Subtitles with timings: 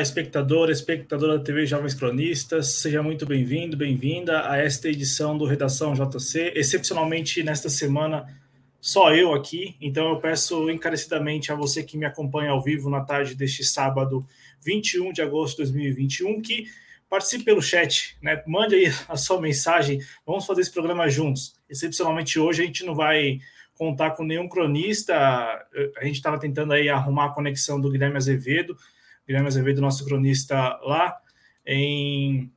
[0.00, 5.92] Espectador, espectadora da TV Jovens Cronistas, seja muito bem-vindo, bem-vinda a esta edição do Redação
[5.92, 6.52] JC.
[6.54, 8.26] Excepcionalmente, nesta semana,
[8.80, 13.00] só eu aqui, então eu peço encarecidamente a você que me acompanha ao vivo na
[13.00, 14.24] tarde deste sábado,
[14.64, 16.66] 21 de agosto de 2021, que
[17.10, 18.40] participe pelo chat, né?
[18.46, 21.54] Mande aí a sua mensagem, vamos fazer esse programa juntos.
[21.68, 23.40] Excepcionalmente hoje a gente não vai
[23.74, 28.76] contar com nenhum cronista, a gente estava tentando aí arrumar a conexão do Guilherme Azevedo,
[29.28, 31.20] Guilherme Azevedo, nosso cronista lá
[31.66, 32.50] em,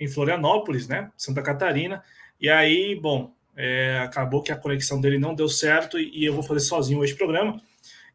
[0.00, 2.02] em Florianópolis, né, Santa Catarina.
[2.40, 6.32] E aí, bom, é, acabou que a conexão dele não deu certo e, e eu
[6.32, 7.60] vou fazer sozinho hoje o programa.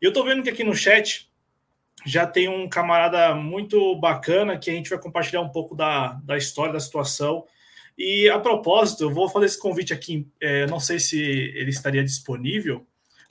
[0.02, 1.30] E eu estou vendo que aqui no chat
[2.04, 6.36] já tem um camarada muito bacana que a gente vai compartilhar um pouco da, da
[6.36, 7.46] história, da situação.
[7.96, 10.28] E a propósito, eu vou fazer esse convite aqui.
[10.42, 12.84] É, não sei se ele estaria disponível,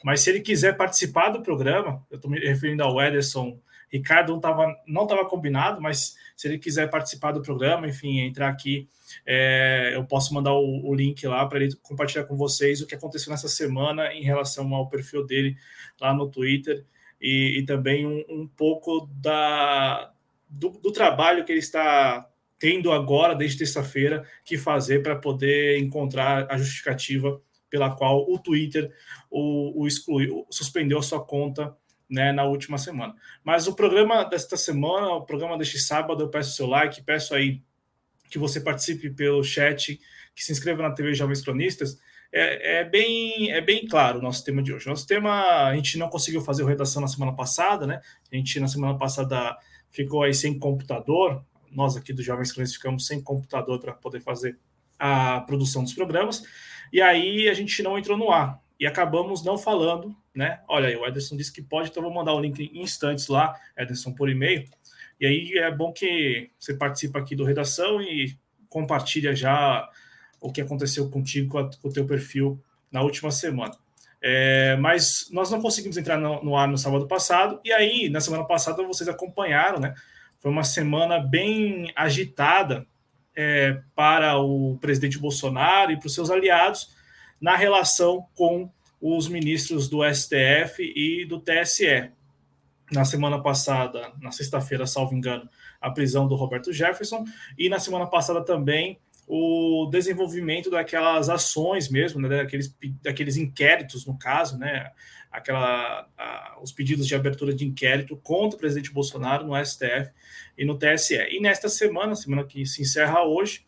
[0.05, 3.59] mas se ele quiser participar do programa, eu estou me referindo ao Ederson
[3.91, 4.41] Ricardo
[4.87, 8.89] não estava combinado, mas se ele quiser participar do programa, enfim, entrar aqui,
[9.27, 12.95] é, eu posso mandar o, o link lá para ele compartilhar com vocês o que
[12.95, 15.57] aconteceu nessa semana em relação ao perfil dele
[16.01, 16.85] lá no Twitter
[17.21, 20.13] e, e também um, um, pouco da,
[20.49, 22.27] do, do trabalho que ele está
[22.59, 28.93] tendo agora, desde terça-feira, que fazer para poder encontrar a justificativa pela qual o Twitter
[29.31, 31.75] o, o excluiu, suspendeu a sua conta
[32.11, 33.15] né, na última semana.
[33.45, 37.63] Mas o programa desta semana, o programa deste sábado, eu peço seu like, peço aí
[38.29, 40.01] que você participe pelo chat,
[40.35, 41.99] que se inscreva na TV Jovens Cronistas.
[42.33, 44.89] É, é, bem, é bem claro o nosso tema de hoje.
[44.89, 48.01] Nosso tema, a gente não conseguiu fazer redação na semana passada, né?
[48.33, 49.57] A gente, na semana passada,
[49.89, 51.45] ficou aí sem computador.
[51.71, 54.59] Nós aqui do Jovens Cronistas ficamos sem computador para poder fazer
[54.99, 56.43] a produção dos programas.
[56.93, 60.61] E aí a gente não entrou no ar e acabamos não falando, né?
[60.67, 63.55] Olha aí, o Ederson disse que pode, então vou mandar o link em instantes lá,
[63.77, 64.67] Ederson, por e-mail.
[65.21, 68.39] E aí é bom que você participa aqui do Redação e
[68.71, 69.87] compartilha já
[70.41, 72.59] o que aconteceu contigo, com o teu perfil
[72.91, 73.77] na última semana.
[74.23, 78.21] É, mas nós não conseguimos entrar no, no, ar no sábado passado, e aí, na
[78.21, 79.95] semana passada, vocês acompanharam, né?
[80.39, 82.87] Foi uma semana bem agitada
[83.37, 86.95] é, para o presidente Bolsonaro e para os seus aliados,
[87.41, 88.71] na relação com
[89.01, 92.11] os ministros do STF e do TSE.
[92.93, 95.49] Na semana passada, na sexta-feira, salvo engano,
[95.81, 97.25] a prisão do Roberto Jefferson,
[97.57, 104.19] e na semana passada também o desenvolvimento daquelas ações mesmo, né, daqueles, daqueles inquéritos, no
[104.19, 104.91] caso, né,
[105.31, 110.11] aquela, a, os pedidos de abertura de inquérito contra o presidente Bolsonaro no STF
[110.59, 111.15] e no TSE.
[111.31, 113.65] E nesta semana, semana que se encerra hoje,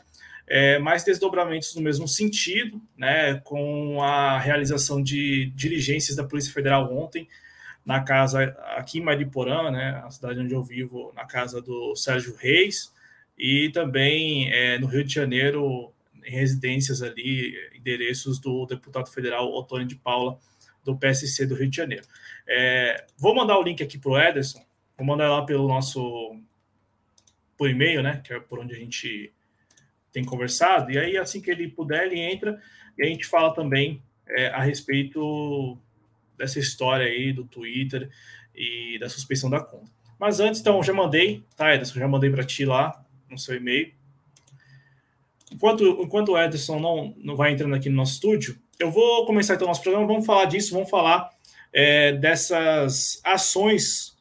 [0.55, 6.95] é, mais desdobramentos no mesmo sentido, né, com a realização de diligências da Polícia Federal
[6.95, 7.27] ontem
[7.87, 12.37] na casa aqui em Mariporã, né, a cidade onde eu vivo, na casa do Sérgio
[12.37, 12.93] Reis,
[13.39, 15.91] e também é, no Rio de Janeiro,
[16.23, 20.39] em residências ali, endereços do deputado federal Otônio de Paula,
[20.85, 22.05] do PSC do Rio de Janeiro.
[22.47, 24.63] É, vou mandar o link aqui para o Ederson,
[24.99, 26.39] vou mandar lá pelo nosso
[27.57, 29.33] por e-mail, né, que é por onde a gente
[30.13, 32.61] tem conversado, e aí assim que ele puder, ele entra
[32.99, 35.79] e a gente fala também é, a respeito
[36.37, 38.11] dessa história aí do Twitter
[38.55, 39.91] e da suspensão da conta.
[40.19, 41.99] Mas antes, então, já mandei, tá, Ederson?
[41.99, 43.93] Já mandei para ti lá no seu e-mail.
[45.51, 49.55] Enquanto, enquanto o Ederson não, não vai entrando aqui no nosso estúdio, eu vou começar
[49.55, 50.07] então o nosso programa.
[50.07, 51.31] Vamos falar disso, vamos falar
[51.73, 54.17] é, dessas ações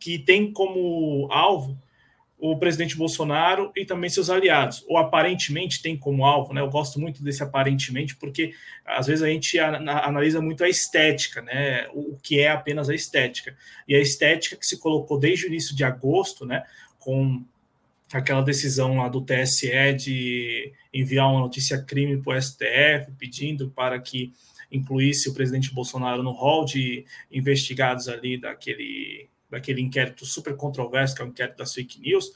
[0.00, 1.78] que tem como alvo
[2.46, 6.60] o presidente Bolsonaro e também seus aliados, ou aparentemente tem como alvo, né?
[6.60, 8.52] Eu gosto muito desse aparentemente, porque
[8.84, 11.88] às vezes a gente analisa muito a estética, né?
[11.94, 13.56] O que é apenas a estética.
[13.88, 16.64] E a estética que se colocou desde o início de agosto, né?
[16.98, 17.42] Com
[18.12, 23.98] aquela decisão lá do TSE de enviar uma notícia crime para o STF, pedindo para
[23.98, 24.34] que
[24.70, 31.22] incluísse o presidente Bolsonaro no rol de investigados ali daquele daquele inquérito super controverso, que
[31.22, 32.32] é o inquérito das fake news,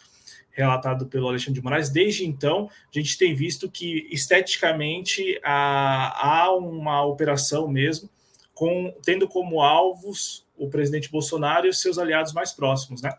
[0.51, 1.91] relatado pelo Alexandre de Moraes.
[1.91, 8.09] Desde então, a gente tem visto que esteticamente há, há uma operação mesmo,
[8.55, 13.15] com, tendo como alvos o presidente Bolsonaro e os seus aliados mais próximos, né?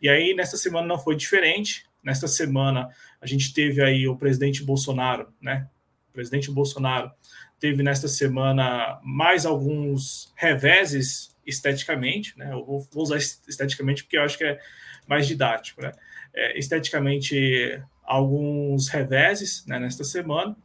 [0.00, 1.86] E aí, nesta semana não foi diferente.
[2.02, 2.88] Nesta semana,
[3.20, 5.68] a gente teve aí o presidente Bolsonaro, né?
[6.14, 7.10] presidente Bolsonaro
[7.58, 12.52] teve nesta semana mais alguns reveses esteticamente, né?
[12.52, 14.58] Eu vou usar esteticamente porque eu acho que é
[15.06, 15.92] mais didático, né?
[16.32, 20.56] É, esteticamente, alguns reveses né, nesta semana.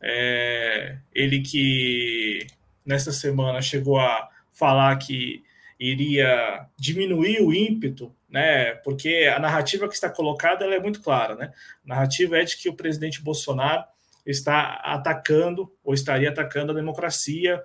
[0.00, 2.46] É, ele que
[2.84, 5.44] nesta semana chegou a falar que
[5.78, 8.74] iria diminuir o ímpeto, né?
[8.76, 11.52] Porque a narrativa que está colocada é muito clara, né?
[11.84, 13.84] A narrativa é de que o presidente Bolsonaro
[14.24, 17.62] está atacando ou estaria atacando a democracia,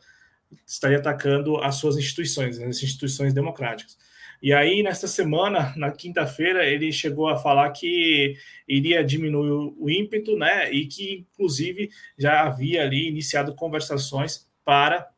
[0.65, 3.97] estaria atacando as suas instituições, as instituições democráticas.
[4.41, 8.35] E aí, nesta semana, na quinta-feira, ele chegou a falar que
[8.67, 10.71] iria diminuir o ímpeto, né?
[10.71, 15.09] E que, inclusive, já havia ali iniciado conversações para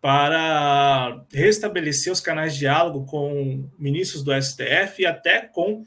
[0.00, 5.82] para restabelecer os canais de diálogo com ministros do STF e até com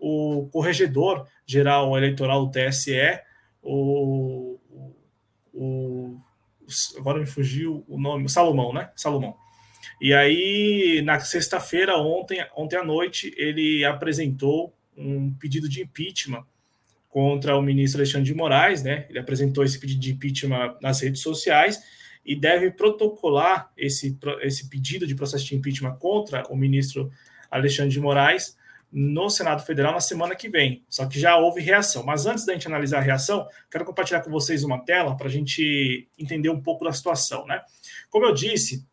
[0.00, 3.20] o corregedor geral eleitoral do TSE,
[3.62, 4.58] o,
[5.54, 6.20] o,
[6.96, 8.90] agora me fugiu o nome, Salomão, né?
[8.96, 9.36] Salomão.
[10.00, 16.44] E aí, na sexta-feira, ontem, ontem à noite, ele apresentou um pedido de impeachment
[17.08, 19.06] contra o ministro Alexandre de Moraes, né?
[19.08, 21.80] Ele apresentou esse pedido de impeachment nas redes sociais
[22.24, 27.10] e deve protocolar esse, esse pedido de processo de impeachment contra o ministro
[27.50, 28.56] Alexandre de Moraes
[28.92, 30.84] no Senado Federal na semana que vem.
[30.88, 32.04] Só que já houve reação.
[32.04, 35.30] Mas antes da gente analisar a reação, quero compartilhar com vocês uma tela para a
[35.30, 37.46] gente entender um pouco da situação.
[37.46, 37.62] Né?
[38.10, 38.86] Como eu disse,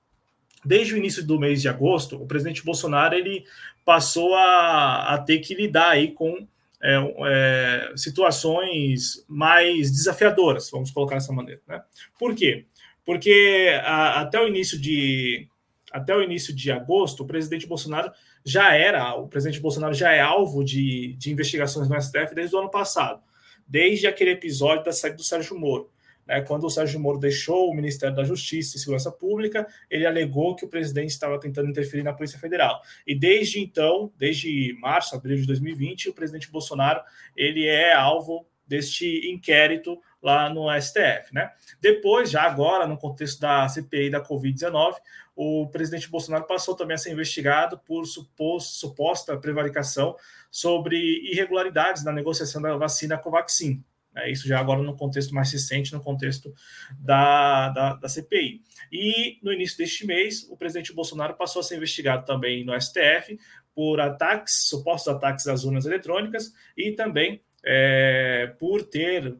[0.63, 3.43] desde o início do mês de agosto, o presidente Bolsonaro ele
[3.83, 6.47] passou a, a ter que lidar aí com
[6.81, 6.95] é,
[7.27, 11.61] é, situações mais desafiadoras, vamos colocar dessa maneira.
[11.67, 11.81] Né?
[12.17, 12.65] Por quê?
[13.05, 15.47] Porque a, até o início de
[15.91, 18.11] até o início de agosto, o presidente Bolsonaro
[18.49, 22.59] já era, o presidente Bolsonaro já é alvo de, de investigações no STF desde o
[22.59, 23.21] ano passado,
[23.67, 25.91] desde aquele episódio da saída do Sérgio Moro.
[26.25, 30.55] Né, quando o Sérgio Moro deixou o Ministério da Justiça e Segurança Pública, ele alegou
[30.55, 32.81] que o presidente estava tentando interferir na Polícia Federal.
[33.05, 37.01] E desde então, desde março, abril de 2020, o presidente Bolsonaro
[37.35, 41.51] ele é alvo deste inquérito lá no STF, né?
[41.79, 44.95] Depois, já agora, no contexto da CPI da Covid-19,
[45.41, 50.13] o presidente Bolsonaro passou também a ser investigado por suposto, suposta prevaricação
[50.51, 50.97] sobre
[51.31, 53.81] irregularidades na negociação da vacina Covaxin.
[54.17, 56.53] É, isso já agora no contexto mais recente, no contexto
[56.99, 58.61] da, da, da, CPI.
[58.91, 63.39] E no início deste mês, o presidente Bolsonaro passou a ser investigado também no STF
[63.73, 69.37] por ataques, supostos ataques às urnas eletrônicas e também é, por ter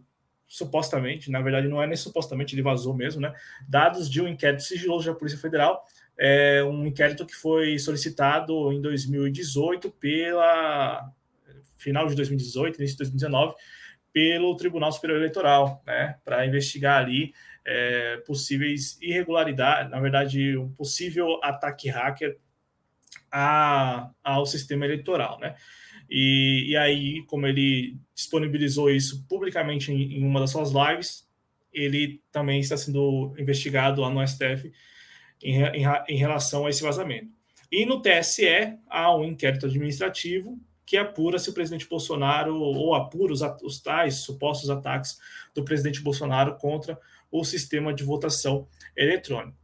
[0.50, 3.32] supostamente, na verdade não é nem supostamente, ele vazou mesmo, né?
[3.68, 5.86] Dados de um inquérito sigiloso da Polícia Federal,
[6.18, 11.08] é um inquérito que foi solicitado em 2018 pela
[11.78, 13.56] final de 2018, início de 2019,
[14.12, 16.18] pelo Tribunal Superior Eleitoral, né?
[16.26, 17.32] Para investigar ali
[17.66, 22.38] é, possíveis irregularidades, na verdade, um possível ataque hacker
[23.32, 25.56] a, ao sistema eleitoral, né?
[26.10, 31.28] E, e aí, como ele disponibilizou isso publicamente em, em uma das suas lives,
[31.72, 34.72] ele também está sendo investigado lá no STF
[35.42, 37.32] em, em, em, relação a esse vazamento.
[37.72, 43.32] E no TSE há um inquérito administrativo que apura se o presidente Bolsonaro ou apura
[43.32, 45.20] os, os tais supostos ataques
[45.54, 47.00] do presidente Bolsonaro contra
[47.32, 49.56] o sistema de votação eletrônico.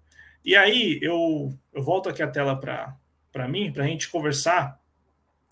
[0.45, 4.79] E aí eu, eu volto aqui a tela para mim, para a gente conversar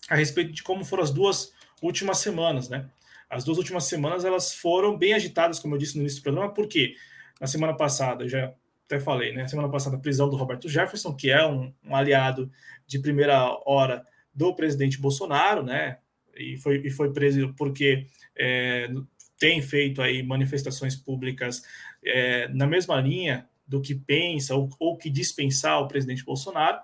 [0.08, 2.88] a respeito de como foram as duas últimas semanas, né?
[3.28, 6.52] As duas últimas semanas elas foram bem agitadas, como eu disse no início do programa,
[6.52, 6.94] porque
[7.40, 8.52] na semana passada, já
[8.86, 9.48] até falei, né?
[9.48, 12.50] Semana passada, a prisão do Roberto Jefferson, que é um, um aliado
[12.86, 15.98] de primeira hora do presidente Bolsonaro, né?
[16.36, 18.06] E foi, e foi preso porque
[18.36, 18.88] é,
[19.38, 21.62] tem feito aí manifestações públicas
[22.04, 26.78] é, na mesma linha do que pensa ou, ou que dispensar o presidente Bolsonaro.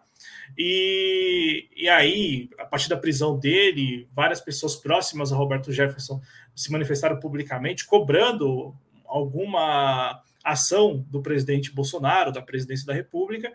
[0.57, 6.21] E, e aí, a partir da prisão dele, várias pessoas próximas a Roberto Jefferson
[6.55, 8.75] se manifestaram publicamente cobrando
[9.07, 13.53] alguma ação do presidente Bolsonaro, da presidência da República.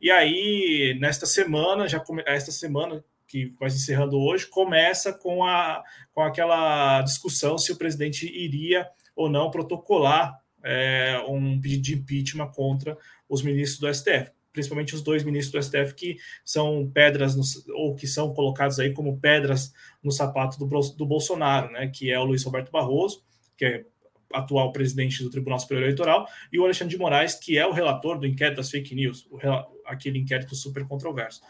[0.00, 5.82] E aí, nesta semana, já esta semana que vai se encerrando hoje, começa com, a,
[6.12, 8.86] com aquela discussão se o presidente iria
[9.16, 12.96] ou não protocolar é, um pedido de impeachment contra
[13.28, 17.42] os ministros do STF principalmente os dois ministros do STF que são pedras no,
[17.74, 21.88] ou que são colocados aí como pedras no sapato do, do Bolsonaro, né?
[21.88, 23.22] Que é o Luiz Roberto Barroso,
[23.56, 23.84] que é
[24.32, 28.18] atual presidente do Tribunal Superior Eleitoral, e o Alexandre de Moraes, que é o relator
[28.18, 29.38] do inquérito das fake news, o,
[29.84, 31.42] aquele inquérito super controverso.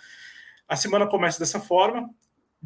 [0.67, 2.09] A semana começa dessa forma,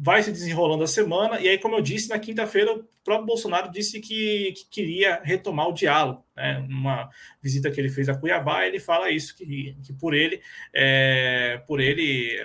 [0.01, 3.69] vai se desenrolando a semana, e aí, como eu disse, na quinta-feira, o próprio Bolsonaro
[3.69, 6.23] disse que, que, queria retomar o diálogo.
[6.37, 6.65] Né?
[6.69, 7.09] Uma
[7.43, 10.41] visita que ele fez a Cuiabá, ele fala isso, que, que por ele,
[10.73, 12.41] é, por ele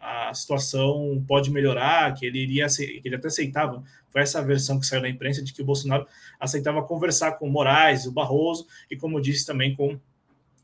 [0.00, 4.78] a, a, situação pode melhorar, que ele iria que ele até aceitava, foi essa versão
[4.78, 6.06] que saiu na imprensa, de que o Bolsonaro
[6.38, 9.98] aceitava conversar com o Moraes, o Barroso, e como disse também com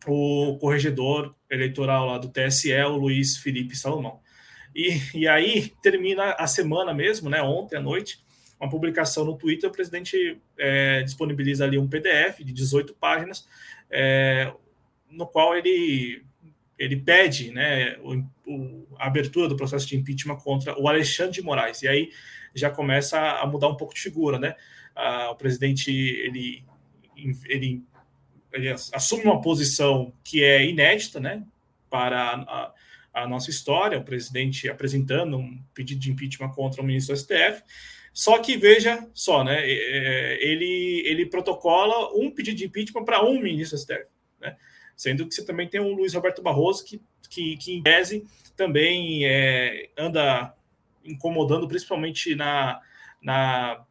[0.06, 4.20] o corregedor eleitoral lá do TSE, o Luiz Felipe Salomão.
[4.74, 7.42] E, e aí termina a semana mesmo, né?
[7.42, 8.20] Ontem à noite,
[8.60, 13.48] uma publicação no Twitter, o presidente é, disponibiliza ali um PDF de 18 páginas,
[13.90, 14.52] é,
[15.10, 16.22] no qual ele,
[16.78, 21.42] ele pede né, o, o, a abertura do processo de impeachment contra o Alexandre de
[21.42, 21.82] Moraes.
[21.82, 22.10] E aí
[22.54, 24.54] já começa a mudar um pouco de figura, né?
[24.94, 26.64] Ah, o presidente ele,
[27.46, 27.82] ele,
[28.52, 31.42] ele assume uma posição que é inédita, né?
[31.88, 32.72] Para a,
[33.12, 37.62] a nossa história, o presidente apresentando um pedido de impeachment contra o ministro do STF.
[38.12, 39.68] Só que veja só, né?
[39.68, 44.06] Ele, ele protocola um pedido de impeachment para um ministro do STF,
[44.40, 44.56] né?
[44.96, 48.24] Sendo que você também tem o Luiz Roberto Barroso, que, que, que em tese
[48.56, 50.54] também é, anda
[51.04, 52.80] incomodando, principalmente na,
[53.22, 53.84] na,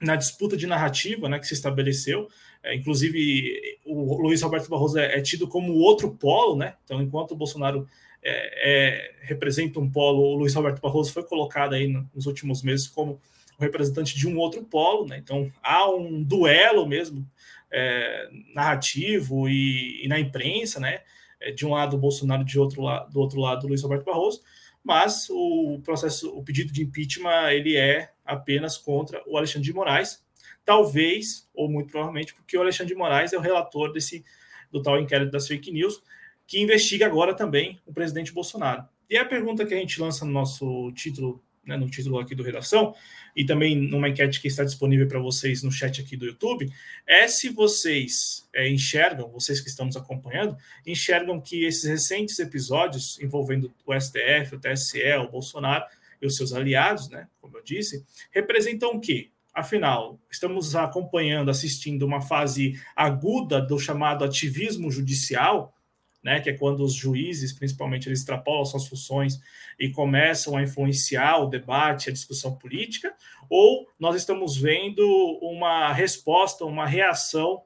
[0.00, 2.28] na disputa de narrativa né, que se estabeleceu.
[2.62, 6.74] É, inclusive, o Luiz Roberto Barroso é, é, tido como outro polo, né?
[6.84, 7.88] Então, enquanto o Bolsonaro
[8.22, 10.22] é, é, representa um polo.
[10.22, 13.20] O Luiz Roberto Barroso foi colocado aí nos últimos meses como
[13.58, 15.18] o representante de um outro polo, né?
[15.18, 17.26] Então há um duelo mesmo
[17.70, 21.00] é, narrativo e, e, na imprensa, né?
[21.40, 24.04] É, de um lado o Bolsonaro, de outro lado, do outro lado o Luiz Roberto
[24.04, 24.42] Barroso,
[24.84, 30.22] mas o processo, o pedido de impeachment ele é apenas contra o Alexandre de Moraes,
[30.64, 34.24] talvez ou muito provavelmente porque o Alexandre de Moraes é o relator desse
[34.70, 36.02] do tal inquérito das fake news
[36.50, 38.84] que investiga agora também o presidente Bolsonaro.
[39.08, 42.42] E a pergunta que a gente lança no nosso título, né, no título aqui do
[42.42, 42.92] Redação,
[43.36, 46.68] e também numa enquete que está disponível para vocês no chat aqui do YouTube,
[47.06, 53.20] é se vocês é, enxergam, vocês que estão nos acompanhando, enxergam que esses recentes episódios
[53.20, 55.84] envolvendo o STF, o TSE, o Bolsonaro
[56.20, 59.30] e os seus aliados, né, como eu disse, representam o quê?
[59.54, 65.76] Afinal, estamos acompanhando, assistindo uma fase aguda do chamado ativismo judicial,
[66.22, 69.40] né, que é quando os juízes, principalmente, eles extrapolam suas funções
[69.78, 73.14] e começam a influenciar o debate, a discussão política,
[73.48, 75.02] ou nós estamos vendo
[75.40, 77.62] uma resposta, uma reação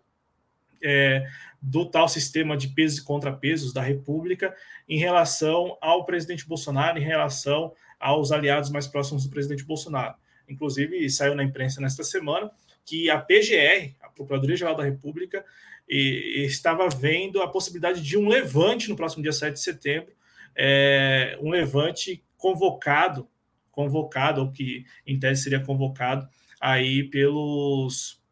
[0.82, 1.26] é,
[1.61, 4.54] do tal sistema de pesos e contrapesos da República
[4.88, 10.14] em relação ao presidente Bolsonaro, em relação aos aliados mais próximos do presidente Bolsonaro.
[10.49, 12.50] Inclusive, saiu na imprensa nesta semana
[12.84, 15.42] que a PGR, a Procuradoria-Geral da República,
[15.88, 20.12] e, estava vendo a possibilidade de um levante no próximo dia 7 de setembro,
[20.56, 23.28] é, um levante convocado,
[23.70, 26.28] convocado, ou que em tese seria convocado
[26.60, 28.22] aí pelos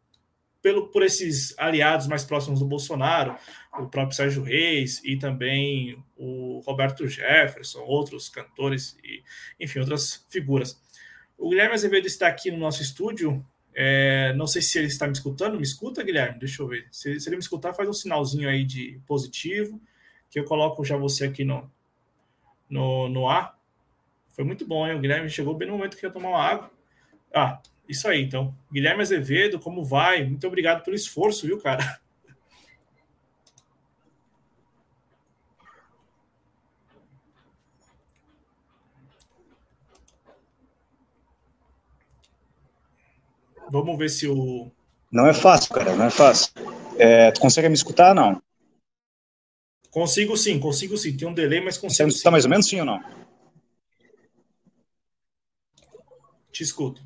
[0.63, 3.35] pelo, por esses aliados mais próximos do Bolsonaro,
[3.77, 9.21] o próprio Sérgio Reis e também o Roberto Jefferson, outros cantores e,
[9.59, 10.81] enfim, outras figuras.
[11.37, 13.45] O Guilherme Azevedo está aqui no nosso estúdio.
[13.75, 15.57] É, não sei se ele está me escutando.
[15.57, 16.39] Me escuta, Guilherme?
[16.39, 16.87] Deixa eu ver.
[16.91, 19.81] Se, se, ele me escutar, faz um sinalzinho aí de positivo,
[20.29, 21.69] que eu coloco já você aqui no,
[22.69, 23.57] no, no ar.
[24.29, 24.95] Foi muito bom, hein?
[24.95, 26.71] O Guilherme chegou bem no momento que ia tomar uma água.
[27.33, 28.55] Ah, isso aí, então.
[28.71, 30.23] Guilherme Azevedo, como vai?
[30.23, 31.99] Muito obrigado pelo esforço, viu, cara?
[43.73, 44.69] Vamos ver se o.
[45.11, 46.53] Não é fácil, cara, não é fácil.
[46.95, 48.39] É, tu consegue me escutar não?
[49.89, 51.17] Consigo sim, consigo sim.
[51.17, 52.11] Tem um delay, mas consigo.
[52.11, 53.01] Você escuta mais ou menos sim ou não?
[56.51, 57.01] Te escuto.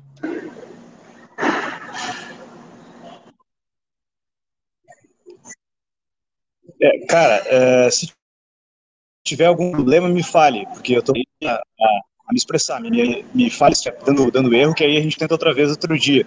[6.82, 8.12] É, cara, é, se
[9.24, 13.50] tiver algum problema, me fale, porque eu estou a, a, a me expressar, me, me
[13.50, 16.26] fale se estiver dando, dando erro, que aí a gente tenta outra vez outro dia.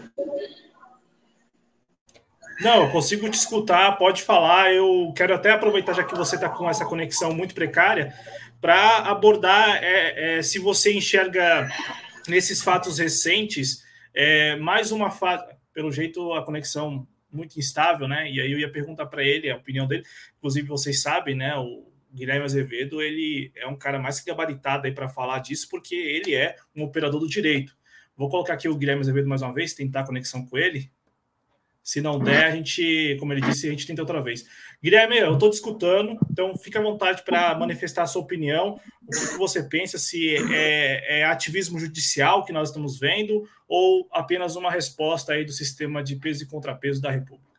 [2.60, 4.74] Não, eu consigo te escutar, pode falar.
[4.74, 8.13] Eu quero até aproveitar, já que você está com essa conexão muito precária,
[8.60, 11.70] para abordar é, é, se você enxerga
[12.27, 15.43] nesses fatos recentes é, mais uma fase.
[15.74, 18.29] Pelo jeito, a conexão muito instável, né?
[18.29, 20.03] E aí eu ia perguntar para ele a opinião dele.
[20.38, 21.55] Inclusive, vocês sabem, né?
[21.58, 25.96] O Guilherme Azevedo ele é um cara mais que gabaritado aí para falar disso, porque
[25.96, 27.75] ele é um operador do direito.
[28.15, 30.91] Vou colocar aqui o Guilherme Azevedo mais uma vez, tentar a conexão com ele.
[31.84, 34.46] Se não der, a gente, como ele disse, a gente tenta outra vez.
[34.84, 38.80] Guilherme, eu estou te escutando, então fica à vontade para manifestar a sua opinião.
[39.01, 44.56] o que você pensa, se é, é ativismo judicial que nós estamos vendo ou apenas
[44.56, 47.50] uma resposta aí do sistema de peso e contrapeso da República.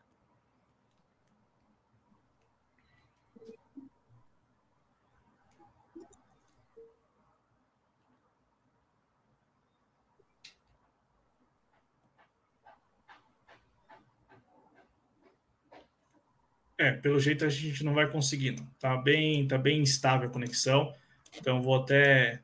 [16.83, 18.65] É, pelo jeito a gente não vai conseguir, não.
[18.77, 20.93] Tá bem, tá bem instável a conexão.
[21.37, 22.41] Então vou até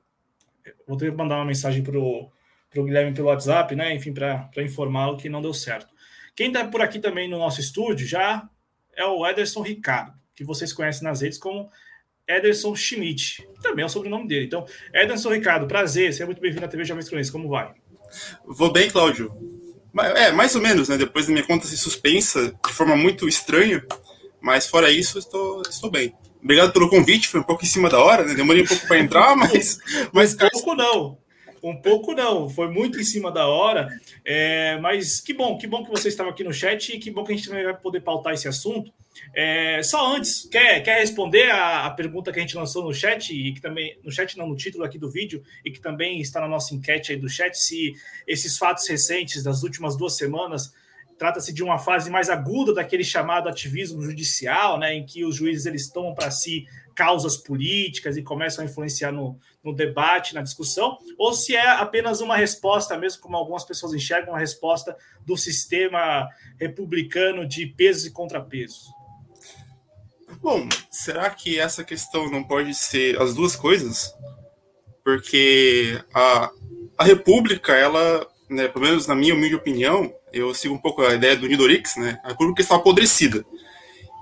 [0.87, 2.31] vou ter que mandar uma mensagem pro
[2.69, 3.93] pro Guilherme pelo WhatsApp, né?
[3.93, 5.87] Enfim, para informá-lo que não deu certo.
[6.35, 8.47] Quem está por aqui também no nosso estúdio já
[8.95, 11.69] é o Ederson Ricardo, que vocês conhecem nas redes como
[12.25, 14.45] Ederson Schmidt, também é o sobrenome dele.
[14.45, 17.73] Então, Ederson Ricardo, prazer, seja muito bem-vindo à TV Jovens Cronistas, como vai?
[18.45, 19.31] Vou bem, Cláudio.
[20.15, 20.97] É, mais ou menos, né?
[20.97, 23.83] Depois da minha conta se suspensa de forma muito estranha,
[24.41, 26.13] mas fora isso, estou, estou bem.
[26.41, 28.33] Obrigado pelo convite, foi um pouco em cima da hora, né?
[28.33, 29.77] Demorei um pouco para entrar, mas.
[30.13, 31.17] mas um pouco não.
[31.61, 33.89] Um pouco não, foi muito em cima da hora.
[34.23, 37.23] É, mas que bom, que bom que você estava aqui no chat e que bom
[37.23, 38.93] que a gente também vai poder pautar esse assunto.
[39.35, 43.33] É, só antes, quer, quer responder a, a, pergunta que a gente lançou no chat
[43.33, 46.39] e que também no chat não no título aqui do vídeo e que também está
[46.39, 47.93] na nossa enquete aí do chat se
[48.25, 50.73] esses fatos recentes das últimas duas semanas
[51.19, 55.65] trata-se de uma fase mais aguda daquele chamado ativismo judicial, né, em que os juízes
[55.65, 60.97] eles tomam para si causas políticas e começam a influenciar no, no, debate, na discussão,
[61.17, 66.27] ou se é apenas uma resposta, mesmo como algumas pessoas enxergam, uma resposta do sistema
[66.57, 68.87] republicano de pesos e contrapesos.
[70.41, 74.13] Bom, será que essa questão não pode ser as duas coisas?
[75.03, 76.49] Porque a,
[76.97, 81.13] a República, ela, né, pelo menos na minha humilde opinião, eu sigo um pouco a
[81.13, 82.19] ideia do Nidorix, né?
[82.23, 83.45] A República está apodrecida.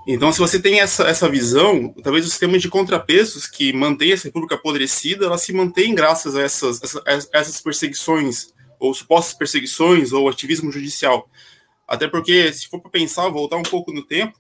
[0.06, 4.30] Então, se você tem essa, essa visão, talvez o sistema de contrapesos que mantém essa
[4.30, 10.30] República apodrecida, ela se mantém graças a essas, essa, essas perseguições, ou supostas perseguições, ou
[10.30, 11.30] ativismo judicial.
[11.86, 14.40] Até porque, se for para pensar, voltar um pouco no tempo,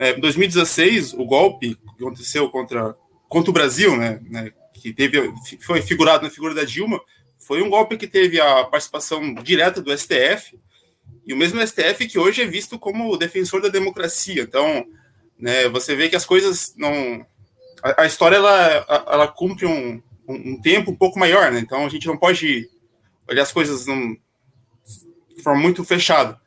[0.00, 2.96] é, em 2016, o golpe que aconteceu contra,
[3.28, 7.00] contra o Brasil, né, né, que teve, foi figurado na figura da Dilma,
[7.46, 10.58] foi um golpe que teve a participação direta do STF,
[11.26, 14.42] e o mesmo STF que hoje é visto como o defensor da democracia.
[14.42, 14.86] Então,
[15.38, 17.24] né, você vê que as coisas não.
[17.82, 21.60] A, a história ela, ela cumpre um, um, tempo um pouco maior, né?
[21.60, 22.68] Então a gente não pode
[23.28, 24.16] olhar as coisas num,
[25.36, 26.40] de forma muito fechada.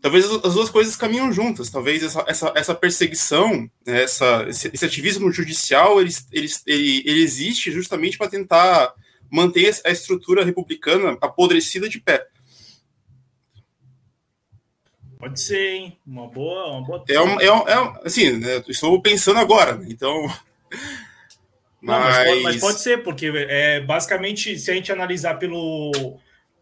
[0.00, 1.70] Talvez as duas coisas caminham juntas.
[1.70, 7.22] Talvez essa, essa, essa perseguição, né, essa, esse, esse, ativismo judicial, ele, ele, ele, ele
[7.22, 8.92] existe justamente para tentar
[9.34, 12.24] manter a estrutura republicana apodrecida de pé.
[15.18, 15.98] Pode ser, hein?
[16.06, 16.70] Uma boa.
[16.70, 19.86] Uma boa é, um, é, um, é assim, né, estou pensando agora, né?
[19.88, 20.14] então.
[21.82, 22.28] Não, mas...
[22.28, 22.60] Mas, mas...
[22.60, 25.90] pode ser, porque é, basicamente, se a gente analisar pelo,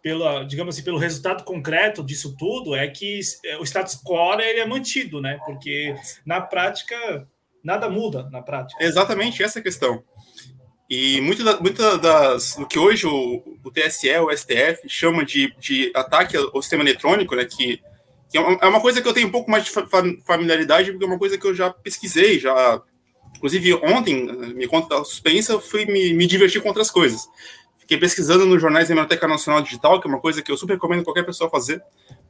[0.02, 3.20] pela, digamos assim, pelo resultado concreto disso tudo, é que
[3.60, 5.38] o status quo ele é mantido, né?
[5.44, 7.28] Porque na prática
[7.62, 8.82] nada muda na prática.
[8.82, 10.02] Exatamente essa questão.
[10.94, 15.50] E muitas da, muita das do que hoje o, o TSE, o STF chama de,
[15.58, 17.46] de ataque ao sistema eletrônico, né?
[17.46, 17.80] Que
[18.28, 19.70] que é, é uma coisa que eu tenho um pouco mais de
[20.26, 22.82] familiaridade, porque é uma coisa que eu já pesquisei, já.
[23.38, 24.22] Inclusive, ontem,
[24.54, 27.26] minha conta da suspensa, fui me, me divertir com outras coisas.
[27.78, 30.74] Fiquei pesquisando nos jornais da Biblioteca Nacional Digital, que é uma coisa que eu super
[30.74, 31.82] recomendo qualquer pessoa fazer.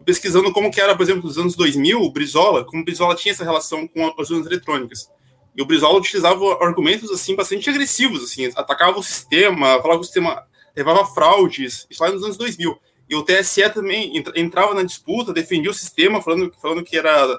[0.04, 3.32] Pesquisando como que era, por exemplo, nos anos 2000, o Brizola, como o Brizola tinha
[3.32, 5.08] essa relação com as urnas eletrônicas.
[5.54, 10.04] E o Brizola utilizava argumentos, assim, bastante agressivos, assim, atacava o sistema, falava que o
[10.04, 12.78] sistema levava fraudes, isso lá nos anos 2000.
[13.08, 17.38] E o TSE também entrava na disputa, defendia o sistema, falando, falando que era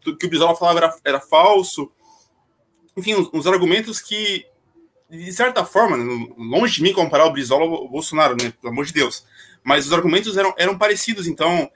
[0.00, 1.90] que o Brizola falava era, era falso.
[2.96, 4.44] Enfim, uns, uns, argumentos que,
[5.08, 8.84] de certa forma, né, longe de mim comparar o Brizola ao Bolsonaro, né, pelo amor
[8.84, 9.24] de Deus,
[9.62, 11.26] mas os argumentos eram, eram parecidos.
[11.26, 11.70] Então,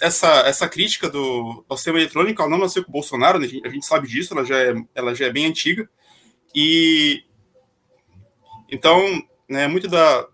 [0.00, 3.48] essa, essa crítica do, ao sistema eletrônico ela não nasceu com o Bolsonaro, né, a,
[3.48, 5.88] gente, a gente sabe disso, ela já é, ela já é bem antiga.
[6.54, 7.22] E
[8.68, 9.00] então,
[9.48, 10.26] né, muito da,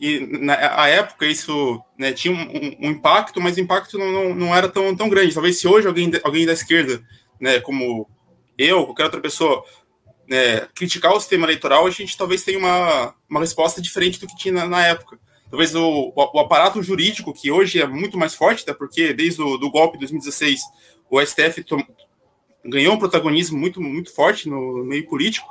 [0.00, 4.56] e na época isso né, tinha um, um, impacto, mas o impacto não, não, não,
[4.56, 5.32] era tão, tão grande.
[5.32, 7.00] Talvez se hoje alguém, alguém da esquerda,
[7.40, 8.08] né, como
[8.58, 9.64] eu, qualquer outra pessoa,
[10.28, 14.36] né, criticar o sistema eleitoral, a gente talvez tenha uma, uma resposta diferente do que
[14.36, 15.20] tinha na, na época.
[15.52, 19.58] Talvez o, o, aparato jurídico, que hoje é muito mais forte, até porque desde o
[19.58, 20.62] do golpe de 2016
[21.10, 21.84] o STF tom,
[22.64, 25.46] ganhou um protagonismo muito, muito forte no meio político,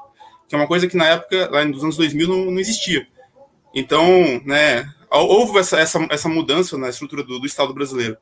[0.47, 3.07] que é uma coisa que na época, lá nos anos 2000, não, não existia.
[3.75, 8.17] Então, né, houve essa, essa, essa mudança na estrutura do, do, Estado brasileiro,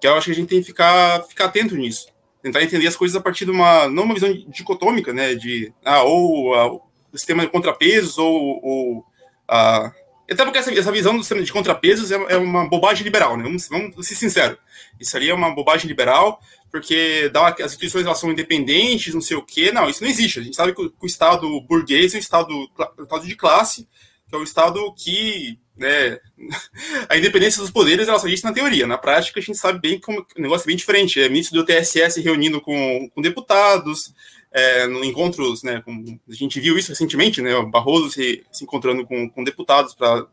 [0.00, 2.08] que eu acho que a gente tem que ficar, ficar atento nisso,
[2.42, 6.02] tentar entender as coisas a partir de uma, não uma visão dicotômica, né, de, ah,
[6.02, 9.04] ou a, do sistema de contrapesos ou, ou
[9.46, 9.92] a,
[10.30, 13.42] até porque essa, essa, visão de contrapesos é, é uma bobagem liberal, né?
[13.42, 14.58] Vamos, vamos, ser sinceros.
[14.98, 19.36] Isso ali é uma bobagem liberal, porque dá, as instituições elas são independentes, não sei
[19.36, 19.70] o quê.
[19.70, 20.38] Não, isso não existe.
[20.38, 23.36] A gente sabe que o, que o Estado burguês é um Estado, um estado de
[23.36, 23.86] classe,
[24.28, 26.18] que é um Estado que né,
[27.08, 28.86] a independência dos poderes ela só existe na teoria.
[28.86, 31.20] Na prática, a gente sabe bem que o negócio é bem diferente.
[31.20, 34.12] É ministro do TSS reunindo com, com deputados,
[34.54, 38.62] é, no encontros, né, com, a gente viu isso recentemente, né, o Barroso se, se
[38.62, 40.26] encontrando com, com deputados para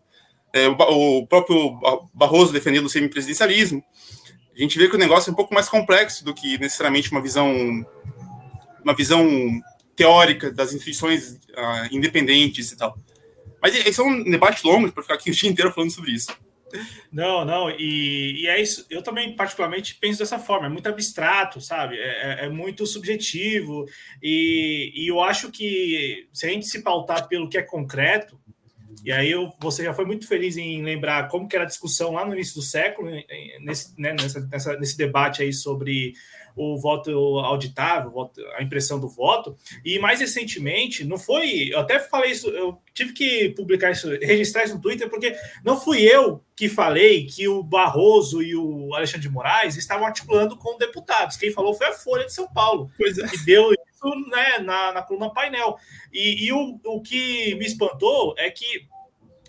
[0.53, 1.79] é, o, o, próprio
[2.13, 3.83] Barroso defendendo o semipresidencialismo.
[4.55, 7.21] A gente vê que o negócio é um pouco mais complexo do que necessariamente uma
[7.21, 7.83] visão
[8.83, 9.27] uma visão
[9.95, 12.97] teórica das instituições uh, independentes e tal.
[13.61, 16.35] Mas esse é um debate longo para ficar aqui o dia inteiro falando sobre isso.
[17.11, 18.85] Não, não, e, e, é isso.
[18.89, 20.67] Eu também, particularmente, penso dessa forma.
[20.67, 21.97] É muito abstrato, sabe?
[21.97, 23.85] É, é, é muito subjetivo.
[24.21, 28.39] E, e, eu acho que se a gente se pautar pelo que é concreto,
[29.03, 32.13] e aí eu, você já foi muito feliz em lembrar como que era a discussão
[32.13, 33.09] lá no início do século,
[33.61, 36.13] nesse, né, nessa, nessa, nesse debate aí sobre
[36.55, 39.55] o voto auditável, a impressão do voto.
[39.83, 41.69] E mais recentemente, não foi.
[41.71, 45.79] Eu até falei isso, eu tive que publicar isso, registrar isso no Twitter, porque não
[45.79, 50.77] fui eu que falei que o Barroso e o Alexandre de Moraes estavam articulando com
[50.77, 51.37] deputados.
[51.37, 53.27] Quem falou foi a Folha de São Paulo, é.
[53.27, 55.77] que deu isso né, na, na coluna painel.
[56.13, 58.87] E, e o, o que me espantou é que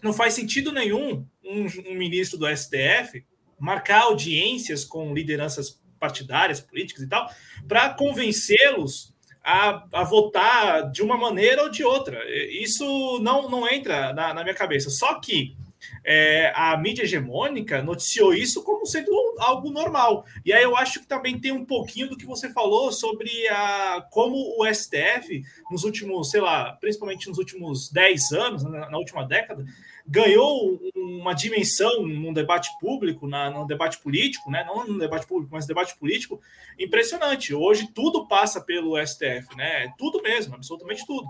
[0.02, 3.24] não faz sentido nenhum um, um ministro do STF
[3.58, 7.30] marcar audiências com lideranças partidárias, políticas e tal,
[7.68, 12.20] para convencê-los a, a, votar de uma maneira ou de outra.
[12.50, 14.90] Isso não, não entra na, na minha cabeça.
[14.90, 15.56] Só que
[16.04, 20.24] é, a mídia hegemônica noticiou isso como sendo algo normal.
[20.44, 24.04] E aí eu acho que também tem um pouquinho do que você falou sobre a,
[24.10, 29.24] como o STF, nos últimos, sei lá, principalmente nos últimos 10 anos, na, na última
[29.24, 29.64] década,
[30.06, 34.64] ganhou uma dimensão no debate público, na, no debate político, né?
[34.64, 36.40] não no debate público, mas debate político,
[36.78, 37.54] impressionante.
[37.54, 39.92] Hoje tudo passa pelo STF, né?
[39.96, 41.26] Tudo mesmo, absolutamente tudo.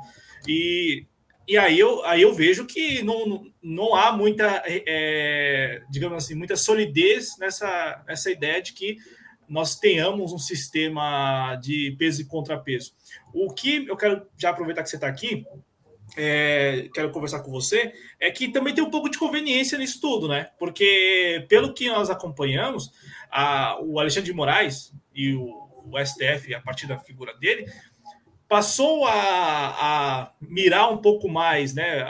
[0.49, 1.07] E,
[1.47, 6.57] e aí, eu, aí eu vejo que não, não há muita, é, digamos assim, muita
[6.57, 8.97] solidez nessa, nessa ideia de que
[9.49, 12.95] nós tenhamos um sistema de peso e contrapeso.
[13.35, 15.45] O que eu quero já aproveitar que você está aqui
[16.17, 20.29] é, quero conversar com você, é que também tem um pouco de conveniência nisso tudo,
[20.29, 20.51] né?
[20.59, 22.93] Porque, pelo que nós acompanhamos,
[23.31, 25.47] a, o Alexandre de Moraes e o,
[25.87, 27.67] o, STF, a partir da figura dele,
[28.49, 32.05] passou a, a mirar um pouco mais né,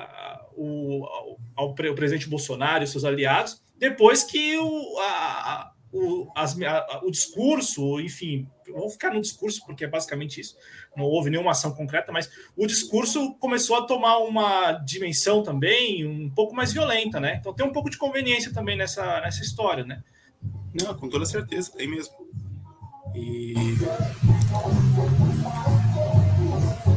[0.57, 7.01] o, ao, ao presidente Bolsonaro e seus aliados, depois que o, a, o, as, a,
[7.05, 10.57] o discurso, enfim, vamos ficar no discurso, porque é basicamente isso.
[10.97, 16.31] Não houve nenhuma ação concreta, mas o discurso começou a tomar uma dimensão também um
[16.31, 17.37] pouco mais violenta, né?
[17.37, 20.03] Então tem um pouco de conveniência também nessa, nessa história, né?
[20.75, 22.15] Não, com toda certeza, tem mesmo.
[23.15, 23.55] E.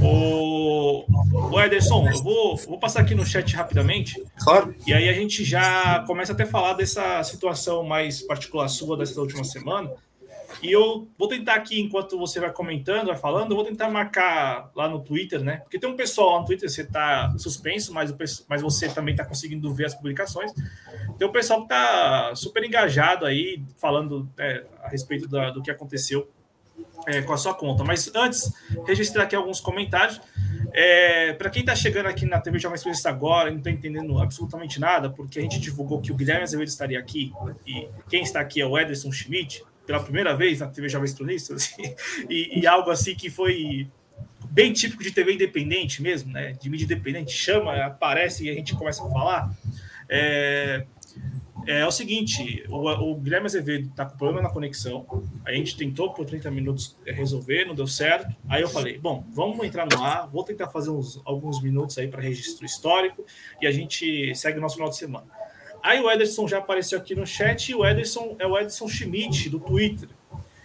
[0.06, 1.06] O,
[1.52, 4.22] o Ederson, eu vou, vou passar aqui no chat rapidamente.
[4.40, 4.76] Claro.
[4.86, 9.20] E aí a gente já começa até a falar dessa situação mais particular sua dessa
[9.20, 9.92] última semana.
[10.62, 14.72] E eu vou tentar aqui, enquanto você vai comentando, vai falando, eu vou tentar marcar
[14.76, 15.58] lá no Twitter, né?
[15.58, 19.14] Porque tem um pessoal lá no Twitter, você está suspenso, mas, o, mas você também
[19.14, 20.52] está conseguindo ver as publicações.
[21.18, 25.72] Tem um pessoal que está super engajado aí, falando é, a respeito da, do que
[25.72, 26.30] aconteceu
[27.08, 27.84] é, com a sua conta.
[27.84, 28.52] Mas antes,
[28.88, 30.20] registrar aqui alguns comentários.
[30.74, 34.20] É, para quem está chegando aqui na TV Jovem Experiência agora e não está entendendo
[34.20, 37.32] absolutamente nada, porque a gente divulgou que o Guilherme Azevedo estaria aqui,
[37.66, 41.74] e quem está aqui é o Ederson Schmidt, pela primeira vez na TV Jovem Cronistas,
[42.30, 43.88] e, e algo assim que foi
[44.52, 46.54] bem típico de TV independente mesmo, né?
[46.54, 49.56] De mídia independente, chama, aparece e a gente começa a falar.
[50.10, 50.86] É,
[51.66, 55.06] é, é o seguinte: o, o Guilherme Azevedo está com problema na conexão.
[55.46, 58.36] A gente tentou por 30 minutos resolver, não deu certo.
[58.48, 62.08] Aí eu falei: bom, vamos entrar no ar, vou tentar fazer uns, alguns minutos aí
[62.08, 63.26] para registro histórico
[63.62, 65.26] e a gente segue o nosso final de semana.
[65.84, 69.50] Aí o Ederson já apareceu aqui no chat e o Ederson é o Ederson Schmidt,
[69.50, 70.10] do Twitter,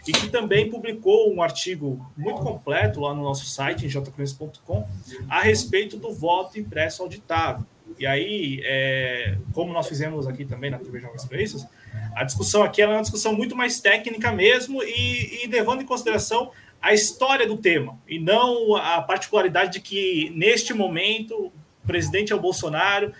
[0.08, 4.88] e que também publicou um artigo muito completo lá no nosso site, em jcrones.com,
[5.28, 7.66] a respeito do voto impresso auditável.
[7.98, 11.66] E aí, é, como nós fizemos aqui também na TV Jovens Cronistas,
[12.14, 16.50] a discussão aqui é uma discussão muito mais técnica mesmo e, e levando em consideração
[16.80, 22.36] a história do tema e não a particularidade de que neste momento o presidente é
[22.36, 23.12] o Bolsonaro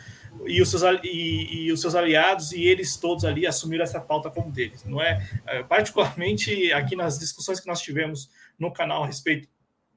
[0.46, 4.30] e os, seus, e, e, os seus aliados e eles todos ali assumiram essa pauta
[4.30, 4.84] como deles.
[4.84, 9.48] Não é, é particularmente aqui nas discussões que nós tivemos no canal a respeito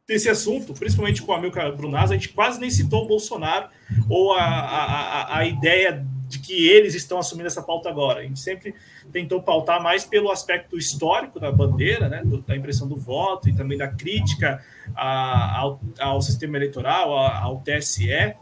[0.07, 3.69] desse assunto, principalmente com a Milka Brunaz, a gente quase nem citou o Bolsonaro
[4.09, 8.19] ou a, a, a, ideia de que eles estão assumindo essa pauta agora.
[8.19, 8.75] A gente sempre
[9.13, 13.77] tentou pautar mais pelo aspecto histórico da bandeira, né, da impressão do voto e também
[13.77, 14.61] da crítica
[14.93, 18.35] a, ao, ao, sistema eleitoral, ao TSE,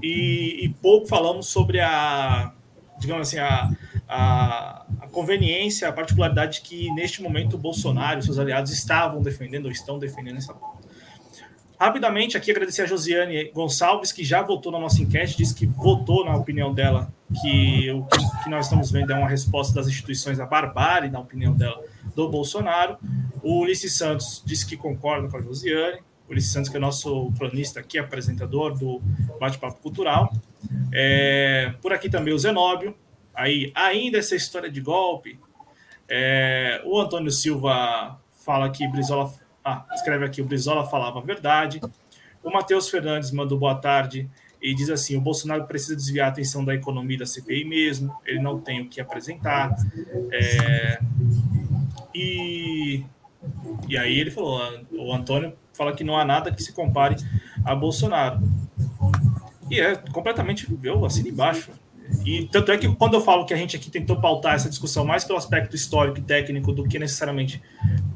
[0.00, 2.52] e, e pouco falamos sobre a,
[3.00, 3.70] digamos assim, a,
[4.08, 9.66] a, a, conveniência, a particularidade que neste momento o Bolsonaro e seus aliados estavam defendendo
[9.66, 10.84] ou estão defendendo essa pauta.
[11.78, 16.24] Rapidamente, aqui agradecer a Josiane Gonçalves, que já votou na nossa enquete, disse que votou,
[16.24, 17.12] na opinião dela,
[17.42, 18.06] que o
[18.42, 21.82] que nós estamos vendo é uma resposta das instituições à barbárie, na opinião dela,
[22.14, 22.96] do Bolsonaro.
[23.42, 25.98] O Ulisses Santos disse que concorda com a Josiane.
[26.28, 29.02] O Ulisses Santos, que é nosso cronista aqui, apresentador do
[29.40, 30.32] Bate-Papo Cultural.
[30.92, 32.94] É, por aqui também o Zenóbio,
[33.34, 35.38] Aí, ainda essa história de golpe,
[36.08, 39.32] é, o Antônio Silva fala que Brizola.
[39.64, 41.80] Ah, escreve aqui: o Brizola falava a verdade.
[42.42, 44.28] O Matheus Fernandes mandou boa tarde
[44.60, 48.40] e diz assim: o Bolsonaro precisa desviar a atenção da economia da CPI mesmo, ele
[48.40, 49.74] não tem o que apresentar.
[50.30, 50.98] É,
[52.14, 53.04] e,
[53.88, 54.60] e aí ele falou:
[54.92, 57.16] o Antônio fala que não há nada que se compare
[57.64, 58.40] a Bolsonaro.
[59.70, 61.72] E é completamente, eu assino embaixo.
[62.24, 65.04] E tanto é que quando eu falo que a gente aqui tentou pautar essa discussão
[65.04, 67.62] mais pelo aspecto histórico e técnico do que necessariamente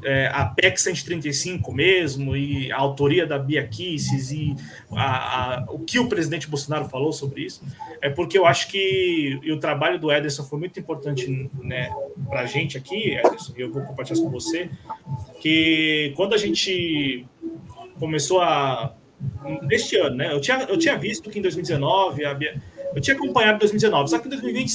[0.03, 4.55] é, a PEC 135 mesmo, e a autoria da Bia Kisses e
[4.91, 7.63] a, a, o que o presidente Bolsonaro falou sobre isso,
[8.01, 11.89] é porque eu acho que o trabalho do Ederson foi muito importante né,
[12.27, 14.69] para a gente aqui, Ederson, e eu vou compartilhar com você,
[15.41, 17.25] que quando a gente
[17.99, 18.93] começou a.
[19.63, 20.31] Neste ano, né?
[20.31, 22.61] Eu tinha, eu tinha visto que em 2019 a Bia
[22.93, 24.71] eu tinha acompanhado 2019, só que em 2020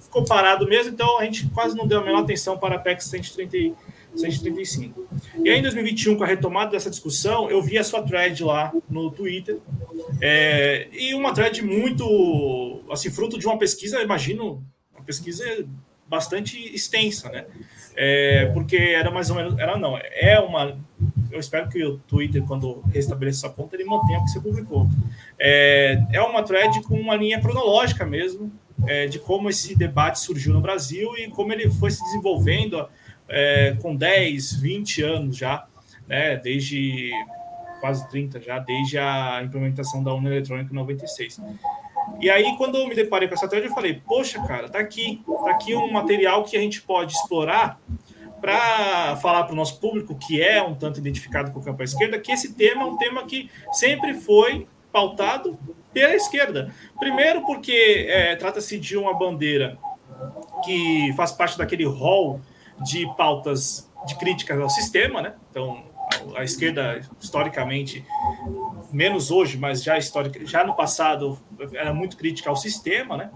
[0.00, 3.02] ficou parado mesmo, então a gente quase não deu a menor atenção para a PEC
[3.02, 3.76] 130,
[4.14, 5.08] 135.
[5.42, 8.72] E aí, em 2021, com a retomada dessa discussão, eu vi a sua thread lá
[8.88, 9.58] no Twitter,
[10.20, 14.62] é, e uma thread muito, assim, fruto de uma pesquisa, imagino,
[14.94, 15.44] uma pesquisa
[16.06, 17.46] bastante extensa, né?
[17.96, 20.78] É, porque era mais ou menos, era não, é uma
[21.34, 24.88] eu espero que o Twitter, quando restabeleça essa conta, ele mantenha o que você publicou.
[25.38, 28.52] É, é uma thread com uma linha cronológica mesmo,
[28.86, 32.88] é, de como esse debate surgiu no Brasil e como ele foi se desenvolvendo
[33.28, 35.66] é, com 10, 20 anos já,
[36.06, 37.10] né, desde
[37.80, 41.40] quase 30 já, desde a implementação da União Eletrônica em 96.
[42.20, 45.22] E aí, quando eu me deparei com essa thread, eu falei, poxa, cara, tá aqui,
[45.26, 47.80] tá aqui um material que a gente pode explorar
[48.44, 51.84] para falar para o nosso público, que é um tanto identificado com o campo à
[51.84, 55.58] esquerda, que esse tema é um tema que sempre foi pautado
[55.94, 56.70] pela esquerda.
[56.98, 59.78] Primeiro, porque é, trata-se de uma bandeira
[60.62, 62.38] que faz parte daquele rol
[62.84, 65.32] de pautas de críticas ao sistema, né?
[65.50, 65.82] Então,
[66.36, 68.04] a esquerda, historicamente,
[68.94, 71.38] menos hoje, mas já histórica, já no passado
[71.72, 73.30] era muito crítica ao sistema, né?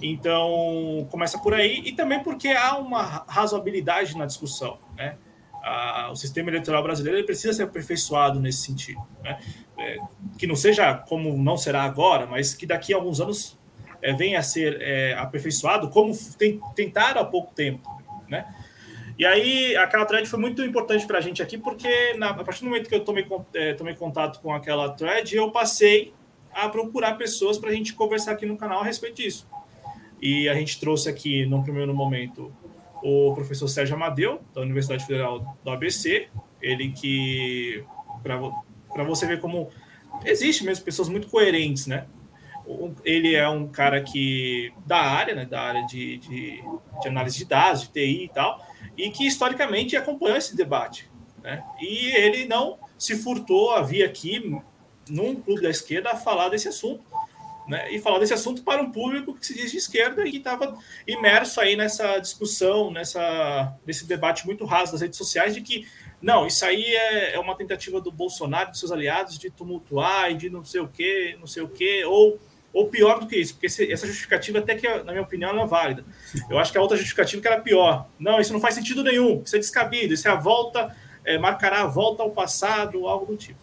[0.00, 5.16] Então começa por aí e também porque há uma razoabilidade na discussão, né?
[6.10, 9.38] o sistema eleitoral brasileiro precisa ser aperfeiçoado nesse sentido, né?
[9.78, 9.98] É,
[10.38, 13.58] que não seja como não será agora, mas que daqui a alguns anos
[14.02, 17.88] é, venha a ser é, aperfeiçoado, como tem, tentaram há pouco tempo,
[18.28, 18.46] né?
[19.20, 22.62] E aí, aquela thread foi muito importante para a gente aqui, porque na, a partir
[22.62, 26.14] do momento que eu tomei, é, tomei contato com aquela thread, eu passei
[26.50, 29.46] a procurar pessoas para a gente conversar aqui no canal a respeito disso.
[30.22, 32.50] E a gente trouxe aqui, no primeiro momento,
[33.02, 36.28] o professor Sérgio Amadeu, da Universidade Federal do ABC,
[36.62, 37.84] ele que,
[38.22, 39.68] para você ver como
[40.24, 42.06] existe mesmo pessoas muito coerentes, né?
[43.04, 46.64] Ele é um cara que da área, né, da área de, de,
[47.02, 51.10] de análise de dados, de TI e tal, e que historicamente acompanhou esse debate.
[51.42, 51.62] Né?
[51.80, 54.60] E ele não se furtou a vir aqui
[55.08, 57.02] num clube da esquerda a falar desse assunto.
[57.66, 57.92] Né?
[57.92, 60.76] E falar desse assunto para um público que se diz de esquerda e que estava
[61.06, 65.86] imerso aí nessa discussão, nessa, nesse debate muito raso das redes sociais de que
[66.20, 70.34] não, isso aí é, é uma tentativa do Bolsonaro de seus aliados de tumultuar e
[70.34, 72.38] de não sei o que, não sei o que, ou
[72.72, 75.66] ou pior do que isso, porque essa justificativa, até que, na minha opinião, não é
[75.66, 76.04] válida.
[76.48, 78.08] Eu acho que a outra justificativa que era pior.
[78.18, 81.82] Não, isso não faz sentido nenhum, isso é descabido, isso é a volta, é, marcará
[81.82, 83.58] a volta ao passado, algo do tipo.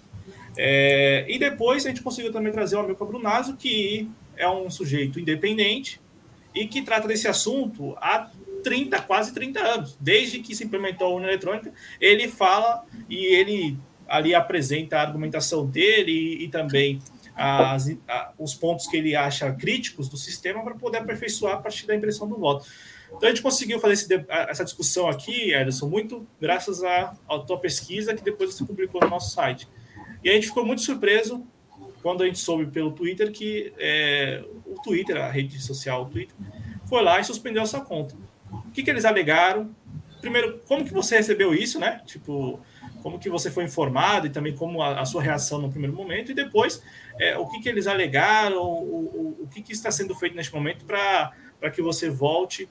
[0.58, 5.20] É, e depois a gente conseguiu também trazer o Amilcar Brunazo, que é um sujeito
[5.20, 6.02] independente
[6.54, 8.30] e que trata desse assunto há
[8.64, 9.98] 30, quase 30 anos.
[10.00, 15.66] Desde que se implementou a União Eletrônica, ele fala e ele ali apresenta a argumentação
[15.66, 17.00] dele e, e também
[17.38, 21.86] as, a, os pontos que ele acha críticos do sistema para poder aperfeiçoar a partir
[21.86, 22.66] da impressão do voto.
[23.08, 27.58] Então a gente conseguiu fazer esse, essa discussão aqui, Ederson, muito graças à, à tua
[27.58, 29.68] pesquisa que depois você publicou no nosso site.
[30.24, 31.46] E a gente ficou muito surpreso
[32.02, 36.36] quando a gente soube pelo Twitter que é, o Twitter, a rede social, o Twitter,
[36.86, 38.16] foi lá e suspendeu a sua conta.
[38.52, 39.76] O que, que eles alegaram?
[40.20, 42.02] Primeiro, como que você recebeu isso, né?
[42.06, 42.60] Tipo,
[43.08, 46.30] como que você foi informado e também como a, a sua reação no primeiro momento,
[46.30, 46.84] e depois
[47.18, 50.54] é, o que, que eles alegaram, o, o, o que, que está sendo feito neste
[50.54, 52.68] momento para que você volte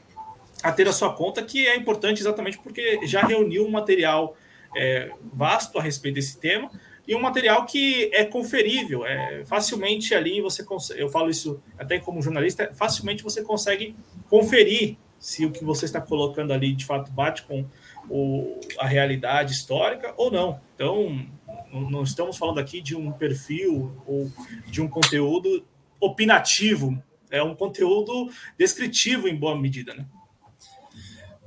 [0.63, 4.37] a ter a sua conta, que é importante exatamente porque já reuniu um material
[4.77, 6.71] é, vasto a respeito desse tema
[7.09, 11.99] e um material que é conferível, é facilmente ali você consegue, eu falo isso até
[11.99, 13.97] como jornalista, facilmente você consegue
[14.29, 17.65] conferir se o que você está colocando ali de fato bate com
[18.09, 20.61] o, a realidade histórica ou não.
[20.75, 21.27] Então,
[21.73, 24.31] não estamos falando aqui de um perfil ou
[24.67, 25.65] de um conteúdo
[26.01, 30.07] opinativo, é um conteúdo descritivo em boa medida, né?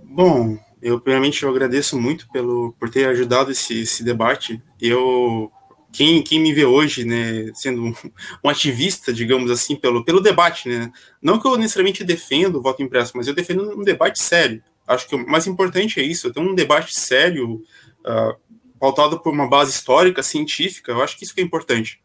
[0.04, 4.62] Bom, eu primeiramente eu agradeço muito pelo por ter ajudado esse, esse debate.
[4.82, 5.52] Eu
[5.91, 7.93] quem, quem me vê hoje, né, sendo um,
[8.43, 12.84] um, ativista, digamos assim, pelo, pelo debate, né, não que eu necessariamente defendo o voto
[12.84, 14.62] impresso, mas eu defendo um debate sério.
[14.89, 17.63] Acho que o mais importante é isso, ter um debate sério,
[17.99, 18.36] uh,
[18.80, 22.02] pautado por uma base histórica, científica, eu acho que isso que é importante.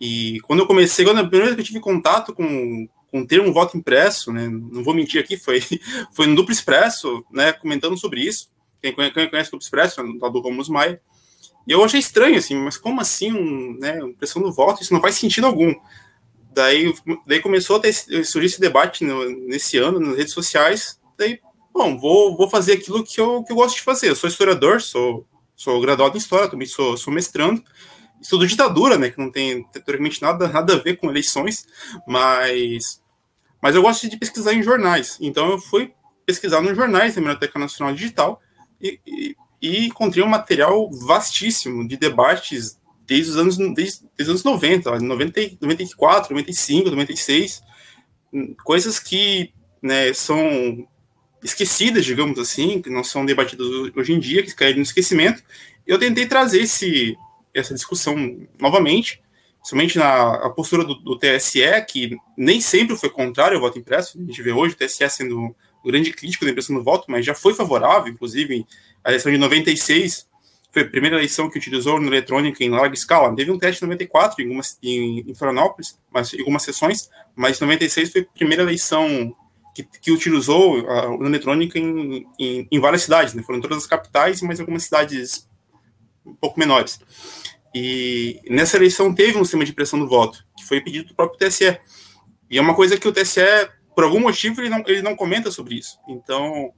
[0.00, 3.26] E quando eu comecei, quando a primeira vez que eu tive contato com, com o
[3.26, 5.60] termo voto impresso, né, não vou mentir aqui, foi,
[6.14, 8.48] foi no Duplo Expresso, né, comentando sobre isso,
[8.80, 11.00] quem conhece, quem conhece o Duplo Expresso, né, do Romulo Maia,
[11.66, 15.00] e eu achei estranho, assim, mas como assim, um, né, impressão do voto, isso não
[15.00, 15.74] faz sentido algum.
[16.54, 16.94] Daí,
[17.26, 21.40] daí começou a ter, surgir esse debate no, nesse ano nas redes sociais, daí,
[21.72, 24.80] bom, vou, vou fazer aquilo que eu, que eu gosto de fazer, eu sou historiador,
[24.80, 25.26] sou,
[25.56, 27.62] sou graduado em História, também sou, sou mestrando,
[28.20, 31.66] estudo ditadura, né, que não tem teoricamente nada, nada a ver com eleições,
[32.06, 33.00] mas,
[33.62, 35.92] mas eu gosto de pesquisar em jornais, então eu fui
[36.26, 38.40] pesquisar nos jornais da Biblioteca Nacional Digital
[38.80, 44.28] e, e e encontrei um material vastíssimo de debates desde os anos, desde, desde os
[44.28, 47.62] anos 90, 90, 94, 95, 96,
[48.64, 49.52] coisas que
[49.82, 50.86] né, são
[51.42, 55.42] esquecidas, digamos assim, que não são debatidas hoje em dia, que caíram no esquecimento.
[55.86, 57.16] Eu tentei trazer esse,
[57.54, 58.16] essa discussão
[58.60, 59.22] novamente,
[59.62, 64.18] somente na a postura do, do, TSE, que nem sempre foi contrário ao voto impresso.
[64.18, 67.24] A gente vê hoje o TSE sendo um grande crítico da impressão do voto, mas
[67.24, 68.66] já foi favorável, inclusive
[69.04, 70.26] a eleição de 96
[70.70, 73.34] foi a primeira eleição que utilizou urna eletrônica em larga escala.
[73.34, 77.58] Teve um teste em 94 em, algumas, em, em Florianópolis, mas, em algumas sessões, mas
[77.58, 79.34] 96 foi a primeira eleição
[79.82, 83.42] que, que utilizou a urna eletrônica em, em, em, várias cidades, né?
[83.42, 85.48] foram todas as capitais, mas algumas cidades
[86.26, 86.98] um pouco menores.
[87.74, 91.38] E nessa eleição teve um sistema de pressão do voto, que foi pedido do próprio
[91.38, 91.78] TSE.
[92.50, 93.40] E é uma coisa que o TSE,
[93.94, 95.98] por algum motivo, ele não, ele não comenta sobre isso.
[96.08, 96.72] Então,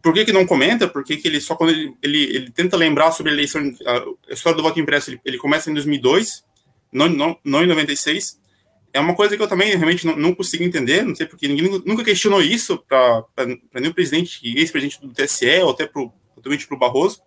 [0.00, 0.88] por que, que não comenta?
[0.88, 4.56] Porque que ele só quando ele, ele, ele, tenta lembrar sobre a eleição, a história
[4.56, 6.44] do voto impresso, ele, ele começa em 2002,
[6.92, 8.38] não, não, não em 96.
[8.94, 11.82] É uma coisa que eu também realmente não, não consigo entender, não sei porque ninguém
[11.84, 13.26] nunca questionou isso para
[13.74, 17.20] nenhum presidente, ex-presidente do TSE, ou até para o Barroso.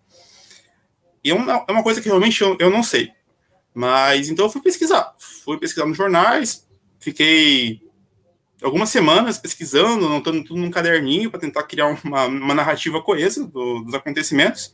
[1.21, 3.11] E é uma, é uma coisa que realmente eu, eu não sei.
[3.73, 5.13] Mas então eu fui pesquisar.
[5.19, 6.65] Fui pesquisar nos jornais,
[7.01, 7.81] fiquei
[8.63, 13.83] algumas semanas pesquisando, anotando tudo num caderninho para tentar criar uma, uma narrativa coesa do,
[13.83, 14.73] dos acontecimentos.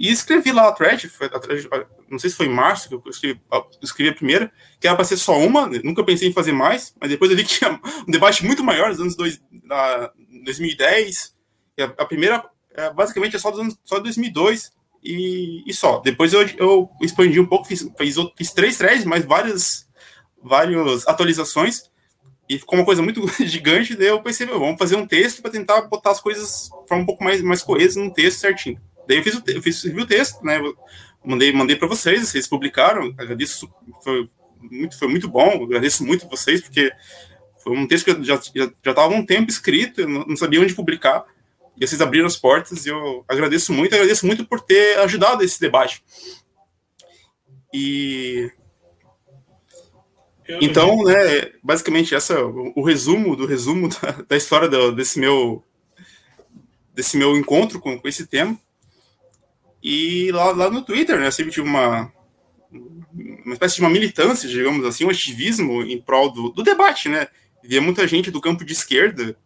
[0.00, 1.68] E escrevi lá a thread, foi a thread,
[2.08, 3.38] não sei se foi em março que eu escrevi,
[3.82, 7.10] escrevi a primeira, que era para ser só uma, nunca pensei em fazer mais, mas
[7.10, 10.10] depois eu vi que tinha um debate muito maior nos anos dois, na,
[10.42, 11.34] 2010.
[11.78, 12.42] A, a, primeira,
[12.74, 14.72] é, basicamente, é só dos anos só 2002
[15.04, 15.98] e, e só.
[15.98, 19.86] Depois eu, eu expandi um pouco, fiz, fiz, fiz três threads, mais várias,
[20.42, 21.90] várias atualizações
[22.48, 25.82] e ficou uma coisa muito gigante, daí eu pensei, vamos fazer um texto para tentar
[25.82, 28.80] botar as coisas para um pouco mais, mais coesas no texto certinho.
[29.10, 30.60] Daí eu fiz o, eu fiz, o texto, né?
[31.24, 33.68] mandei mandei para vocês, vocês publicaram, agradeço,
[34.04, 34.30] foi
[34.60, 36.92] muito, foi muito bom, agradeço muito vocês, porque
[37.58, 40.60] foi um texto que já já, já estava um tempo escrito, eu não, não sabia
[40.60, 41.24] onde publicar,
[41.76, 45.60] e vocês abriram as portas, e eu agradeço muito, agradeço muito por ter ajudado esse
[45.60, 46.04] debate.
[47.74, 48.48] E
[50.60, 55.64] então, né, basicamente essa o resumo do resumo da, da história do, desse meu
[56.94, 58.56] desse meu encontro com, com, esse tema.
[59.82, 62.12] E lá, lá no Twitter, né, sempre tive uma
[62.72, 67.26] uma espécie de uma militância, digamos assim, um ativismo em prol do, do debate, né?
[67.64, 69.36] Via muita gente do campo de esquerda,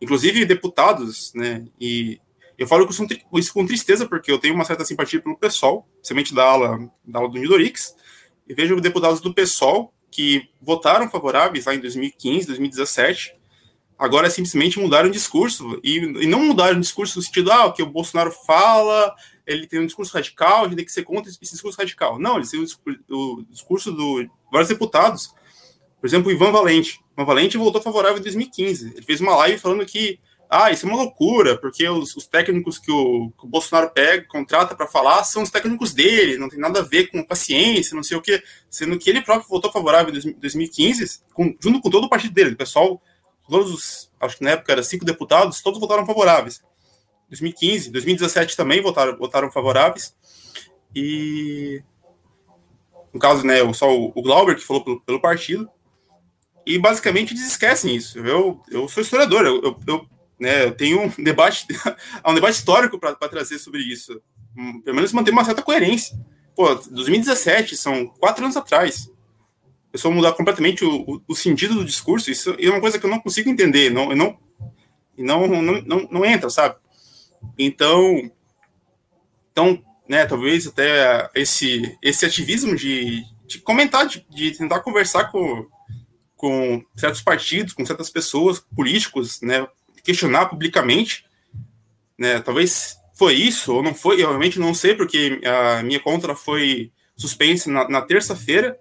[0.00, 1.64] inclusive deputados, né?
[1.80, 2.20] E
[2.58, 2.86] eu falo
[3.34, 7.18] isso com tristeza porque eu tenho uma certa simpatia pelo PSOL, principalmente da ala, da
[7.18, 7.94] ala do Nidorix,
[8.46, 13.34] e vejo deputados do PSOL que votaram favoráveis lá em 2015, 2017,
[13.96, 17.72] Agora simplesmente mudaram o discurso e, e não mudaram o discurso no sentido, ah, o
[17.72, 19.14] que o Bolsonaro fala,
[19.46, 22.18] ele tem um discurso radical, a gente tem que ser contra esse discurso radical.
[22.18, 22.64] Não, ele tem
[23.10, 25.34] o, discurso do vários deputados,
[26.00, 27.00] por exemplo, Ivan Valente.
[27.12, 28.92] Ivan Valente voltou favorável em 2015.
[28.92, 30.18] Ele fez uma live falando que
[30.48, 34.24] ah, isso é uma loucura, porque os, os técnicos que o, que o, Bolsonaro pega,
[34.28, 38.02] contrata para falar, são os técnicos dele, não tem nada a ver com paciência, não
[38.02, 38.42] sei o quê.
[38.70, 42.52] Sendo que ele próprio votou favorável em 2015, com, junto com todo o partido dele.
[42.52, 43.02] O pessoal,
[43.48, 46.62] todos os, acho que na época eram cinco deputados, todos votaram favoráveis.
[47.28, 50.14] 2015, 2017 também votaram, votaram favoráveis.
[50.94, 51.82] E.
[53.12, 55.68] No caso, né, só o, o Glauber, que falou pelo, pelo partido.
[56.66, 58.18] E basicamente eles esquecem isso.
[58.18, 60.06] Eu, eu sou historiador, eu, eu, eu
[60.38, 61.66] né, eu tenho um debate,
[62.26, 64.20] um debate histórico para trazer sobre isso.
[64.56, 66.18] Hum, pelo menos manter uma certa coerência.
[66.54, 69.10] Pô, 2017, são quatro anos atrás.
[69.92, 73.06] Eu só mudar completamente o, o, o, sentido do discurso, isso é uma coisa que
[73.06, 74.36] eu não consigo entender, não, não,
[75.16, 76.76] não, não, não, não entra, sabe?
[77.58, 78.30] Então,
[79.52, 85.66] então, né, talvez até esse, esse ativismo de, de comentar, de, de tentar conversar com,
[86.36, 89.66] com certos partidos, com certas pessoas, políticos, né,
[90.02, 91.24] questionar publicamente,
[92.18, 92.40] né?
[92.40, 96.92] Talvez foi isso ou não foi, eu realmente não sei, porque a minha conta foi
[97.16, 98.78] suspensa na, na terça-feira,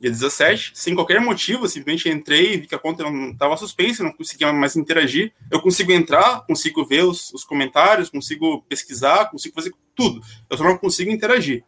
[0.00, 4.12] dia 17, sem qualquer motivo, simplesmente entrei, vi que a conta não estava suspensa, não
[4.12, 5.32] conseguia mais interagir.
[5.50, 10.22] Eu consigo entrar, consigo ver os, os, comentários, consigo pesquisar, consigo fazer tudo.
[10.48, 11.62] Eu só não consigo interagir.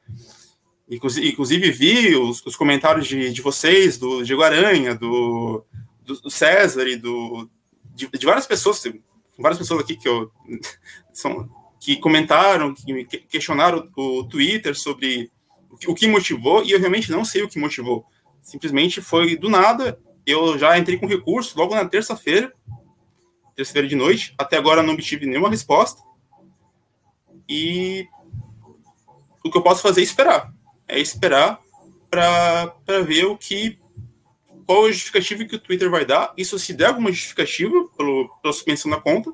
[0.88, 5.62] Inclusive, vi os, os comentários de, de vocês, do Diego Aranha, do,
[6.02, 7.48] do César e do,
[7.94, 8.82] de, de várias pessoas,
[9.38, 10.30] várias pessoas aqui que eu
[11.12, 15.30] são que comentaram, que questionaram o Twitter sobre
[15.86, 18.06] o que motivou, e eu realmente não sei o que motivou.
[18.42, 19.98] Simplesmente foi do nada.
[20.26, 22.52] Eu já entrei com recurso logo na terça-feira,
[23.56, 24.34] terça-feira de noite.
[24.36, 26.02] Até agora não obtive nenhuma resposta.
[27.48, 28.06] E
[29.44, 30.52] o que eu posso fazer é esperar.
[30.86, 31.60] É esperar
[32.10, 33.80] para ver o que
[34.66, 38.52] qual a justificativa que o Twitter vai dar, isso se der alguma justificativa pelo, pela
[38.52, 39.32] suspensão da conta.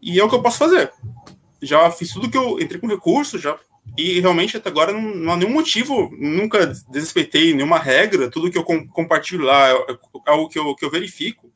[0.00, 0.92] E é o que eu posso fazer.
[1.60, 3.58] Já fiz tudo que eu entrei com recurso, já
[3.96, 8.56] e realmente até agora não, não há nenhum motivo, nunca desrespeitei nenhuma regra, tudo que
[8.56, 11.52] eu com, compartilho lá é, é algo que eu, que eu verifico.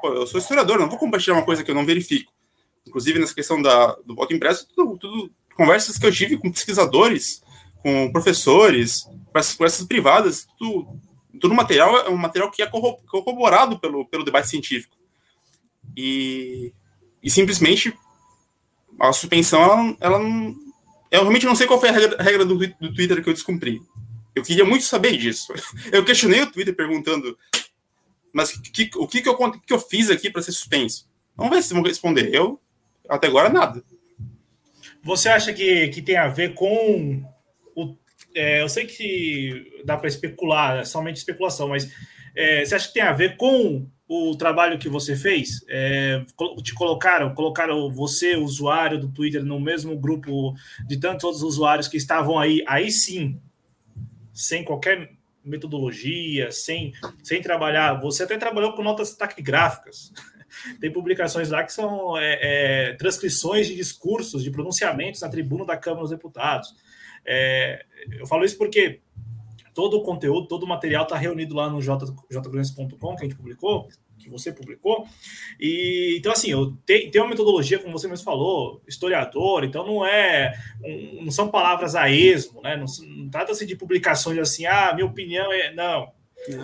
[0.00, 2.32] Pô, eu sou historiador, não vou compartilhar uma coisa que eu não verifico.
[2.86, 7.42] Inclusive, nessa questão da, do voto impresso, tudo, tudo conversas que eu tive com pesquisadores,
[7.82, 9.06] com professores,
[9.56, 10.88] com essas privadas, tudo,
[11.40, 14.96] todo o material é um material que é corroborado pelo, pelo debate científico.
[15.96, 16.72] E,
[17.22, 17.94] e simplesmente
[18.98, 20.54] a suspensão, ela, ela não,
[21.10, 23.80] eu realmente não sei qual foi a regra, regra do, do, Twitter que eu descumpri.
[24.34, 25.52] Eu queria muito saber disso.
[25.90, 27.36] Eu questionei o Twitter perguntando,
[28.32, 31.10] mas que, o que, que, eu, que eu fiz aqui para ser suspenso?
[31.36, 32.32] Vamos ver se vão responder.
[32.32, 32.60] Eu,
[33.08, 33.82] até agora, nada.
[35.02, 37.24] Você acha que, que tem a ver com
[37.74, 37.96] o
[38.34, 41.90] é, eu sei que dá para especular, é somente especulação, mas
[42.34, 45.64] é, você acha que tem a ver com o trabalho que você fez?
[45.68, 46.24] É,
[46.64, 50.52] te colocaram, colocaram você, usuário do Twitter, no mesmo grupo
[50.84, 53.40] de tantos outros usuários que estavam aí, aí sim,
[54.34, 55.12] sem qualquer
[55.44, 56.92] metodologia, sem,
[57.22, 58.00] sem trabalhar.
[58.00, 60.12] Você até trabalhou com notas taquigráficas.
[60.80, 65.76] Tem publicações lá que são é, é, transcrições de discursos, de pronunciamentos na tribuna da
[65.76, 66.74] Câmara dos Deputados.
[67.24, 67.84] É,
[68.18, 68.98] eu falo isso porque
[69.74, 73.88] todo o conteúdo, todo o material está reunido lá no jgrandes.com que a gente publicou,
[74.18, 75.06] que você publicou.
[75.58, 80.04] E então assim, eu tenho, tenho uma metodologia, como você mesmo falou, historiador, então não
[80.04, 80.52] é
[80.84, 82.76] um, não são palavras a esmo, né?
[82.76, 86.12] Não, não trata-se de publicações assim, ah, minha opinião é não.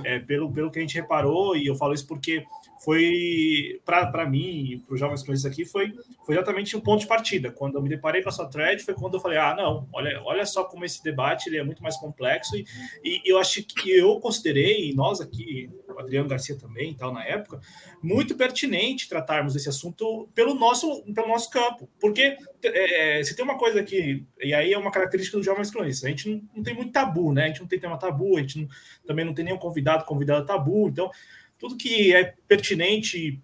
[0.04, 2.42] É, pelo, pelo que a gente reparou, e eu falo isso porque
[2.87, 5.93] foi para mim e para os jovens cronistas aqui foi,
[6.24, 7.51] foi exatamente um ponto de partida.
[7.51, 10.22] Quando eu me deparei com a sua thread, foi quando eu falei: ah, não, olha,
[10.22, 12.57] olha só como esse debate ele é muito mais complexo.
[12.57, 12.64] E,
[13.03, 17.61] e eu acho que eu considerei, nós aqui, o Adriano Garcia também, tal, na época,
[18.01, 21.89] muito pertinente tratarmos esse assunto pelo nosso, pelo nosso campo.
[22.01, 26.05] Porque é, se tem uma coisa que, e aí é uma característica dos jovens cronistas,
[26.05, 27.47] a gente não, não tem muito tabu, né?
[27.47, 28.68] A gente não tem tema tabu, a gente não,
[29.05, 31.11] também não tem nenhum convidado, convidado tabu, então
[31.59, 33.40] tudo que é pertinente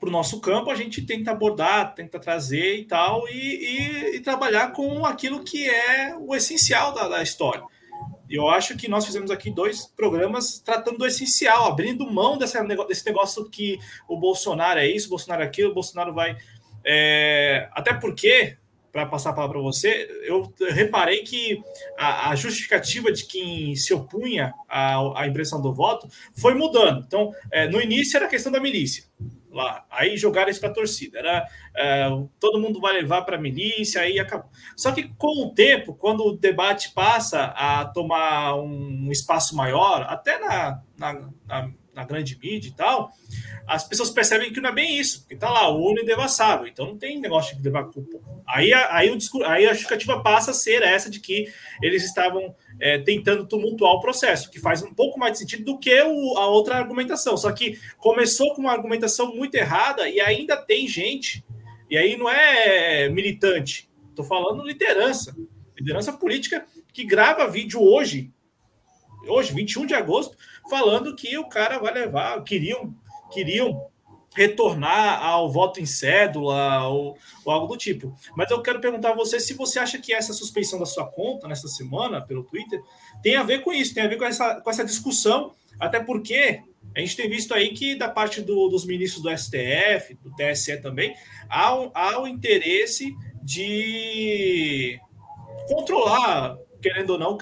[0.00, 4.20] para o nosso campo, a gente tenta abordar, tenta trazer e tal, e, e, e
[4.20, 7.62] trabalhar com aquilo que é o essencial da, da história.
[8.28, 12.88] Eu acho que nós fizemos aqui dois programas tratando do essencial, abrindo mão desse negócio,
[12.88, 13.78] desse negócio que
[14.08, 16.36] o Bolsonaro é isso, o Bolsonaro é aquilo, o Bolsonaro vai.
[16.84, 18.56] É, até porque
[18.94, 21.60] para passar a palavra para você, eu reparei que
[21.98, 27.02] a, a, justificativa de quem se opunha à, à impressão do voto foi mudando.
[27.04, 29.02] Então, é, no início era a questão da milícia.
[29.50, 29.84] Lá.
[29.90, 31.18] Aí jogaram isso para a torcida.
[31.18, 31.44] Era
[31.76, 34.48] é, todo mundo vai levar para a milícia, aí acabou.
[34.76, 40.38] Só que com o tempo, quando o debate passa a tomar um espaço maior, até
[40.38, 43.12] na, na, na na grande mídia e tal,
[43.66, 46.86] as pessoas percebem que não é bem isso, porque tá lá, o Uno indevassável, então
[46.86, 48.18] não tem negócio de levar culpa.
[48.46, 52.54] Aí, aí, o discurso, aí a justificativa passa a ser essa de que eles estavam
[52.78, 56.36] é, tentando tumultuar o processo, que faz um pouco mais de sentido do que o,
[56.36, 57.36] a outra argumentação.
[57.36, 61.44] Só que começou com uma argumentação muito errada e ainda tem gente,
[61.88, 65.34] e aí não é militante, estou falando liderança,
[65.76, 68.30] liderança política que grava vídeo hoje,
[69.26, 70.36] hoje, 21 de agosto,
[70.68, 72.94] falando que o cara vai levar, queriam,
[73.32, 73.86] queriam
[74.34, 78.14] retornar ao voto em cédula ou, ou, algo do tipo.
[78.36, 81.46] Mas eu quero perguntar a você se você acha que essa suspensão da sua conta
[81.46, 82.82] nessa semana pelo Twitter
[83.22, 86.60] tem a ver com isso, tem a ver com essa, com essa discussão, até porque
[86.94, 90.80] a gente tem visto aí que da parte do, dos ministros do STF, do TSE
[90.80, 91.14] também,
[91.48, 94.98] há há um interesse de
[95.68, 97.38] controlar querendo ou não,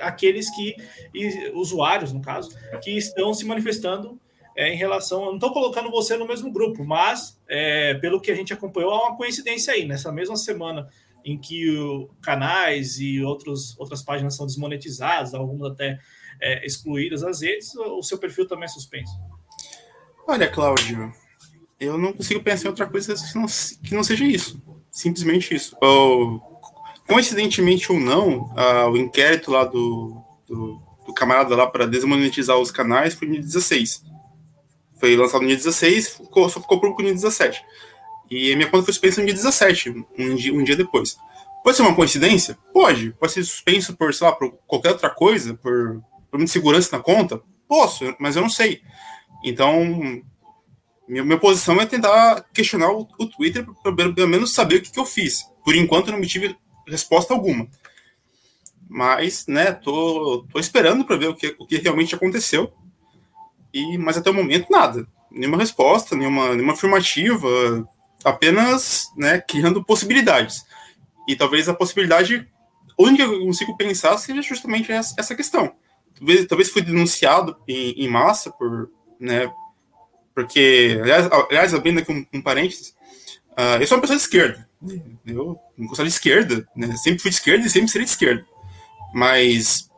[0.00, 0.76] aqueles que,
[1.52, 4.20] usuários, no caso, que estão se manifestando
[4.56, 5.26] é, em relação.
[5.26, 9.08] Não estou colocando você no mesmo grupo, mas é, pelo que a gente acompanhou, há
[9.08, 9.84] uma coincidência aí.
[9.84, 10.88] Nessa mesma semana
[11.24, 15.98] em que o, canais e outros, outras páginas são desmonetizadas, algumas até
[16.40, 19.12] é, excluídas as redes, o seu perfil também é suspenso.
[20.26, 21.12] Olha, Cláudio,
[21.80, 23.46] eu não consigo pensar em outra coisa que não,
[23.82, 24.62] que não seja isso.
[24.90, 25.76] Simplesmente isso.
[25.80, 26.47] Ou
[27.08, 28.54] coincidentemente ou não,
[28.92, 33.42] o inquérito lá do, do, do camarada lá para desmonetizar os canais foi no dia
[33.42, 34.04] 16.
[35.00, 37.62] Foi lançado no dia 16, ficou, só ficou público no dia 17.
[38.30, 41.16] E a minha conta foi suspensa no dia 17, um dia, um dia depois.
[41.64, 42.58] Pode ser uma coincidência?
[42.72, 43.12] Pode.
[43.12, 47.40] Pode ser suspenso por, sei lá, por qualquer outra coisa, por, por insegurança na conta?
[47.66, 48.82] Posso, mas eu não sei.
[49.42, 50.22] Então,
[51.08, 54.92] minha, minha posição é tentar questionar o, o Twitter para pelo menos saber o que,
[54.92, 55.42] que eu fiz.
[55.64, 56.56] Por enquanto, não me tive
[56.90, 57.68] resposta alguma.
[58.88, 62.72] Mas, né, tô, tô esperando para ver o que, o que realmente aconteceu.
[63.72, 65.06] E, mas até o momento, nada.
[65.30, 67.86] Nenhuma resposta, nenhuma, nenhuma afirmativa,
[68.24, 70.64] apenas né, criando possibilidades.
[71.26, 72.48] E talvez a possibilidade,
[72.98, 75.72] única que eu consigo pensar seja justamente essa, questão.
[76.18, 79.52] Talvez, talvez foi denunciado em, em massa por, né,
[80.34, 82.96] porque, aliás, aliás abrindo aqui um, um parênteses,
[83.58, 84.68] uh, eu sou uma pessoa de esquerda,
[85.26, 86.96] eu não gostava de esquerda, né?
[86.96, 88.46] Sempre fui de esquerda e sempre serei de esquerda.
[89.12, 89.88] Mas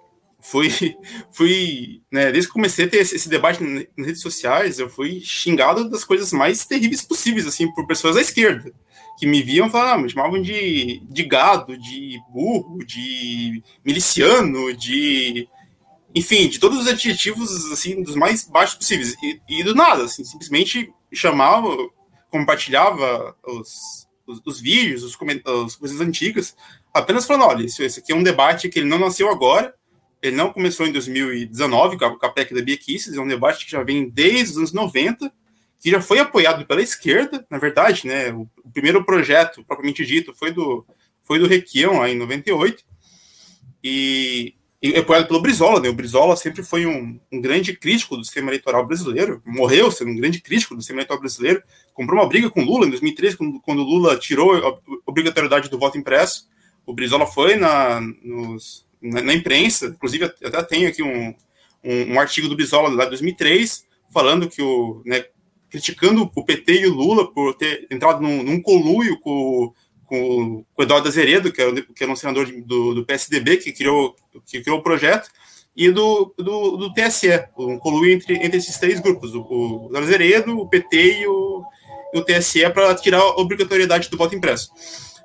[0.41, 0.71] fui,
[1.31, 5.89] fui né, desde que comecei a ter esse, debate nas redes sociais, eu fui xingado
[5.89, 8.73] das coisas mais terríveis possíveis, assim, por pessoas da esquerda,
[9.19, 15.49] que me viam e falavam, me chamavam de, de gado, de burro, de miliciano, de...
[16.13, 19.15] Enfim, de todos os adjetivos, assim, dos mais baixos possíveis.
[19.23, 21.77] E, e do nada, assim, simplesmente chamava,
[22.31, 25.19] compartilhava os, os, os vídeos, os
[25.67, 26.57] as coisas antigas,
[26.95, 29.75] apenas falando, olha, isso, esse aqui é um debate que ele não nasceu agora,
[30.23, 33.73] ele não começou em 2019 com a, PEC da Bia Kicis, é um debate que
[33.73, 35.33] já vem desde os anos 90,
[35.81, 38.31] que já foi apoiado pela esquerda, na verdade, né?
[38.33, 40.87] O, o primeiro projeto, propriamente dito, foi do,
[41.23, 42.85] foi do Requião, lá em 98,
[43.83, 45.91] e e apoiado pelo Brizola, né?
[45.91, 50.17] O Brizola sempre foi um, um, grande crítico do sistema eleitoral brasileiro, morreu sendo um
[50.17, 51.63] grande crítico do sistema eleitoral brasileiro,
[52.01, 55.99] comprou uma briga com Lula em 2013, quando, quando Lula tirou a obrigatoriedade do voto
[55.99, 56.49] impresso.
[56.87, 61.35] O Brizola foi na, nos, na, na, imprensa, inclusive até tenho aqui um,
[61.85, 63.85] um, um, artigo do Brizola lá de 2003,
[64.15, 65.27] falando que o, né,
[65.69, 69.75] criticando o PT e o Lula por ter entrado num, num conluio com
[70.07, 74.17] com, o Eduardo Azeredo, que é, que é um senador do, do PSDB, que criou,
[74.45, 75.31] que criou o projeto,
[75.77, 79.41] e do, do, do TSE, um conluio entre, entre esses três grupos, o,
[79.89, 81.65] o Azeredo, o PT e o,
[82.13, 84.71] e o TSE, para tirar a obrigatoriedade do voto impresso.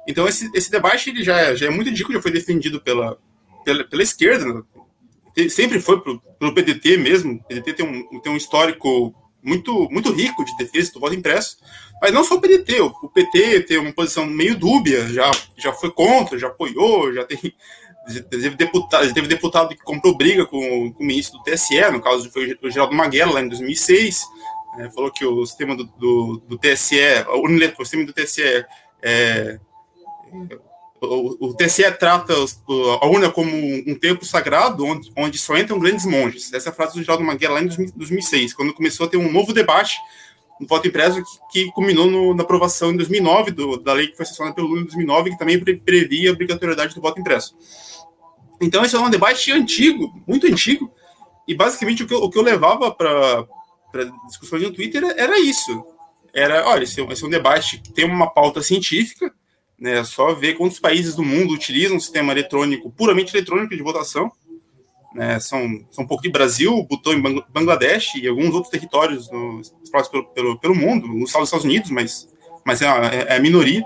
[0.08, 3.18] Então, esse, esse debate ele já, é, já é muito antigo, já foi defendido pela,
[3.64, 4.62] pela, pela esquerda, né?
[5.50, 9.14] sempre foi pro, pelo PDT mesmo, o PDT tem um, tem um histórico
[9.44, 11.58] muito, muito rico de defesa do voto impresso,
[12.02, 15.92] mas não só o PDT, o PT tem uma posição meio dúbia, já, já foi
[15.92, 17.54] contra, já apoiou, já tem
[18.30, 22.30] teve deputado, teve deputado que comprou briga com, com o ministro do TSE, no caso
[22.30, 24.28] foi o Geraldo Maguela, lá em 2006,
[24.80, 26.96] é, falou que o sistema do, do, do TSE,
[27.28, 28.66] o, sistema do TSE
[29.02, 29.60] é,
[31.02, 36.06] o, o TSE trata a urna como um templo sagrado onde, onde só entram grandes
[36.06, 36.52] monges.
[36.54, 39.32] Essa é a frase do Geraldo Maguela lá em 2006, quando começou a ter um
[39.32, 39.98] novo debate
[40.60, 41.22] no voto impresso
[41.52, 44.68] que, que culminou no, na aprovação em 2009 do, da lei que foi sancionada pelo
[44.68, 47.56] Lula em 2009, que também previa a obrigatoriedade do voto impresso.
[48.62, 50.90] Então, esse é um debate antigo, muito antigo,
[51.46, 53.46] e basicamente o que eu, o que eu levava para
[54.28, 55.86] discussões no Twitter era isso.
[56.34, 59.34] Era, olha, esse, é esse é um debate que tem uma pauta científica,
[59.80, 64.32] né, só ver quantos países do mundo utilizam um sistema eletrônico, puramente eletrônico de votação,
[65.14, 69.62] né, são, são um pouco de Brasil, botou em Bangladesh e alguns outros territórios no,
[70.12, 72.28] pelo, pelo, pelo mundo, nos Estados Unidos, mas,
[72.66, 73.84] mas é, a, é a minoria.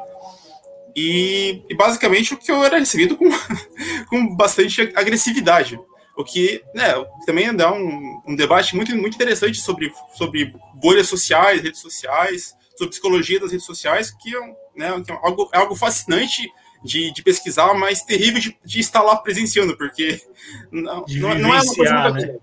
[0.95, 3.29] E, e, basicamente o que eu era recebido com,
[4.09, 5.79] com bastante agressividade.
[6.19, 6.93] O que né,
[7.25, 12.89] também dá um, um, debate muito, muito interessante sobre, sobre bolhas sociais, redes sociais, sobre
[12.89, 14.39] psicologia das redes sociais, que é,
[14.75, 16.51] né, que é algo, é algo fascinante
[16.83, 20.21] de, de pesquisar, mas terrível de, de estar lá presenciando, porque
[20.69, 22.35] não, não, não, é uma coisa né?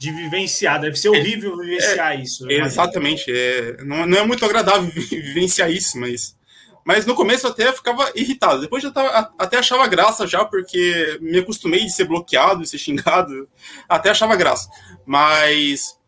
[0.00, 2.50] De vivenciar, deve ser horrível é, vivenciar é, isso.
[2.50, 6.36] Exatamente, é, não, não é muito agradável vivenciar isso, mas,
[6.84, 11.18] mas no começo até eu ficava irritado, depois eu tava, até achava graça já, porque
[11.20, 13.48] me acostumei de ser bloqueado, de ser xingado,
[13.88, 14.68] até achava graça.
[15.06, 15.98] Mas,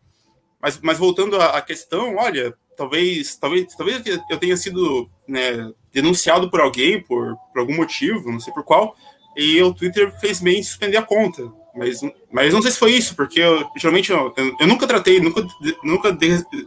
[0.61, 6.59] mas, mas voltando à questão, olha, talvez, talvez, talvez eu tenha sido né, denunciado por
[6.59, 8.95] alguém, por, por algum motivo, não sei por qual,
[9.35, 11.51] e o Twitter fez bem suspender a conta.
[11.75, 11.99] Mas,
[12.31, 15.45] mas não sei se foi isso, porque eu, geralmente eu, eu nunca tratei, nunca,
[15.83, 16.17] nunca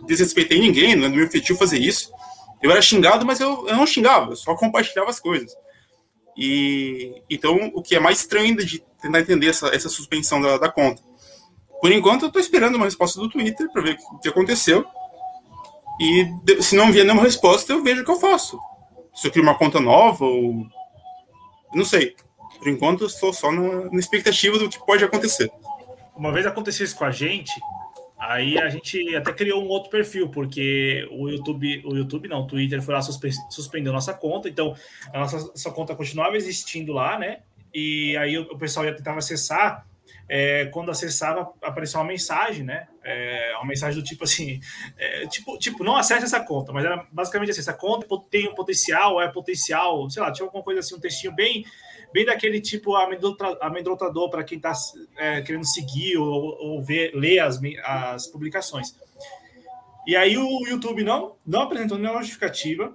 [0.06, 2.10] desrespeitei ninguém, não é do meu objetivo fazer isso.
[2.62, 5.54] Eu era xingado, mas eu, eu não xingava, eu só compartilhava as coisas.
[6.36, 10.58] E então o que é mais estranho ainda de tentar entender essa, essa suspensão da,
[10.58, 11.02] da conta.
[11.80, 14.84] Por enquanto, eu estou esperando uma resposta do Twitter para ver o que aconteceu.
[16.00, 16.26] E
[16.60, 18.58] se não vier nenhuma resposta, eu vejo o que eu faço.
[19.14, 20.66] Se eu crio uma conta nova ou.
[21.74, 22.14] Não sei.
[22.58, 25.50] Por enquanto, eu estou só na, na expectativa do que pode acontecer.
[26.16, 27.52] Uma vez aconteceu isso com a gente,
[28.18, 32.46] Aí a gente até criou um outro perfil, porque o YouTube, o YouTube não, o
[32.48, 34.74] Twitter foi lá suspe suspendeu nossa conta, então
[35.12, 37.40] a nossa, nossa, conta continuava existindo lá, né?
[37.72, 39.86] E aí o, o pessoal ia tentar acessar,
[40.28, 42.88] é, quando acessava, aparecia uma mensagem, né?
[43.04, 44.58] É, uma mensagem do tipo assim,
[44.98, 48.54] é, tipo, tipo, não acesse essa conta, mas era basicamente assim, essa conta tem um
[48.54, 51.64] potencial, é potencial, sei lá, tinha alguma coisa assim, um textinho bem,
[52.12, 54.72] bem daquele tipo amedrontador para quem está
[55.16, 58.96] é, querendo seguir ou, ou, ver, ler as, as publicações.
[60.06, 62.92] E aí o YouTube não, não apresentou nenhuma justificativa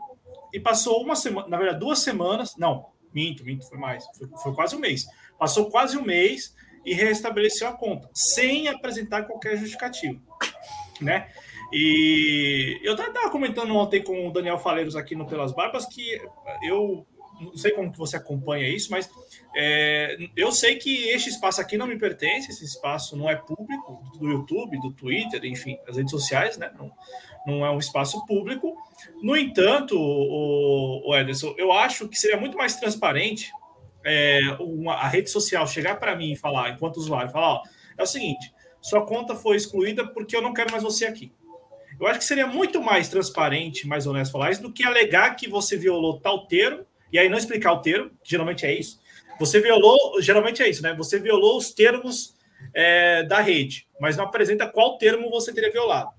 [0.52, 4.54] e passou uma semana, na verdade, duas semanas, não, minto, minto, foi mais, foi, foi
[4.54, 5.06] quase um mês.
[5.38, 6.56] Passou quase um mês
[6.86, 10.22] e restabeleceu a conta, sem apresentar qualquer justificativo,
[11.00, 11.30] né?
[11.72, 16.22] E eu estava comentando ontem com o Daniel Faleiros aqui no Pelas Barbas que
[16.64, 17.04] eu
[17.44, 19.10] não sei como que você acompanha isso, mas
[19.56, 24.02] é, eu sei que este espaço aqui não me pertence, esse espaço não é público,
[24.20, 26.72] do YouTube, do Twitter, enfim, das redes sociais, né?
[26.78, 26.92] Não,
[27.46, 28.76] não é um espaço público.
[29.22, 33.52] No entanto, o, o Ederson, eu acho que seria muito mais transparente
[34.04, 37.64] é, uma, a rede social chegar para mim e falar, enquanto usuário, falar: ó,
[37.98, 41.32] é o seguinte, sua conta foi excluída porque eu não quero mais você aqui.
[42.00, 45.48] Eu acho que seria muito mais transparente, mais honesto falar isso, do que alegar que
[45.48, 49.00] você violou tal termo e aí não explicar o termo, geralmente é isso.
[49.40, 50.94] Você violou, geralmente é isso, né?
[50.96, 52.36] Você violou os termos
[52.74, 56.10] é, da rede, mas não apresenta qual termo você teria violado.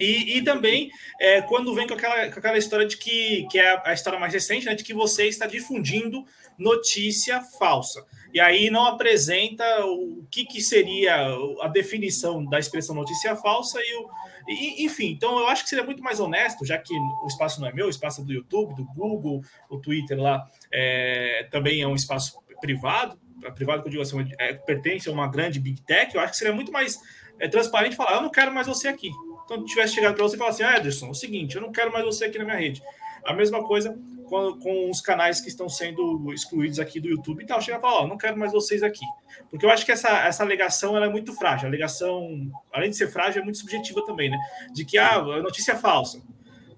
[0.00, 0.90] E, e também
[1.20, 4.32] é, quando vem com aquela, com aquela história de que, que é a história mais
[4.32, 6.24] recente, né, de que você está difundindo
[6.58, 8.04] notícia falsa.
[8.32, 11.14] E aí não apresenta o que, que seria
[11.60, 14.10] a definição da expressão notícia falsa e o.
[14.46, 17.68] E, enfim, então eu acho que seria muito mais honesto, já que o espaço não
[17.68, 19.40] é meu, o espaço é do YouTube, do Google,
[19.70, 23.18] o Twitter lá é, também é um espaço privado,
[23.54, 26.38] privado que eu digo assim, é, pertence a uma grande big tech, eu acho que
[26.38, 27.00] seria muito mais
[27.38, 29.10] é, transparente falar, eu não quero mais você aqui.
[29.44, 31.70] Então, tivesse chegado para você e falar assim, ah, Ederson, é o seguinte, eu não
[31.72, 32.82] quero mais você aqui na minha rede.
[33.24, 37.46] A mesma coisa com, com os canais que estão sendo excluídos aqui do YouTube e
[37.46, 37.60] tal.
[37.60, 39.04] Chega e fala, ó, oh, não quero mais vocês aqui.
[39.50, 41.66] Porque eu acho que essa, essa alegação ela é muito frágil.
[41.66, 44.38] A alegação, além de ser frágil, é muito subjetiva também, né?
[44.72, 46.22] De que ah, a notícia é falsa.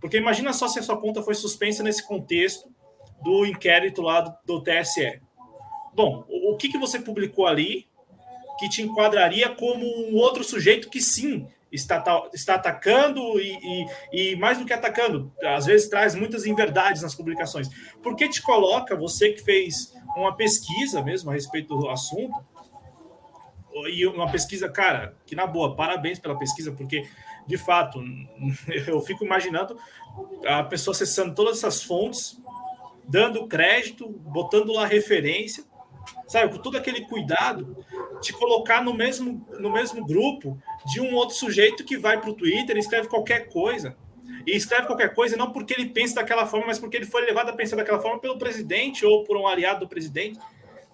[0.01, 2.69] Porque imagina só se a sua conta foi suspensa nesse contexto
[3.23, 5.21] do inquérito lá do, do TSE.
[5.95, 7.89] Bom, o, o que, que você publicou ali
[8.59, 12.03] que te enquadraria como um outro sujeito que sim está,
[12.33, 17.15] está atacando e, e, e, mais do que atacando, às vezes traz muitas inverdades nas
[17.15, 17.69] publicações.
[18.03, 22.35] Por que te coloca, você que fez uma pesquisa mesmo a respeito do assunto,
[23.89, 27.07] e uma pesquisa, cara, que na boa, parabéns pela pesquisa, porque
[27.47, 28.03] de fato
[28.87, 29.79] eu fico imaginando
[30.47, 32.41] a pessoa acessando todas essas fontes,
[33.07, 35.65] dando crédito, botando lá referência
[36.27, 37.77] sabe, com todo aquele cuidado,
[38.21, 42.35] te colocar no mesmo, no mesmo grupo de um outro sujeito que vai para o
[42.35, 43.97] Twitter e escreve qualquer coisa.
[44.47, 47.49] E escreve qualquer coisa não porque ele pensa daquela forma, mas porque ele foi levado
[47.49, 50.39] a pensar daquela forma pelo presidente ou por um aliado do presidente,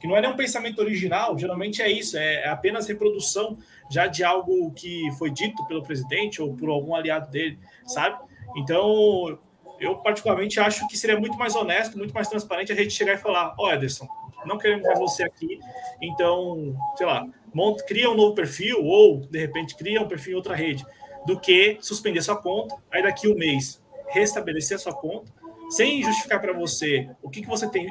[0.01, 3.59] que não é nem um pensamento original, geralmente é isso, é apenas reprodução
[3.91, 8.19] já de algo que foi dito pelo presidente ou por algum aliado dele, sabe?
[8.57, 9.39] Então,
[9.79, 13.19] eu particularmente acho que seria muito mais honesto, muito mais transparente a gente chegar e
[13.19, 14.09] falar: Ó, oh, Ederson,
[14.47, 15.61] não queremos mais você aqui,
[16.01, 20.37] então, sei lá, monta, cria um novo perfil ou, de repente, cria um perfil em
[20.37, 20.85] outra rede,
[21.27, 25.33] do que suspender sua conta, aí daqui um mês restabelecer a sua conta,
[25.71, 27.87] sem justificar para você o que, que você tem,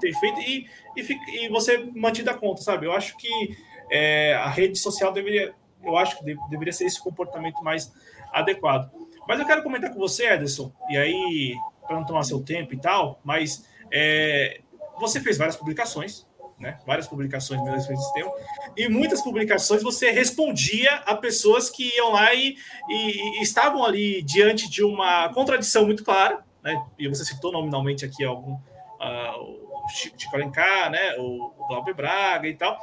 [0.00, 2.86] tem feito e, e, e você mantido a conta, sabe?
[2.86, 3.56] Eu acho que
[3.90, 5.52] é, a rede social deveria,
[5.82, 7.92] eu acho que deveria ser esse comportamento mais
[8.32, 8.90] adequado.
[9.26, 11.54] Mas eu quero comentar com você, Ederson, e aí,
[11.86, 14.60] para não tomar seu tempo e tal, mas é,
[14.98, 16.26] você fez várias publicações,
[16.64, 16.78] né?
[16.86, 18.32] Várias publicações no mesmo sistema,
[18.76, 22.56] e muitas publicações você respondia a pessoas que iam lá e,
[22.88, 26.82] e, e estavam ali diante de uma contradição muito clara, né?
[26.98, 28.54] E você citou nominalmente aqui algum.
[28.54, 31.14] Uh, o Chico Alencar, né?
[31.18, 32.78] O, o Glauber Braga e tal.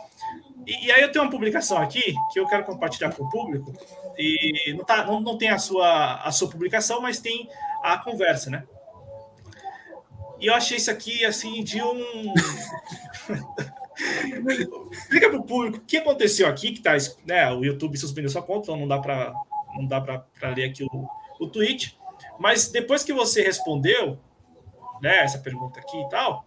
[0.68, 3.74] E, e, aí eu tenho uma publicação aqui que eu quero compartilhar com o público.
[4.18, 7.50] E não, tá, não, não tem a sua, a sua publicação, mas tem
[7.84, 8.64] a conversa, né?
[10.42, 12.34] E eu achei isso aqui assim de um.
[14.92, 18.42] Explica para o público o que aconteceu aqui, que tá, né, o YouTube suspendeu sua
[18.42, 19.34] conta, então não dá para
[19.76, 21.08] não dá para ler aqui o,
[21.39, 21.96] o tweet.
[22.39, 24.18] Mas depois que você respondeu,
[25.02, 26.46] né, essa pergunta aqui e tal,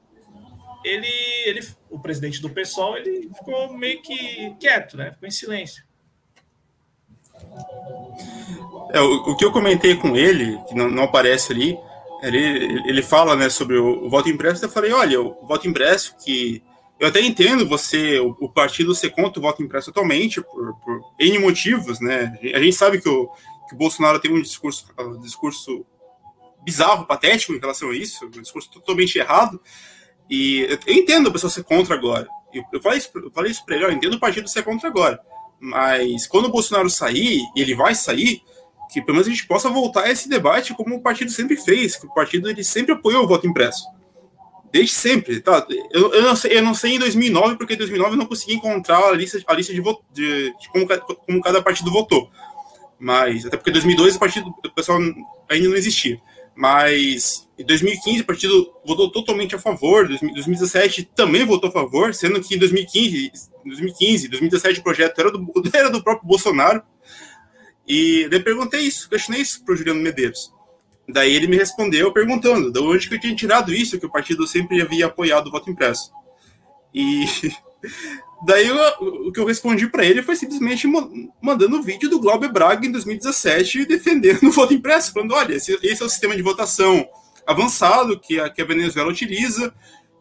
[0.84, 1.09] ele,
[1.47, 5.12] ele, o presidente do PSOL, ele ficou meio que quieto, né?
[5.12, 5.84] Ficou em silêncio.
[8.92, 11.78] É, o, o, que eu comentei com ele, que não, não aparece ali,
[12.29, 14.64] ele, ele fala né, sobre o, voto impresso.
[14.64, 16.62] Eu falei: olha, o voto impresso, que
[16.99, 21.01] eu até entendo você, o, o partido ser contra o voto impresso atualmente, por, por
[21.18, 22.39] N motivos, né?
[22.55, 23.29] A gente sabe que o,
[23.68, 25.85] que o Bolsonaro tem um discurso, um discurso
[26.64, 29.61] bizarro, patético em relação a isso, um discurso totalmente errado.
[30.31, 32.27] E eu, entendo a pessoa ser contra agora.
[32.53, 34.89] Eu, eu falei isso, eu falei isso para ele, eu entendo o partido ser contra
[34.89, 35.20] agora.
[35.61, 38.43] Mas quando o Bolsonaro sair, e ele vai sair,
[38.95, 41.97] que pelo menos a gente possa voltar a esse debate como o partido sempre fez,
[41.97, 43.84] que o partido ele sempre apoiou o voto impresso.
[44.72, 45.66] Desde sempre, tá?
[45.90, 48.55] Eu, eu, não, sei, eu não sei em 2009, porque em 2009 eu não consegui
[48.55, 50.86] encontrar a lista, a lista de, de, de como,
[51.26, 52.30] como, cada partido votou.
[52.99, 54.99] Mas, até porque em 2002 o partido, o pessoal
[55.51, 56.20] ainda não existia.
[56.57, 62.14] Mas em 2015 o partido votou totalmente a favor, em 2017 também votou a favor,
[62.14, 63.32] sendo que em 2015,
[63.64, 66.82] 2015 2017 o projeto era do, era do próprio Bolsonaro.
[67.87, 70.53] E daí perguntei isso, questionei isso para o Juliano Medeiros.
[71.09, 74.47] Daí ele me respondeu perguntando de onde que eu tinha tirado isso, que o partido
[74.47, 76.11] sempre havia apoiado o voto impresso.
[76.95, 77.26] E
[78.47, 78.76] daí eu,
[79.28, 80.89] o que eu respondi para ele foi simplesmente
[81.43, 85.78] mandando o vídeo do Glauber Braga em 2017 defendendo o voto impresso, falando: olha, esse,
[85.82, 87.07] esse é o sistema de votação
[87.47, 89.74] avançado que a, que a Venezuela utiliza.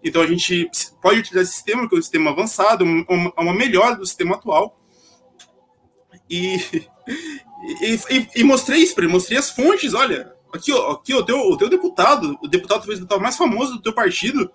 [0.04, 0.70] Então a gente
[1.02, 4.78] pode utilizar esse sistema, que é um sistema avançado, uma, uma melhora do sistema atual.
[6.30, 6.58] E,
[7.82, 11.24] e, e, e mostrei isso para ele, mostrei as fontes, olha, aqui, ó, aqui o,
[11.24, 14.52] teu, o teu deputado, o deputado talvez o mais famoso do teu partido,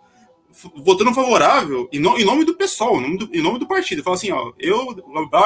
[0.77, 4.03] votando favorável em, no, em nome do pessoal, em nome do, em nome do partido.
[4.03, 4.97] Fala assim, ó, eu,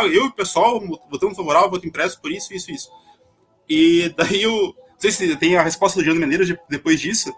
[0.05, 2.91] eu e o pessoal votando favorável, voto impresso por isso, isso, isso.
[3.69, 4.75] E daí eu.
[4.77, 7.35] Não sei se tem a resposta do Diano Menezes de, depois disso.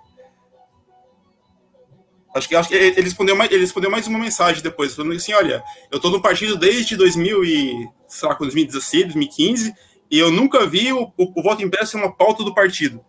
[2.35, 5.33] Acho que, acho que ele, respondeu mais, ele respondeu mais uma mensagem depois, falando assim:
[5.33, 9.75] olha, eu tô no partido desde 2000 e, sei lá, 2016, 2015,
[10.15, 13.05] e eu nunca vi o, o, o voto impresso ser uma pauta do partido.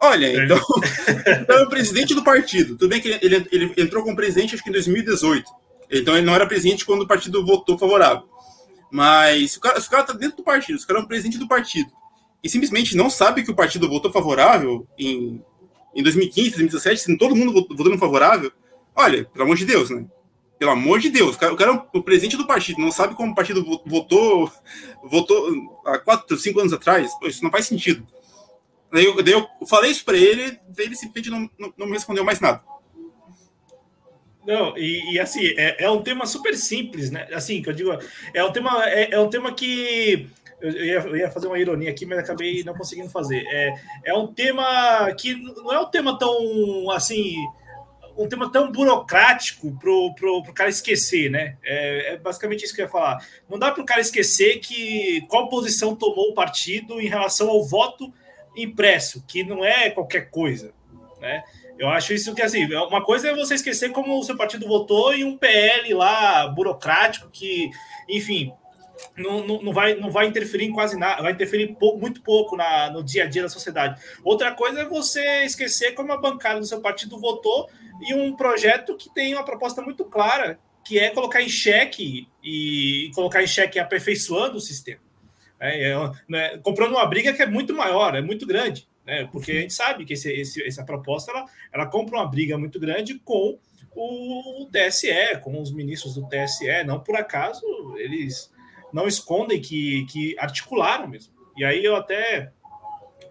[0.00, 0.44] Olha, é.
[0.44, 0.56] então,
[1.42, 2.76] então é o presidente do partido.
[2.76, 5.50] Tudo bem que ele, ele entrou como presidente acho que em 2018.
[5.90, 8.22] Então ele não era presidente quando o partido votou favorável.
[8.88, 11.48] Mas o cara, o cara tá dentro do partido, o cara é um presidente do
[11.48, 11.90] partido.
[12.40, 15.42] E simplesmente não sabe que o partido votou favorável em,
[15.92, 18.52] em 2015, 2017, sendo todo mundo votando favorável.
[18.94, 20.06] Olha, pelo amor de Deus, né?
[20.62, 23.34] Pelo amor de Deus, o cara, é o presidente do partido, não sabe como o
[23.34, 24.48] partido votou,
[25.02, 27.10] votou há quatro, cinco anos atrás.
[27.24, 28.06] Isso não faz sentido.
[28.92, 32.24] Daí eu, daí eu falei isso para ele, ele simplesmente não, não, não, me respondeu
[32.24, 32.62] mais nada.
[34.46, 37.26] Não, e, e assim, é, é, um tema super simples, né?
[37.32, 37.98] Assim, que eu digo,
[38.32, 41.90] é um tema, é, é um tema que eu ia, eu ia, fazer uma ironia
[41.90, 43.44] aqui, mas acabei não conseguindo fazer.
[43.48, 47.34] É, é um tema que não é um tema tão assim,
[48.16, 51.56] um tema tão burocrático pro, pro, pro cara esquecer, né?
[51.64, 53.26] É, é basicamente isso que eu ia falar.
[53.48, 57.64] Não dá para o cara esquecer que qual posição tomou o partido em relação ao
[57.64, 58.12] voto
[58.56, 60.72] impresso, que não é qualquer coisa,
[61.20, 61.42] né?
[61.78, 65.14] Eu acho isso que, assim, uma coisa é você esquecer como o seu partido votou
[65.14, 67.70] e um PL lá burocrático que,
[68.08, 68.52] enfim,
[69.16, 72.56] não, não, não, vai, não vai interferir em quase nada, vai interferir pou, muito pouco
[72.56, 74.00] na, no dia a dia da sociedade.
[74.24, 77.68] Outra coisa é você esquecer como a bancada do seu partido votou
[78.00, 83.10] e um projeto que tem uma proposta muito clara, que é colocar em xeque e,
[83.14, 85.00] colocar em xeque aperfeiçoando o sistema.
[85.60, 89.52] É, é, né, comprando uma briga que é muito maior, é muito grande, né, porque
[89.52, 93.20] a gente sabe que esse, esse, essa proposta ela, ela compra uma briga muito grande
[93.20, 93.60] com
[93.94, 96.84] o TSE, com os ministros do TSE.
[96.84, 97.62] Não por acaso
[97.96, 98.50] eles
[98.92, 101.34] não escondem que, que articularam mesmo.
[101.56, 102.52] E aí eu até,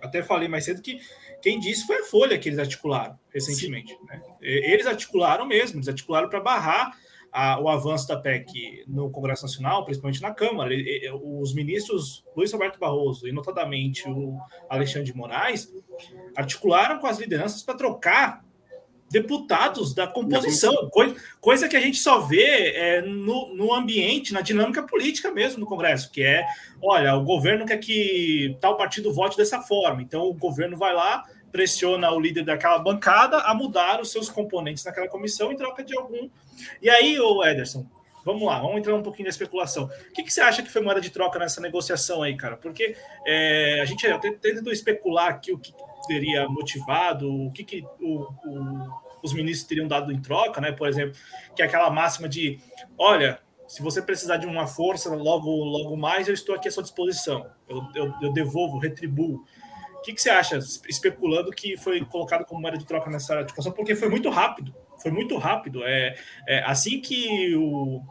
[0.02, 1.00] até falei mais cedo que
[1.42, 3.98] quem disse foi a Folha que eles articularam recentemente.
[4.06, 4.22] Né?
[4.42, 6.96] Eles articularam mesmo, eles articularam para barrar
[7.32, 10.74] a, o avanço da PEC no Congresso Nacional, principalmente na Câmara.
[11.24, 14.38] Os ministros Luiz Roberto Barroso e, notadamente, o
[14.70, 15.74] Alexandre de Moraes
[16.36, 18.44] articularam com as lideranças para trocar
[19.12, 24.40] deputados da composição, coisa, coisa que a gente só vê é, no, no ambiente, na
[24.40, 26.46] dinâmica política mesmo no Congresso, que é,
[26.82, 31.26] olha, o governo quer que tal partido vote dessa forma, então o governo vai lá,
[31.52, 35.96] pressiona o líder daquela bancada a mudar os seus componentes naquela comissão em troca de
[35.98, 36.30] algum.
[36.82, 37.86] E aí, o Ederson,
[38.26, 39.86] vamos lá, vamos entrar um pouquinho na especulação.
[40.10, 42.56] O que, que, você acha que foi moeda de troca nessa negociação aí, cara?
[42.56, 42.96] Porque
[43.28, 44.08] é, a gente
[44.40, 45.74] tentou especular aqui o que
[46.08, 50.72] teria motivado, o que, que o, o, os ministros teriam dado em troca, né?
[50.72, 51.18] Por exemplo,
[51.56, 52.60] que é aquela máxima de:
[52.98, 56.84] olha, se você precisar de uma força logo, logo mais, eu estou aqui à sua
[56.84, 57.50] disposição.
[57.68, 59.46] Eu, eu, eu devolvo, retribuo.
[59.96, 63.72] O que, que, você acha, especulando que foi colocado como moeda de troca nessa discussão?
[63.72, 65.84] Porque foi muito rápido, foi muito rápido.
[65.84, 66.16] É,
[66.48, 68.02] é assim que o,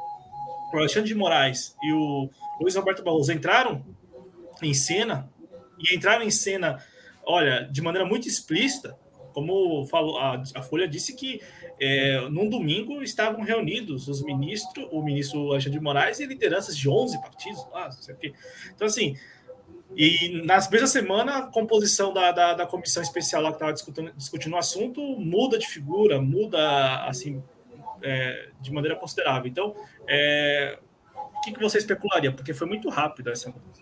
[0.72, 2.30] o Alexandre de Moraes e o
[2.60, 3.84] Luiz Roberto Barroso entraram
[4.62, 5.28] em cena,
[5.80, 6.78] e entraram em cena
[7.30, 8.96] olha, de maneira muito explícita,
[9.32, 11.40] como falou, a, a Folha disse que
[11.80, 16.88] é, num domingo estavam reunidos os ministros, o ministro Alexandre de Moraes e lideranças de
[16.88, 18.32] 11 partidos lá, não sei o quê.
[18.74, 19.16] Então, assim,
[19.96, 24.12] e na mesma semana, a composição da, da, da comissão especial lá que estava discutindo,
[24.16, 27.42] discutindo o assunto muda de figura, muda, assim,
[28.02, 29.48] é, de maneira considerável.
[29.48, 29.74] Então,
[30.06, 30.78] é,
[31.14, 32.30] o que, que você especularia?
[32.30, 33.79] Porque foi muito rápido essa mudança.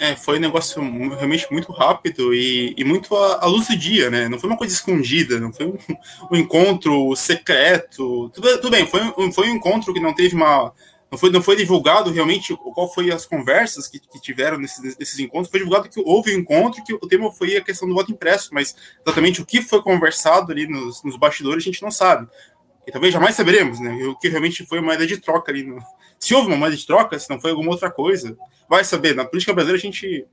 [0.00, 4.10] É, foi um negócio realmente muito rápido e, e muito à, à, luz do dia,
[4.10, 4.28] né?
[4.28, 5.78] Não foi uma coisa escondida, não foi um,
[6.30, 8.30] um encontro secreto.
[8.30, 10.72] Tudo, tudo bem, foi um, foi um encontro que não teve uma.
[11.10, 15.18] Não foi, não foi divulgado realmente qual foi as conversas que, que tiveram nesses, nesses
[15.20, 15.48] encontros.
[15.48, 18.48] Foi divulgado que houve um encontro, que o tema foi a questão do voto impresso,
[18.52, 18.74] mas
[19.06, 22.26] exatamente o que foi conversado ali nos, nos bastidores a gente não sabe.
[22.86, 23.92] E talvez jamais saberemos, né?
[24.06, 25.62] O que realmente foi uma moeda de troca ali.
[25.62, 25.82] No...
[26.18, 28.36] Se houve uma moeda de troca, se não foi alguma outra coisa.
[28.68, 29.14] Vai saber.
[29.14, 30.26] Na política brasileira, a gente,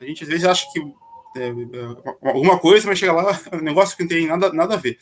[0.00, 0.80] a gente às vezes acha que
[1.36, 4.78] é, é, alguma coisa, mas chega lá, um negócio que não tem nada, nada a
[4.78, 4.98] ver.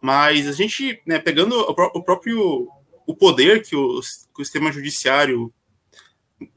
[0.00, 2.68] Mas a gente, né, pegando o, o próprio
[3.06, 4.00] o poder que o,
[4.34, 5.52] que o sistema judiciário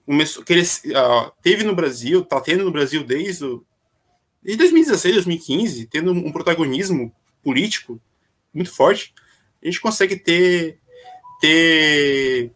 [0.05, 3.63] começou, que ele, uh, teve no Brasil, está tendo no Brasil desde, o,
[4.41, 7.13] desde 2016, 2015, tendo um protagonismo
[7.43, 8.01] político
[8.53, 9.13] muito forte
[9.61, 10.79] a gente consegue ter,
[11.41, 12.51] ter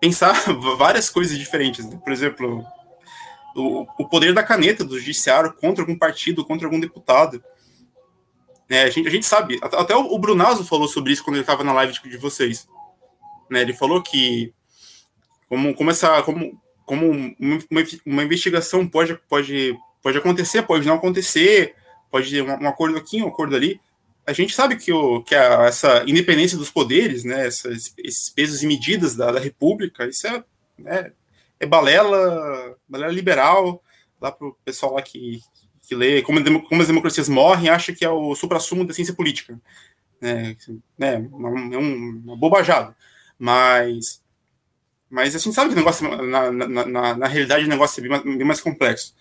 [0.00, 0.32] pensar
[0.76, 1.84] várias coisas diferentes.
[1.84, 1.98] Né?
[2.02, 2.64] Por exemplo,
[3.54, 7.42] o, o poder da caneta do judiciário contra algum partido, contra algum deputado.
[8.68, 11.62] É, a, gente, a gente sabe, até o Brunazo falou sobre isso quando ele estava
[11.62, 12.68] na live de, de vocês.
[13.48, 14.52] Né, ele falou que
[15.48, 21.76] como, como, essa, como, como uma, uma investigação pode, pode, pode acontecer, pode não acontecer,
[22.10, 23.80] pode ter um, um acordo aqui, um acordo ali,
[24.26, 28.62] a gente sabe que, o, que a, essa independência dos poderes, né, essas, esses pesos
[28.62, 30.44] e medidas da, da República, isso é,
[30.76, 31.12] né,
[31.60, 33.82] é balela, balela liberal,
[34.20, 35.40] lá para o pessoal lá que,
[35.82, 39.60] que lê como, como, as democracias morrem, acha que é o supra-sumo da ciência política.
[40.20, 40.56] Né,
[40.98, 42.96] é um, uma bobajada.
[43.38, 44.20] Mas,
[45.08, 48.02] mas a gente sabe que o negócio, na, na, na, na realidade, o negócio é
[48.02, 49.14] bem mais, bem mais complexo.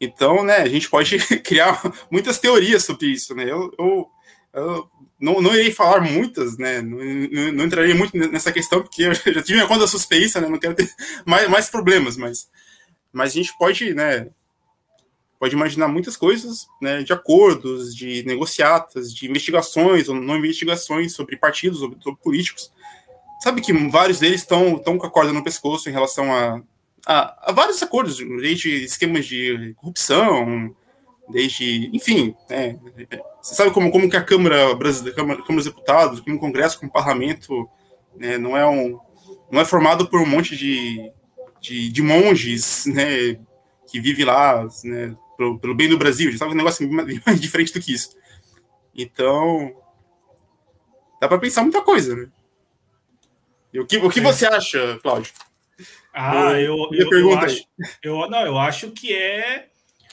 [0.00, 1.80] Então, né, a gente pode criar
[2.10, 3.44] muitas teorias sobre isso, né?
[3.44, 4.10] Eu, eu,
[4.52, 6.80] eu não, não irei falar muitas, né?
[6.80, 10.48] Não, não, não, entrarei muito nessa questão, porque eu já tive minha conta suspeita, né?
[10.48, 10.90] Não quero ter
[11.24, 12.48] mais, mais problemas, mas,
[13.12, 14.28] mas a gente pode, né?
[15.38, 17.02] Pode imaginar muitas coisas, né?
[17.02, 22.72] De acordos, de negociatas, de investigações ou não investigações sobre partidos, sobre, sobre políticos.
[23.42, 26.60] Sabe que vários deles estão com a corda no pescoço em relação a,
[27.06, 30.74] a, a vários acordos, desde esquemas de corrupção,
[31.30, 32.78] desde, enfim, né,
[33.40, 36.78] você sabe como, como que a Câmara Brasileira, Câmara, Câmara dos Deputados, como o Congresso,
[36.78, 37.68] como o Parlamento,
[38.16, 38.98] né, não é um
[39.50, 41.10] não é formado por um monte de,
[41.60, 43.38] de, de monges, né,
[43.90, 47.40] que vive lá, né, pelo, pelo, bem do Brasil, já sabe um negócio bem mais
[47.40, 48.16] diferente do que isso.
[48.94, 49.74] Então,
[51.20, 52.28] dá para pensar muita coisa, né?
[53.72, 54.22] E o que, o que é.
[54.22, 55.32] você acha, Cláudio?
[56.12, 57.64] Ah, eu, eu, eu, eu acho,
[58.02, 59.68] eu, não, eu acho que é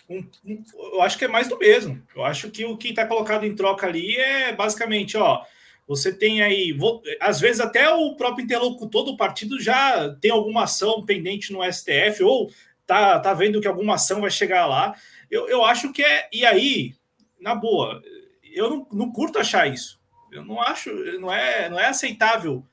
[0.10, 2.02] um, um, eu acho que é mais do mesmo.
[2.16, 5.44] Eu acho que o que está colocado em troca ali é basicamente, ó,
[5.88, 10.64] você tem aí, vou, às vezes até o próprio interlocutor do partido já tem alguma
[10.64, 12.52] ação pendente no STF ou
[12.86, 14.96] tá, tá vendo que alguma ação vai chegar lá.
[15.30, 16.94] Eu, eu acho que é, e aí,
[17.40, 18.02] na boa,
[18.44, 20.00] eu não, não curto achar isso.
[20.32, 22.66] Eu não acho, não é, não é aceitável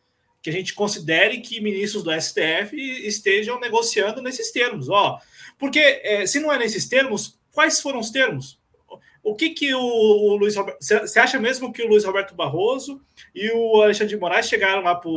[0.43, 2.77] que a gente considere que ministros do STF
[3.07, 4.89] estejam negociando nesses termos.
[4.89, 5.19] Ó,
[5.59, 8.61] porque é, se não é nesses termos, quais foram os termos?
[9.23, 10.79] O que que o, Luiz Roberto.
[10.81, 13.01] Você acha mesmo que o Luiz Roberto Barroso
[13.35, 15.11] e o Alexandre de Moraes chegaram lá para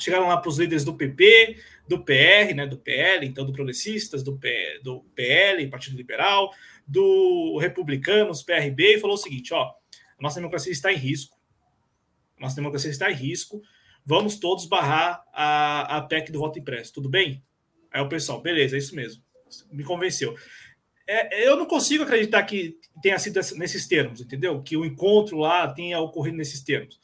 [0.00, 1.56] chegaram lá os líderes do PP,
[1.88, 6.52] do PR, né, do PL, então do Progressistas, do, P, do PL, Partido Liberal,
[6.84, 11.38] do Republicanos, PRB, e falou o seguinte: ó, a nossa democracia está em risco.
[12.36, 13.62] A nossa democracia está em risco
[14.04, 17.42] vamos todos barrar a, a PEC do voto impresso, tudo bem?
[17.90, 19.22] Aí o pessoal, beleza, é isso mesmo.
[19.70, 20.34] Me convenceu.
[21.06, 24.62] É, eu não consigo acreditar que tenha sido nesses termos, entendeu?
[24.62, 26.98] Que o encontro lá tenha ocorrido nesses termos.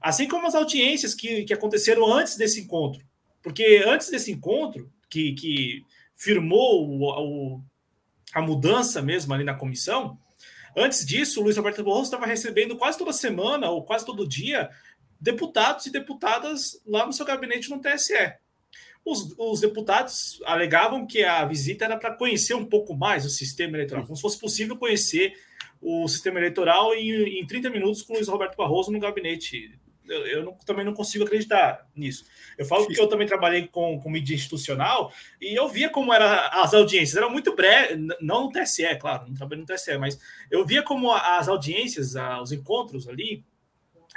[0.00, 3.04] Assim como as audiências que, que aconteceram antes desse encontro.
[3.42, 5.82] Porque antes desse encontro, que, que
[6.14, 7.62] firmou o, o,
[8.34, 10.18] a mudança mesmo ali na comissão,
[10.76, 14.68] antes disso, o Luiz Roberto Barroso estava recebendo quase toda semana, ou quase todo dia,
[15.20, 18.34] deputados e deputadas lá no seu gabinete no TSE.
[19.10, 23.76] Os, os deputados alegavam que a visita era para conhecer um pouco mais o sistema
[23.76, 25.34] eleitoral, como se fosse possível conhecer
[25.80, 29.78] o sistema eleitoral em, em 30 minutos com o Luiz Roberto Barroso no gabinete.
[30.06, 32.24] Eu, eu não, também não consigo acreditar nisso.
[32.56, 36.26] Eu falo que eu também trabalhei com, com mídia institucional e eu via como eram
[36.62, 40.18] as audiências, eram muito breves, não no TSE, claro, não trabalhei no TSE, mas
[40.50, 43.44] eu via como as audiências, os encontros ali,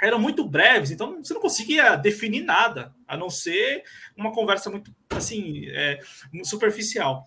[0.02, 3.84] eram muito breves, então você não conseguia definir nada, a não ser
[4.16, 6.00] uma conversa muito assim é,
[6.42, 7.24] superficial.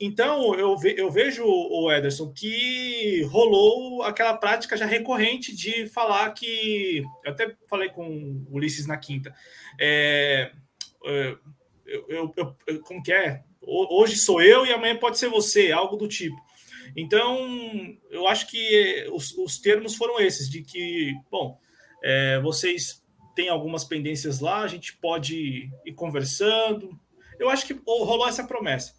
[0.00, 6.30] Então eu, ve, eu vejo o Ederson que rolou aquela prática já recorrente de falar
[6.30, 8.08] que eu até falei com
[8.48, 9.32] o Ulisses na quinta.
[9.78, 10.50] É,
[11.04, 11.36] é
[11.86, 13.42] eu, eu, eu, como que é?
[13.62, 16.36] Hoje sou eu e amanhã pode ser você, algo do tipo.
[16.96, 21.58] Então, eu acho que os, os termos foram esses, de que, bom,
[22.02, 23.02] é, vocês
[23.34, 26.98] têm algumas pendências lá, a gente pode ir conversando.
[27.38, 28.94] Eu acho que rolou essa promessa.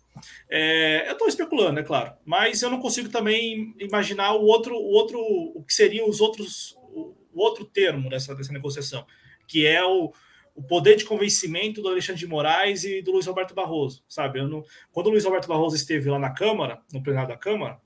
[0.49, 4.91] É, eu estou especulando, é claro, mas eu não consigo também imaginar o outro, o
[4.91, 9.05] outro, o que seriam os outros, o, outro termo dessa, dessa negociação,
[9.47, 10.11] que é o,
[10.53, 14.41] o poder de convencimento do Alexandre de Moraes e do Luiz Roberto Barroso, sabe?
[14.41, 17.79] Não, quando o Luiz Roberto Barroso esteve lá na Câmara, no plenário da Câmara,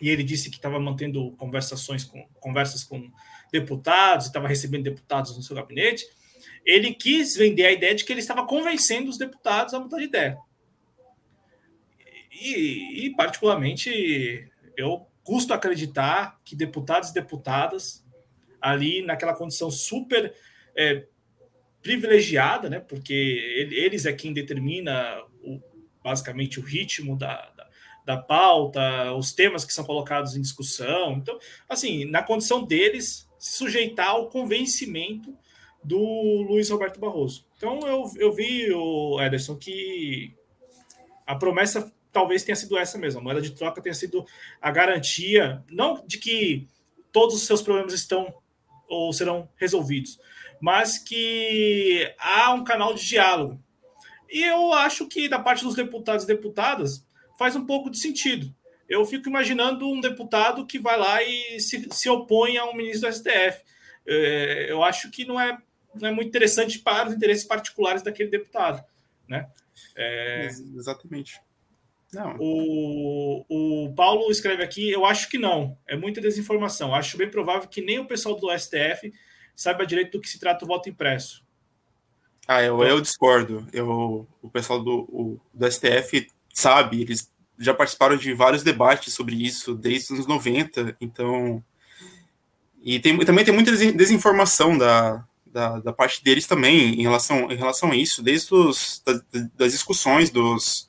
[0.00, 3.10] e ele disse que estava mantendo conversações com conversas com
[3.52, 6.06] deputados, estava recebendo deputados no seu gabinete,
[6.64, 10.04] ele quis vender a ideia de que ele estava convencendo os deputados a mudar de
[10.04, 10.38] ideia.
[12.30, 18.04] E, e particularmente, eu custo acreditar que deputados e deputadas,
[18.60, 20.34] ali naquela condição super
[20.76, 21.04] é,
[21.82, 23.12] privilegiada, né, porque
[23.72, 25.60] eles é quem determina o,
[26.02, 27.68] basicamente o ritmo da, da,
[28.04, 31.12] da pauta, os temas que são colocados em discussão.
[31.12, 31.38] Então,
[31.68, 35.36] assim, na condição deles, se sujeitar ao convencimento
[35.82, 35.98] do
[36.48, 37.46] Luiz Roberto Barroso.
[37.56, 40.34] Então eu, eu vi, o Ederson, que
[41.26, 43.20] a promessa talvez tenha sido essa mesmo.
[43.20, 44.26] A moeda de troca tenha sido
[44.60, 46.66] a garantia, não de que
[47.12, 48.34] todos os seus problemas estão
[48.88, 50.18] ou serão resolvidos,
[50.60, 53.62] mas que há um canal de diálogo.
[54.30, 57.04] E eu acho que da parte dos deputados e deputadas
[57.38, 58.54] faz um pouco de sentido
[58.88, 63.08] eu fico imaginando um deputado que vai lá e se, se opõe a um ministro
[63.08, 63.62] do STF.
[64.06, 65.58] É, eu acho que não é,
[65.94, 68.82] não é muito interessante para os interesses particulares daquele deputado.
[69.28, 69.46] Né?
[69.96, 71.40] É, Exatamente.
[72.12, 72.36] Não.
[72.40, 76.94] O, o Paulo escreve aqui, eu acho que não, é muita desinformação.
[76.94, 79.12] Acho bem provável que nem o pessoal do STF
[79.54, 81.44] saiba direito do que se trata o voto impresso.
[82.46, 83.68] Ah, eu, eu discordo.
[83.74, 89.34] Eu, o pessoal do, o, do STF sabe, eles já participaram de vários debates sobre
[89.34, 91.62] isso desde os anos 90, então.
[92.82, 97.56] E tem, também tem muita desinformação da, da, da, parte deles também em relação, em
[97.56, 99.22] relação a isso, desde os, das,
[99.56, 100.88] das discussões dos.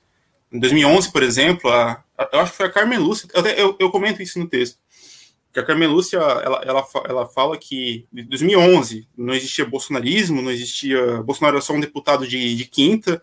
[0.52, 3.78] Em 2011, por exemplo, a, a, eu acho que foi a Carmen Lúcia, eu, eu,
[3.80, 4.78] eu comento isso no texto,
[5.52, 10.52] que a Carmen Lúcia, ela, ela, ela fala que em 2011 não existia bolsonarismo, não
[10.52, 11.22] existia.
[11.24, 13.22] Bolsonaro era só um deputado de, de quinta,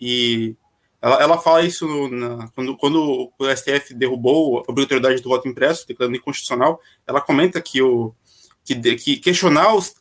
[0.00, 0.54] e
[1.00, 5.46] Ela, ela fala isso no, na, quando, quando o STF derrubou a obrigatoriedade do voto
[5.46, 8.12] impresso, declarando inconstitucional, ela comenta que, o,
[8.64, 9.94] que, que questionar os,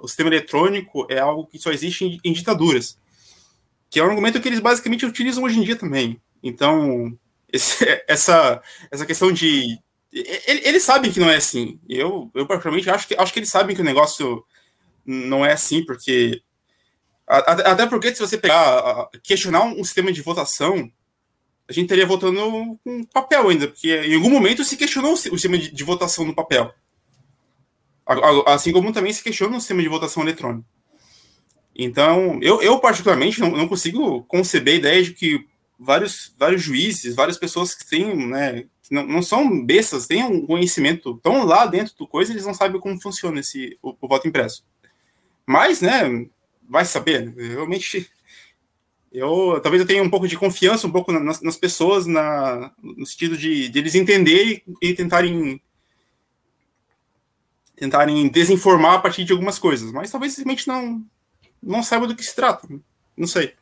[0.00, 2.96] o sistema eletrônico é algo que só existe em, em ditaduras,
[3.90, 6.20] que é um argumento que eles basicamente utilizam hoje em dia também.
[6.42, 7.16] Então,
[7.52, 9.78] esse, essa, essa questão de.
[10.12, 11.78] Eles sabem que não é assim.
[11.88, 14.44] Eu, eu particularmente, acho que, acho que eles sabem que o negócio
[15.06, 16.42] não é assim, porque
[17.30, 20.90] até porque, se você pegar, questionar um sistema de votação,
[21.68, 25.56] a gente estaria votando com papel ainda, porque em algum momento se questionou o sistema
[25.56, 26.74] de, votação no papel.
[28.46, 30.66] Assim como também se questiona o sistema de votação eletrônico.
[31.76, 35.46] Então, eu, eu particularmente não, não consigo conceber a ideia de que
[35.78, 40.44] vários, vários juízes, várias pessoas que têm, né, que não, não são bestas, têm um
[40.44, 44.26] conhecimento, estão lá dentro do coisa, eles não sabem como funciona esse, o, o voto
[44.26, 44.64] impresso.
[45.46, 46.26] Mas, né,
[46.70, 47.34] vai saber.
[47.36, 48.08] Realmente,
[49.12, 53.04] eu talvez eu tenha um pouco de confiança um pouco nas, nas pessoas, na, no
[53.04, 55.60] sentido de, de eles entenderem e, tentarem
[57.74, 61.04] tentarem desinformar a partir de algumas coisas, mas talvez simplesmente não
[61.60, 62.68] não saiba do que se trata.
[63.16, 63.52] Não sei.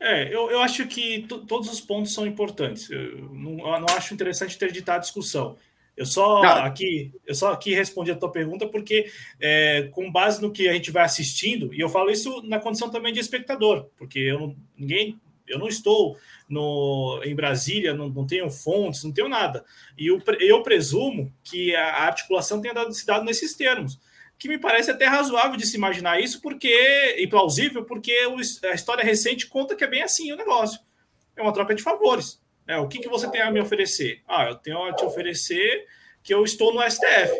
[0.00, 2.90] É, eu, eu acho que todos os pontos são importantes.
[2.90, 5.56] Eu não, eu não acho interessante ter ditado a discussão.
[5.96, 10.52] Eu só aqui, eu só aqui respondi a tua pergunta porque, é, com base no
[10.52, 14.18] que a gente vai assistindo, e eu falo isso na condição também de espectador, porque
[14.18, 15.18] eu não, ninguém,
[15.48, 19.64] eu não estou no, em Brasília, não, não tenho fontes, não tenho nada.
[19.96, 23.98] E eu, eu presumo que a articulação tenha dado, se dado nesses termos,
[24.38, 28.14] que me parece até razoável de se imaginar isso, porque e plausível, porque
[28.64, 30.78] a história recente conta que é bem assim o negócio.
[31.34, 32.38] É uma troca de favores.
[32.66, 34.22] É, o que, que você tem a me oferecer?
[34.26, 35.86] Ah, eu tenho a te oferecer
[36.22, 37.32] que eu estou no STF.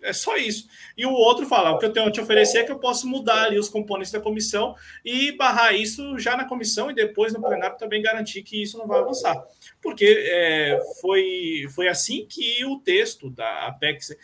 [0.00, 0.68] É só isso.
[0.96, 3.08] E o outro fala: o que eu tenho a te oferecer é que eu posso
[3.08, 4.74] mudar ali os componentes da comissão
[5.04, 8.86] e barrar isso já na comissão e depois no plenário também garantir que isso não
[8.86, 9.36] vai avançar.
[9.82, 14.16] Porque é, foi, foi assim que o texto da Apex.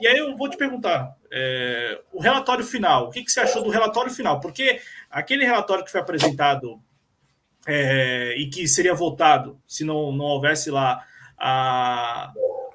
[0.00, 3.62] E aí eu vou te perguntar: é, o relatório final, o que, que você achou
[3.62, 4.40] do relatório final?
[4.40, 4.80] Porque
[5.10, 6.80] aquele relatório que foi apresentado
[7.66, 11.04] é, e que seria votado se não, não houvesse lá
[11.36, 12.32] a,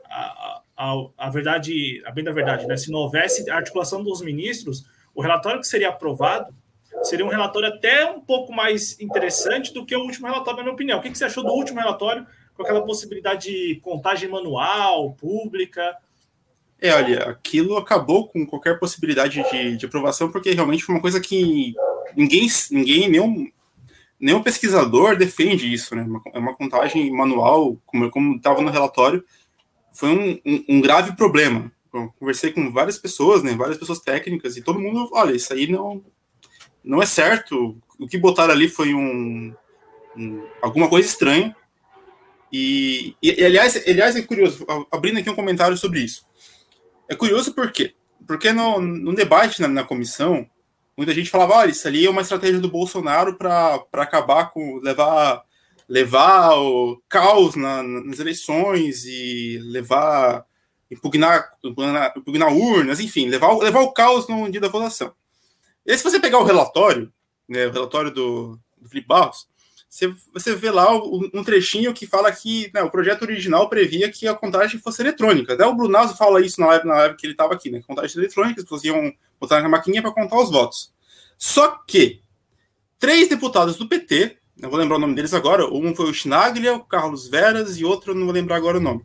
[0.10, 2.76] a, a, a, verdade, a bem da verdade, né?
[2.76, 4.86] se não houvesse a articulação dos ministros,
[5.16, 6.54] o relatório que seria aprovado
[7.04, 10.74] seria um relatório até um pouco mais interessante do que o último relatório, na minha
[10.74, 11.00] opinião.
[11.00, 15.96] O que, que você achou do último relatório com aquela possibilidade de contagem manual, pública?
[16.80, 21.20] É, olha, aquilo acabou com qualquer possibilidade de, de aprovação, porque realmente foi uma coisa
[21.22, 21.74] que
[22.16, 23.52] ninguém, ninguém, nenhum
[24.22, 26.05] nenhum pesquisador defende isso, né?
[26.32, 29.26] É uma contagem manual, como estava no relatório,
[29.91, 31.72] foi um, um, um, grave problema.
[31.91, 33.55] Eu conversei com várias pessoas, né?
[33.55, 36.03] Várias pessoas técnicas e todo mundo, olha, isso aí não
[36.84, 37.78] não é certo.
[37.99, 39.53] O que botaram ali foi um,
[40.15, 41.55] um alguma coisa estranha.
[42.51, 46.26] E, e, aliás, aliás, é curioso, abrindo aqui um comentário sobre isso.
[47.07, 47.93] É curioso por quê?
[48.28, 50.47] Porque no, no debate na, na comissão,
[51.02, 55.43] muita gente falava, olha, isso ali é uma estratégia do Bolsonaro para acabar com, levar,
[55.89, 60.45] levar o caos na, nas eleições e levar,
[60.91, 65.12] impugnar, impugnar, impugnar, urnas, enfim, levar, levar o caos no dia da votação.
[65.84, 67.12] E se você pegar o relatório,
[67.49, 69.47] né, o relatório do, do Felipe Barros,
[69.92, 74.26] você, você vê lá um trechinho que fala que né, o projeto original previa que
[74.26, 75.54] a contagem fosse eletrônica.
[75.54, 77.82] Até o Brunazzo fala isso na live, na live que ele estava aqui, né?
[77.86, 80.94] Contagem eletrônica, as pessoas iam botar na maquininha para contar os votos.
[81.38, 82.22] Só que
[82.98, 86.74] três deputados do PT, não vou lembrar o nome deles agora, um foi o Schnaglia,
[86.74, 89.03] o Carlos Veras e outro não vou lembrar agora o nome.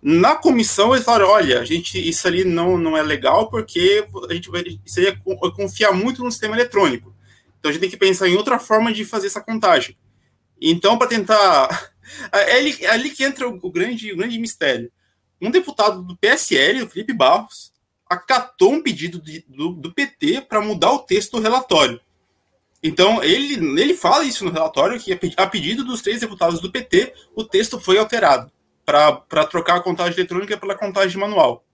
[0.00, 4.32] Na comissão eles falaram, olha, a gente isso ali não, não é legal porque a
[4.32, 5.18] gente vai seria
[5.56, 7.12] confiar muito no sistema eletrônico.
[7.58, 9.96] Então a gente tem que pensar em outra forma de fazer essa contagem.
[10.60, 11.92] Então para tentar
[12.32, 14.90] é ali, é ali que entra o grande, o grande mistério.
[15.40, 17.72] Um deputado do PSL, o Felipe Barros,
[18.08, 22.00] acatou um pedido de, do, do, PT para mudar o texto do relatório.
[22.82, 27.12] Então, ele, ele fala isso no relatório, que a pedido dos três deputados do PT,
[27.34, 28.50] o texto foi alterado
[28.84, 31.64] para trocar a contagem eletrônica pela contagem manual.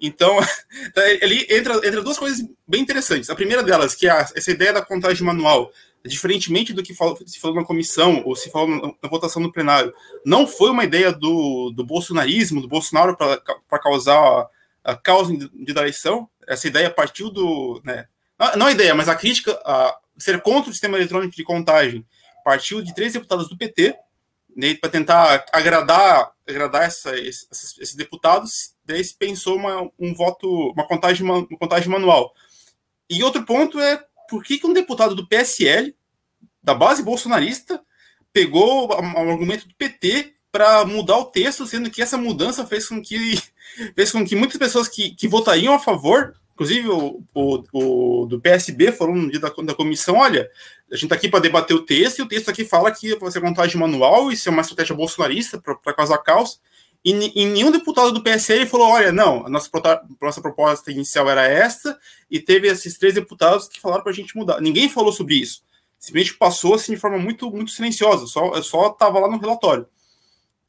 [0.00, 0.38] Então,
[1.22, 3.30] ali entra, entra duas coisas bem interessantes.
[3.30, 5.70] A primeira delas, que é essa ideia da contagem manual,
[6.08, 6.94] diferentemente do que
[7.26, 9.92] se falou na comissão ou se falou na, votação no plenário,
[10.24, 14.48] não foi uma ideia do, do bolsonarismo, do Bolsonaro para causar
[14.82, 17.80] a causa de eleição, essa ideia partiu do.
[17.84, 18.06] Né,
[18.56, 22.04] não a ideia, mas a crítica a ser contra o sistema eletrônico de contagem
[22.44, 23.94] partiu de três deputados do PT,
[24.56, 27.46] né, para tentar agradar, agradar essa, esses,
[27.78, 32.32] esses, deputados, daí se pensou uma, um voto, uma contagem, uma contagem manual.
[33.10, 35.94] E outro ponto é por que, que um deputado do PSL
[36.62, 37.80] da base bolsonarista
[38.32, 43.02] pegou um argumento do PT para mudar o texto, sendo que essa mudança fez com
[43.02, 43.40] que
[43.94, 48.40] fez com que muitas pessoas que, que votariam a favor, inclusive o, o, o do
[48.40, 50.48] PSB, foram no dia da, da comissão, olha,
[50.90, 53.30] a gente está aqui para debater o texto, e o texto aqui fala que vai
[53.30, 56.60] ser contagem manual, isso é uma estratégia bolsonarista para causar caos,
[57.04, 59.70] e, e, nenhum deputado do PSL falou, olha, não, a nossa,
[60.20, 61.96] nossa proposta inicial era esta,
[62.30, 64.60] e teve esses três deputados que falaram para a gente mudar.
[64.60, 65.62] Ninguém falou sobre isso.
[65.98, 69.86] Simplesmente passou assim de forma muito, muito silenciosa, só só estava lá no relatório.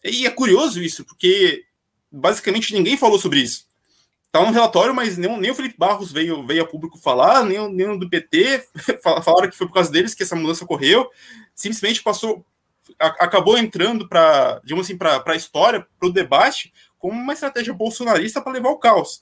[0.04, 1.66] E é curioso isso, porque
[2.12, 3.68] basicamente ninguém falou sobre isso.
[4.26, 7.68] Está no relatório, mas nem, nem o Felipe Barros veio, veio a público falar, nem,
[7.74, 8.64] nem o do PT
[9.02, 11.10] falaram que foi por causa deles que essa mudança ocorreu.
[11.56, 12.46] Simplesmente passou,
[13.00, 18.40] acabou entrando para, digamos assim, para a história, para o debate, como uma estratégia bolsonarista
[18.40, 19.22] para levar o caos.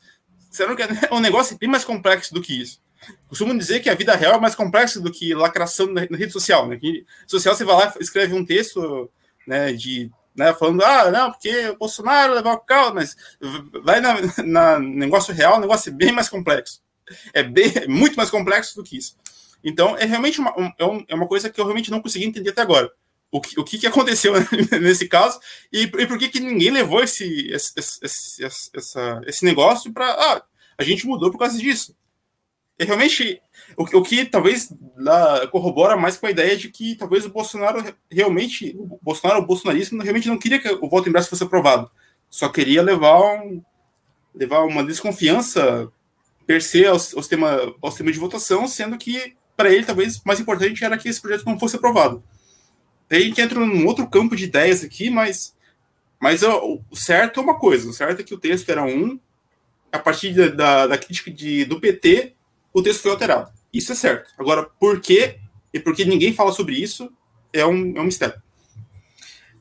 [0.52, 2.82] Sendo que é um negócio bem mais complexo do que isso.
[3.28, 6.68] Costumo dizer que a vida real é mais complexa do que lacração na, rede social.
[6.68, 6.76] Né?
[6.82, 9.10] rede social você vai lá escreve um texto
[9.46, 13.16] né, de né, falando, ah, não, porque o Bolsonaro levou o carro, mas
[13.84, 14.16] vai na,
[14.46, 16.80] na, negócio real, o negócio é bem mais complexo.
[17.34, 19.18] É, bem, é muito mais complexo do que isso.
[19.64, 22.52] Então, é realmente uma, um, é, é uma coisa que eu realmente não consegui entender
[22.52, 22.92] até agora.
[23.32, 24.34] O que, o que, que aconteceu
[24.80, 25.40] nesse caso
[25.74, 30.08] e, e por que, que ninguém levou esse, esse, esse, esse, esse negócio para.
[30.08, 30.44] Ah,
[30.78, 31.96] a gente mudou por causa disso.
[32.80, 33.42] Realmente
[33.76, 37.84] o, o que talvez lá, corrobora mais com a ideia de que talvez o Bolsonaro
[38.10, 41.90] realmente, o Bolsonaro, o bolsonarismo, realmente não queria que o voto em braço fosse aprovado.
[42.30, 43.64] Só queria levar, um,
[44.34, 45.92] levar uma desconfiança
[46.46, 50.40] per se ao, ao, sistema, ao sistema de votação, sendo que para ele talvez mais
[50.40, 52.24] importante era que esse projeto não fosse aprovado.
[53.10, 55.56] Daí a gente entra num outro campo de ideias aqui, mas,
[56.20, 59.20] mas o certo é uma coisa: o certo é que o texto era um,
[59.92, 62.37] a partir da, da, da crítica de, do PT,
[62.74, 63.52] o texto foi alterado.
[63.74, 64.30] Isso é certo.
[64.38, 65.40] Agora, por quê
[65.74, 67.12] e por que ninguém fala sobre isso
[67.54, 68.42] é um, é um mistério.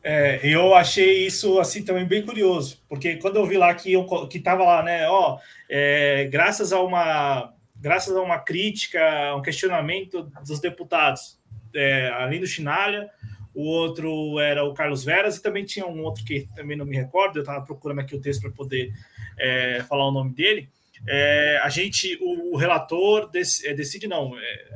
[0.08, 4.06] É, eu achei isso assim também bem curioso, porque quando eu vi lá que eu,
[4.28, 5.38] que estava lá, né, ó,
[5.68, 11.40] é, graças a uma graças a uma crítica, um questionamento dos deputados,
[11.74, 13.10] é, além do Chinalha,
[13.52, 16.96] o outro era o Carlos Veras e também tinha um outro que também não me
[16.96, 18.92] recordo, eu estava procurando aqui o texto para poder
[19.36, 20.68] é, falar o nome dele
[21.08, 24.68] é, a gente, o, o relator dec, é, decide, não, é,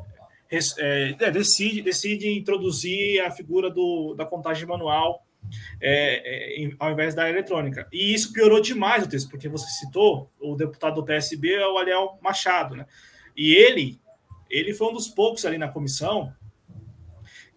[0.50, 5.24] é, é, decide, decide introduzir a figura do, da contagem manual
[5.82, 7.88] em, ao invés da eletrônica.
[7.92, 12.18] E isso piorou demais o texto, porque você citou o deputado do PSB, o Aliel
[12.22, 12.86] Machado, né?
[13.36, 13.98] E ele,
[14.50, 16.32] ele foi um dos poucos ali na comissão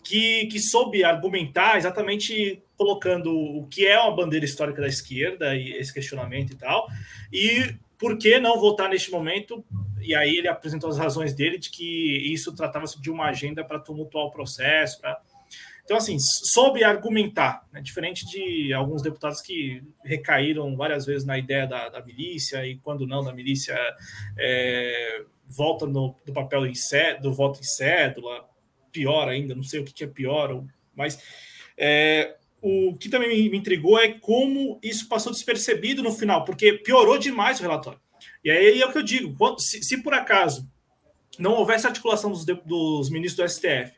[0.03, 5.71] que, que soube argumentar exatamente colocando o que é uma bandeira histórica da esquerda e
[5.73, 6.87] esse questionamento e tal,
[7.31, 9.63] e por que não votar neste momento?
[10.01, 13.79] E aí ele apresentou as razões dele de que isso tratava-se de uma agenda para
[13.79, 14.99] tumultuar o processo.
[14.99, 15.21] Pra...
[15.85, 17.79] Então, assim, soube argumentar, né?
[17.79, 23.07] diferente de alguns deputados que recaíram várias vezes na ideia da, da milícia, e quando
[23.07, 23.77] não, da milícia
[24.37, 28.49] é, volta no, do papel em cé, do voto em cédula,
[28.91, 30.61] pior ainda, não sei o que, que é pior,
[30.93, 31.23] mas
[31.77, 37.17] é, o que também me intrigou é como isso passou despercebido no final, porque piorou
[37.17, 37.99] demais o relatório.
[38.41, 40.65] E aí é o que eu digo: se, se por acaso
[41.37, 43.97] não houvesse articulação dos, dos ministros do STF,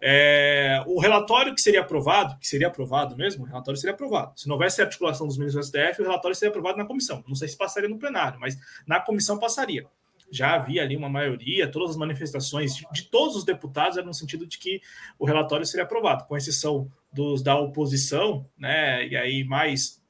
[0.00, 4.38] é, o relatório que seria aprovado, que seria aprovado mesmo, o relatório seria aprovado.
[4.38, 7.24] Se não houvesse articulação dos ministros do STF, o relatório seria aprovado na comissão.
[7.26, 8.56] Não sei se passaria no plenário, mas
[8.86, 9.84] na comissão passaria
[10.30, 14.46] já havia ali uma maioria, todas as manifestações de todos os deputados eram no sentido
[14.46, 14.80] de que
[15.18, 19.06] o relatório seria aprovado, com exceção dos da oposição, né?
[19.06, 20.00] E aí mais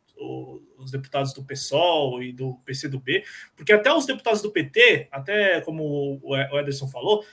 [0.77, 3.25] os deputados do PSOL e do PCdoB,
[3.57, 7.25] porque até os deputados do PT, até como o Ederson falou,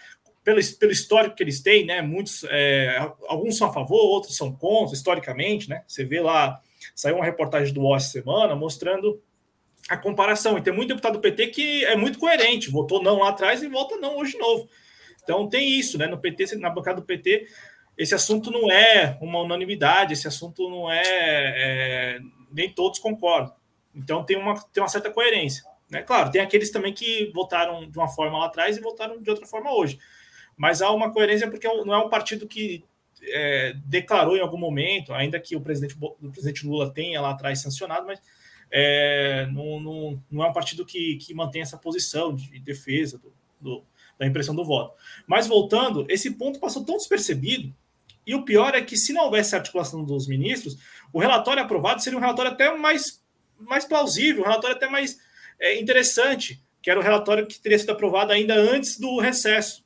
[0.44, 2.02] pelo, pelo histórico que eles têm, né?
[2.02, 5.84] Muitos, é, alguns são a favor, outros são contra, historicamente, né?
[5.86, 6.62] Você vê lá,
[6.96, 9.22] saiu uma reportagem do UOL semana mostrando
[9.90, 10.58] a comparação.
[10.58, 13.68] E tem muito deputado do PT que é muito coerente, votou não lá atrás e
[13.68, 14.70] vota não hoje de novo.
[15.22, 16.08] Então tem isso, né?
[16.08, 17.48] No PT, na bancada do PT,
[17.98, 22.20] esse assunto não é uma unanimidade, esse assunto não é, é
[22.52, 23.54] nem todos concordam.
[23.96, 25.64] Então tem uma, tem uma certa coerência.
[25.90, 26.04] Né?
[26.04, 29.46] Claro, tem aqueles também que votaram de uma forma lá atrás e votaram de outra
[29.46, 29.98] forma hoje.
[30.56, 32.84] Mas há uma coerência porque não é um partido que
[33.24, 37.62] é, declarou em algum momento, ainda que o presidente, o presidente Lula tenha lá atrás
[37.62, 38.22] sancionado, mas
[38.70, 43.34] é, não, não, não, é um partido que, que mantém essa posição de defesa do,
[43.60, 43.84] do,
[44.20, 44.96] da impressão do voto.
[45.26, 47.74] Mas voltando, esse ponto passou tão despercebido,
[48.28, 50.78] e o pior é que se não houvesse articulação dos ministros,
[51.14, 53.24] o relatório aprovado seria um relatório até mais,
[53.58, 55.18] mais plausível, um relatório até mais
[55.58, 59.86] é, interessante, que era o relatório que teria sido aprovado ainda antes do recesso.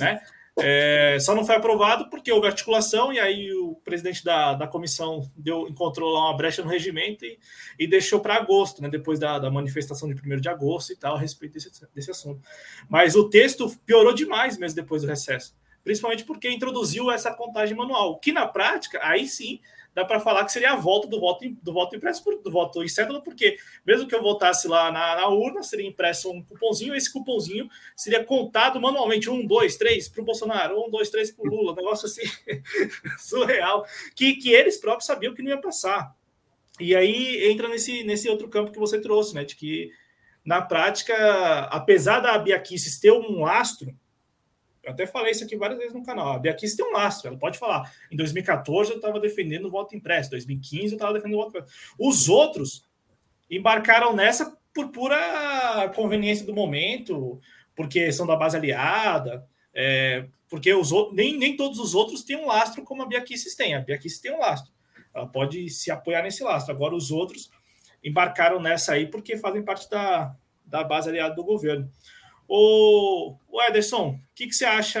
[0.00, 0.20] Né?
[0.58, 5.30] É, só não foi aprovado porque houve articulação e aí o presidente da, da comissão
[5.36, 7.38] deu, encontrou lá uma brecha no regimento e,
[7.78, 11.14] e deixou para agosto, né, depois da, da, manifestação de 1 de agosto e tal,
[11.14, 12.42] a respeito desse, desse assunto.
[12.88, 18.18] Mas o texto piorou demais mesmo depois do recesso, principalmente porque introduziu essa contagem manual,
[18.18, 19.60] que na prática, aí sim,
[19.94, 22.88] dá para falar que seria a volta do voto, do voto impresso, do voto em
[22.88, 27.12] cédula, porque mesmo que eu votasse lá na, na, urna, seria impresso um cupomzinho, esse
[27.12, 31.48] cupomzinho seria contado manualmente, um, dois, três para o Bolsonaro, um, dois, três para o
[31.48, 32.22] Lula, um negócio assim
[33.18, 33.84] surreal,
[34.14, 36.14] que, que eles próprios sabiam que não ia passar.
[36.78, 39.90] E aí entra nesse, nesse outro campo que você trouxe, né, de que
[40.44, 41.14] na prática,
[41.70, 42.62] apesar da Bia
[43.00, 43.94] ter um astro,
[44.82, 46.32] eu até falei isso aqui várias vezes no canal.
[46.32, 47.92] A Beatriz tem um lastro, ela pode falar.
[48.10, 51.58] Em 2014 eu estava defendendo o voto impresso, em 2015 eu estava defendendo o voto
[51.58, 51.94] impresso.
[51.98, 52.88] Os outros
[53.50, 57.40] embarcaram nessa por pura conveniência do momento,
[57.74, 62.36] porque são da base aliada, é, porque os outros, nem, nem todos os outros têm
[62.36, 63.74] um lastro como a Biaquices tem.
[63.74, 64.72] A Biaquices tem um lastro.
[65.14, 66.72] Ela pode se apoiar nesse lastro.
[66.72, 67.50] Agora os outros
[68.02, 70.34] embarcaram nessa aí porque fazem parte da,
[70.64, 71.90] da base aliada do governo.
[72.52, 73.36] O,
[73.68, 75.00] Ederson, o que, que você acha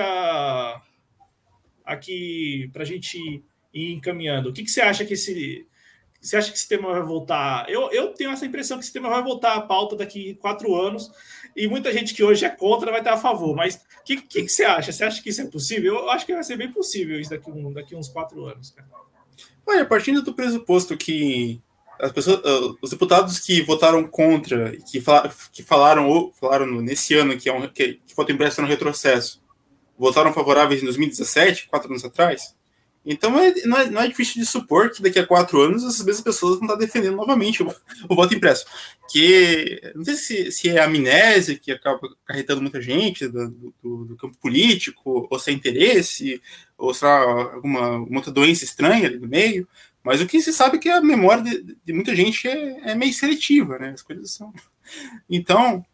[1.84, 3.42] aqui para a gente
[3.74, 4.50] ir encaminhando?
[4.50, 5.66] O que, que você acha que esse.
[6.20, 7.68] Você acha que esse tema vai voltar?
[7.68, 11.10] Eu, eu tenho essa impressão que esse tema vai voltar à pauta daqui quatro anos
[11.56, 13.56] e muita gente que hoje é contra vai estar a favor.
[13.56, 14.92] Mas o que, que, que, você acha?
[14.92, 15.96] Você acha que isso é possível?
[15.96, 18.70] Eu acho que vai ser bem possível isso daqui, um, daqui uns quatro anos.
[18.70, 18.88] Cara.
[19.66, 21.60] Olha, partindo do pressuposto que
[22.00, 27.14] as pessoas, uh, os deputados que votaram contra e que, fala, que falaram falaram nesse
[27.14, 29.42] ano que é um que, que voto impresso no retrocesso,
[29.98, 32.54] votaram favoráveis em 2017, quatro anos atrás.
[33.04, 36.04] Então é, não, é, não é difícil de supor que daqui a quatro anos essas
[36.04, 37.74] mesmas pessoas vão estar defendendo novamente o,
[38.08, 38.66] o voto impresso.
[39.10, 44.16] Que não sei se, se é amnésia que acaba acarretando muita gente do, do, do,
[44.16, 46.42] campo político, ou se é interesse,
[46.76, 47.22] ou será
[47.54, 49.66] alguma outra doença estranha ali no meio.
[50.02, 52.94] Mas o que se sabe é que a memória de, de muita gente é, é,
[52.94, 53.90] meio seletiva, né?
[53.90, 54.52] As coisas são.
[55.28, 55.84] Então,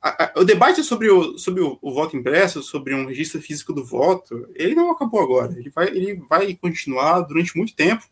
[0.00, 3.70] a, a, o debate sobre, o, sobre o, o, voto impresso, sobre um registro físico
[3.70, 5.52] do voto, ele não acabou agora.
[5.58, 8.02] Ele vai, ele vai continuar durante muito tempo.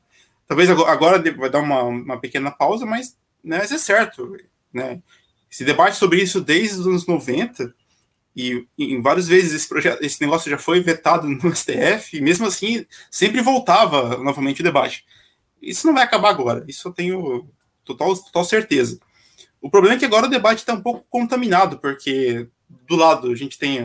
[0.47, 4.37] Talvez agora vai dar uma, uma pequena pausa, mas, né, mas é certo.
[4.71, 5.01] Né?
[5.51, 7.75] Esse debate sobre isso desde os anos 90
[8.35, 12.47] e em várias vezes esse projeto, esse negócio já foi vetado no STF, e mesmo
[12.47, 15.05] assim sempre voltava novamente o debate.
[15.61, 17.49] Isso não vai acabar agora, isso eu tenho
[17.85, 18.99] total, total certeza.
[19.61, 22.49] O problema é que agora o debate está um pouco contaminado, porque
[22.87, 23.85] do lado a gente tem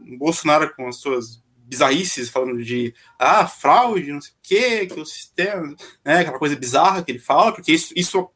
[0.00, 1.42] o Bolsonaro com as suas
[1.72, 6.56] bizarrices, falando de ah, fraude, não sei o quê, que o sistema, né, aquela coisa
[6.56, 8.30] bizarra que ele fala, porque isso, isso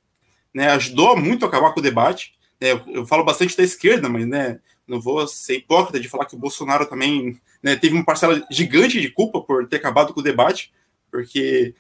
[0.55, 2.33] né, ajudou muito a acabar com o debate.
[2.59, 6.27] É, eu, eu falo bastante da esquerda, mas né, não vou ser hipócrita de falar
[6.27, 10.21] que o Bolsonaro também né, teve uma parcela gigante de culpa por ter acabado com
[10.21, 10.73] o debate,
[11.11, 11.75] porque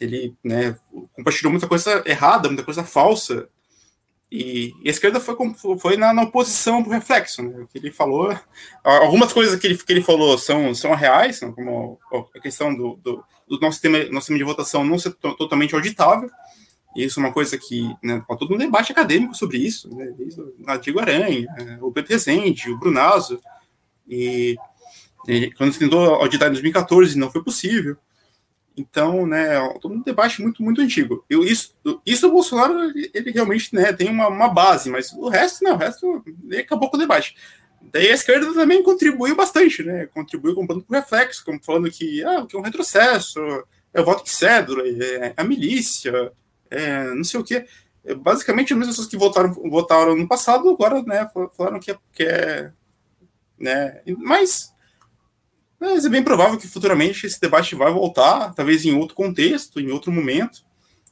[0.00, 0.76] ele né,
[1.12, 3.48] compartilhou muita coisa errada, muita coisa falsa.
[4.30, 5.36] E, e a esquerda foi,
[5.78, 7.42] foi na, na oposição do reflexo.
[7.42, 8.36] Né, o que ele falou,
[8.82, 11.98] algumas coisas que ele, que ele falou são, são reais, como
[12.34, 16.30] a questão do, do, do nosso, sistema, nosso sistema de votação não ser totalmente auditável
[16.96, 20.40] isso é uma coisa que né, tá todo um debate acadêmico sobre isso, né, desde
[20.40, 23.40] o Nadigo Aranha, é, o Pedro Rezende, o Brunazo,
[24.08, 24.56] e,
[25.26, 27.96] e quando se tentou auditar em 2014 não foi possível.
[28.76, 31.24] Então, né, todo um debate muito, muito antigo.
[31.30, 35.62] Eu, isso, isso o Bolsonaro, ele realmente né, tem uma, uma base, mas o resto,
[35.62, 37.36] não, o resto, ele acabou com o debate.
[37.92, 42.44] Daí a esquerda também contribuiu bastante, né, contribuiu comprando por reflexo, como falando que, ah,
[42.48, 43.38] que é um retrocesso,
[43.92, 46.32] é o voto de cédula, é a milícia,
[46.70, 47.64] é, não sei o que.
[48.04, 51.98] É, basicamente, as mesmas pessoas que votaram, votaram no passado agora né, falaram que é,
[52.12, 52.72] que é.
[53.58, 54.72] Né, mas,
[55.80, 59.90] mas é bem provável que futuramente esse debate vai voltar, talvez em outro contexto, em
[59.90, 60.62] outro momento.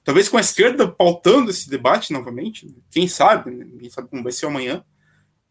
[0.04, 2.74] Talvez com a esquerda pautando esse debate novamente.
[2.90, 3.52] Quem sabe?
[3.52, 4.84] Né, quem sabe como vai ser amanhã.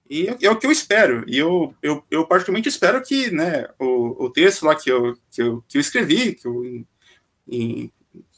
[0.10, 1.24] E é, é o que eu espero.
[1.26, 5.42] E eu, eu, eu particularmente espero que né, o, o texto lá que eu, que
[5.42, 6.86] eu, que eu escrevi, que eu,
[7.48, 7.92] em,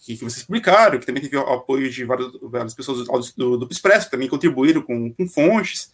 [0.03, 3.57] que, que vocês publicaram, que também teve o apoio de várias, várias pessoas do, do,
[3.65, 5.91] do Expresso, que também contribuíram com, com fontes,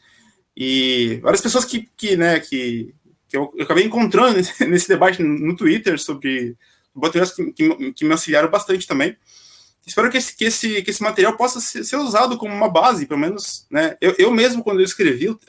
[0.57, 2.93] e várias pessoas que, que, né, que,
[3.27, 6.57] que eu, eu acabei encontrando nesse, nesse, debate no Twitter sobre
[6.93, 9.15] o que, que, que, me auxiliaram bastante também.
[9.85, 13.05] Espero que esse, que esse, que esse material possa ser, ser usado como uma base,
[13.05, 15.39] pelo menos, né, eu, eu mesmo, quando eu escrevi uh,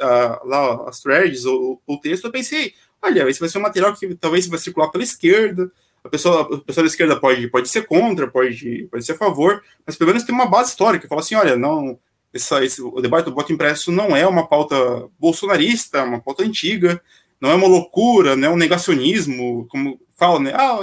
[0.44, 4.14] lá as threads ou o texto, eu pensei, olha, esse vai ser um material que
[4.14, 5.70] talvez vai circular pela esquerda,
[6.02, 9.62] a pessoa, a pessoa da esquerda pode, pode ser contra, pode, pode ser a favor,
[9.86, 11.08] mas pelo menos tem uma base histórica.
[11.08, 11.98] Fala assim: olha, não,
[12.32, 14.76] essa, esse, o debate do voto impresso não é uma pauta
[15.18, 17.00] bolsonarista, é uma pauta antiga,
[17.40, 20.52] não é uma loucura, não é um negacionismo, como falam, né?
[20.54, 20.78] Ah,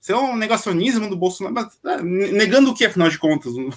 [0.00, 3.52] isso é um negacionismo do Bolsonaro, mas, é, negando o que, afinal de contas?
[3.52, 3.70] Um,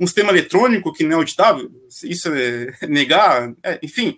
[0.00, 1.72] um, sistema eletrônico que não é auditável?
[2.04, 3.52] Isso é negar?
[3.62, 4.16] É, enfim.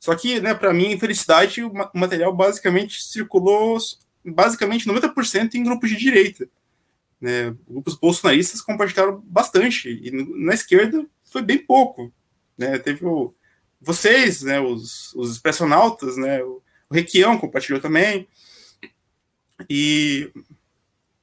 [0.00, 3.76] Só que, né, para mim, infelicidade, o material basicamente circulou
[4.24, 6.48] basicamente 90% em grupos de direita.
[7.20, 7.54] Né?
[7.68, 12.12] Grupos bolsonaristas compartilharam bastante, e na esquerda foi bem pouco.
[12.56, 12.78] Né?
[12.78, 13.34] Teve o,
[13.80, 18.28] vocês, né, os, os expressionautas, né, o, o Requião compartilhou também.
[19.68, 20.30] E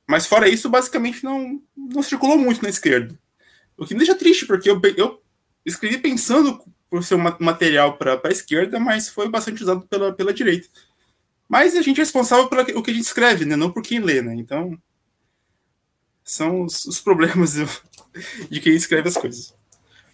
[0.10, 3.14] mas fora isso, basicamente não, não circulou muito na esquerda.
[3.78, 5.22] O que me deixa triste, porque eu, eu
[5.64, 6.60] escrevi pensando
[6.90, 10.68] por ser um material para a esquerda, mas foi bastante usado pela, pela direita.
[11.50, 13.56] Mas a gente é responsável pelo que a gente escreve, né?
[13.56, 14.22] não por quem lê.
[14.22, 14.36] Né?
[14.36, 14.80] Então,
[16.24, 17.56] são os, os problemas
[18.50, 19.58] de quem escreve as coisas.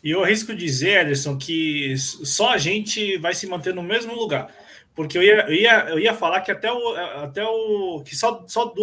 [0.02, 4.50] E eu arrisco dizer, Ederson, que só a gente vai se manter no mesmo lugar.
[4.96, 8.46] Porque eu ia, eu ia, eu ia falar que até o, até o que só,
[8.48, 8.74] só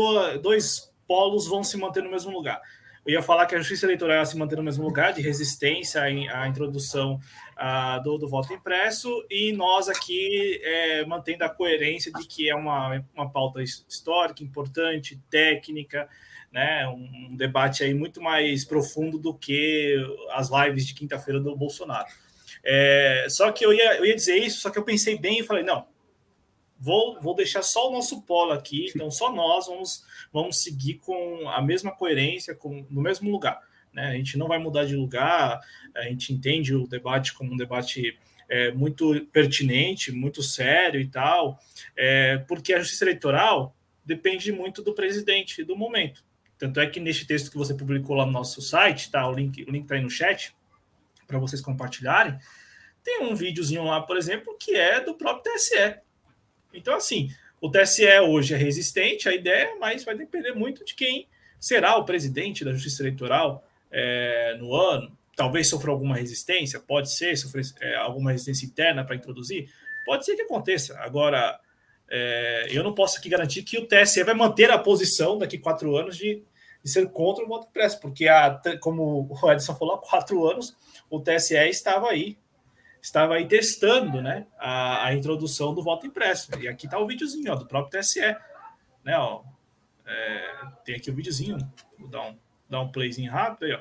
[0.42, 2.60] dois polos vão se manter no mesmo lugar.
[3.04, 6.48] Eu ia falar que a justiça eleitoral se manter no mesmo lugar, de resistência à,
[6.48, 7.18] introdução
[7.56, 12.54] uh, do, do, voto impresso, e nós aqui é, mantendo a coerência de que é
[12.54, 16.08] uma, uma pauta histórica, importante, técnica,
[16.52, 19.96] né, um, um debate aí muito mais profundo do que
[20.32, 22.06] as lives de quinta-feira do Bolsonaro.
[22.64, 25.42] É, só que eu ia, eu ia dizer isso, só que eu pensei bem e
[25.42, 25.86] falei, não,
[26.82, 31.48] vou, vou deixar só o nosso polo aqui, então só nós vamos, vamos seguir com
[31.48, 33.60] a mesma coerência, com, no mesmo lugar.
[33.92, 34.08] Né?
[34.08, 35.60] A gente não vai mudar de lugar,
[35.94, 38.18] a gente entende o debate como um debate
[38.48, 41.56] é, muito pertinente, muito sério e tal,
[41.96, 46.24] é, porque a justiça eleitoral depende muito do presidente do momento.
[46.58, 49.28] Tanto é que neste texto que você publicou lá no nosso site, tá?
[49.28, 50.52] O link, o link tá aí no chat
[51.28, 52.36] para vocês compartilharem.
[53.04, 56.00] Tem um videozinho lá, por exemplo, que é do próprio TSE,
[56.72, 57.30] então, assim,
[57.60, 61.28] o TSE hoje é resistente à ideia, mas vai depender muito de quem
[61.60, 65.16] será o presidente da Justiça Eleitoral é, no ano.
[65.36, 69.70] Talvez sofra alguma resistência, pode ser, sofrer é, alguma resistência interna para introduzir,
[70.04, 70.98] pode ser que aconteça.
[70.98, 71.58] Agora,
[72.10, 75.96] é, eu não posso aqui garantir que o TSE vai manter a posição daqui quatro
[75.96, 76.42] anos de,
[76.82, 80.76] de ser contra o voto impresso, porque, a, como o Edson falou, há quatro anos
[81.08, 82.36] o TSE estava aí
[83.02, 86.56] estava aí testando né, a, a introdução do voto impresso.
[86.60, 88.20] E aqui está o videozinho ó, do próprio TSE.
[89.04, 89.42] Né, ó,
[90.06, 90.54] é,
[90.84, 91.58] tem aqui o videozinho,
[91.98, 92.38] vou dar um,
[92.70, 93.80] dar um playzinho rápido aí, ó.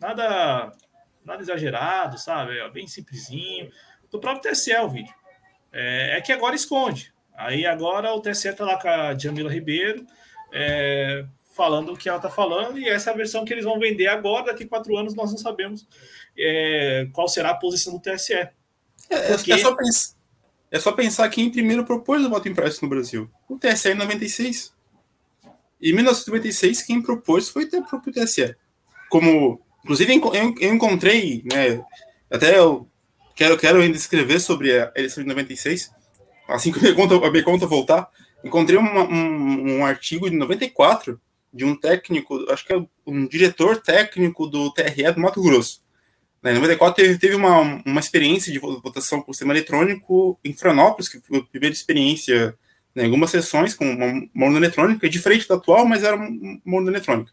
[0.00, 0.72] Nada,
[1.24, 2.58] nada exagerado, sabe?
[2.62, 3.70] Ó, bem simplesinho.
[4.10, 5.14] Do próprio TSE o vídeo.
[5.70, 7.12] É, é, que agora esconde.
[7.34, 10.06] Aí agora o TSE está lá com a Jamila Ribeiro,
[10.52, 13.78] é, falando o que ela está falando, e essa é a versão que eles vão
[13.78, 15.86] vender agora, daqui quatro anos nós não sabemos
[16.36, 18.32] é, qual será a posição do TSE.
[18.34, 18.52] É,
[19.10, 19.52] é, Porque...
[19.52, 20.14] é, só pensar,
[20.70, 23.30] é só pensar quem primeiro propôs o voto impresso no Brasil.
[23.48, 24.72] O TSE em 96.
[25.80, 28.54] Em 1996, quem propôs foi o próprio TSE.
[29.10, 30.20] Como, inclusive,
[30.60, 31.84] eu encontrei, né,
[32.30, 32.88] até eu
[33.34, 35.90] quero, quero ainda escrever sobre a eleição de 96,
[36.48, 38.08] assim que a minha conta, a minha conta voltar,
[38.44, 41.20] encontrei uma, um, um artigo de 94
[41.52, 45.81] de um técnico, acho que é um diretor técnico do TRE do Mato Grosso.
[46.42, 51.08] Né, em 94 teve, teve uma, uma experiência de votação por sistema eletrônico em Franópolis,
[51.08, 52.58] que foi a primeira experiência
[52.94, 56.90] né, algumas sessões com uma, uma urna eletrônica, diferente da atual, mas era uma, urna
[56.90, 57.32] eletrônica.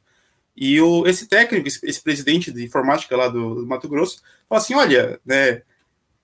[0.56, 4.62] E o, esse técnico, esse, esse, presidente de informática lá do, do Mato Grosso, falou
[4.62, 5.64] assim, olha, né,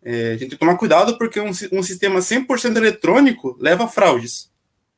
[0.03, 4.51] é, a gente tem que tomar cuidado porque um, um sistema 100% eletrônico leva fraudes,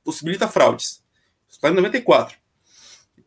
[0.03, 1.01] possibilita fraudes.
[1.47, 2.35] Isso está em 94.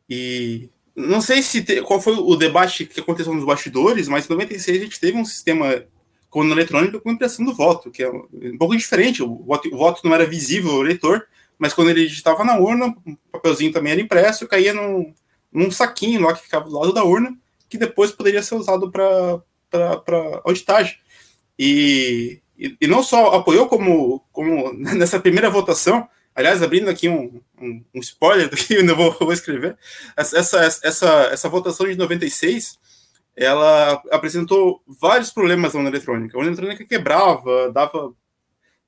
[0.08, 0.68] E
[1.00, 4.78] não sei se te, qual foi o debate que aconteceu nos bastidores, mas em 96
[4.80, 5.84] a gente teve um sistema
[6.28, 9.22] com eletrônico com impressão do voto, que é um pouco diferente.
[9.22, 11.26] O voto, o voto não era visível ao eleitor,
[11.58, 15.12] mas quando ele digitava na urna, o papelzinho também era impresso, caía num,
[15.52, 17.36] num saquinho lá que ficava do lado da urna,
[17.68, 20.96] que depois poderia ser usado para auditagem.
[21.58, 27.40] E, e, e, não só apoiou como, como nessa primeira votação, Aliás, abrindo aqui um,
[27.60, 29.76] um, um spoiler do que eu vou, vou escrever,
[30.16, 32.78] essa, essa, essa votação de 96,
[33.36, 36.38] ela apresentou vários problemas na eletrônica.
[36.38, 38.14] A eletrônica quebrava, dava,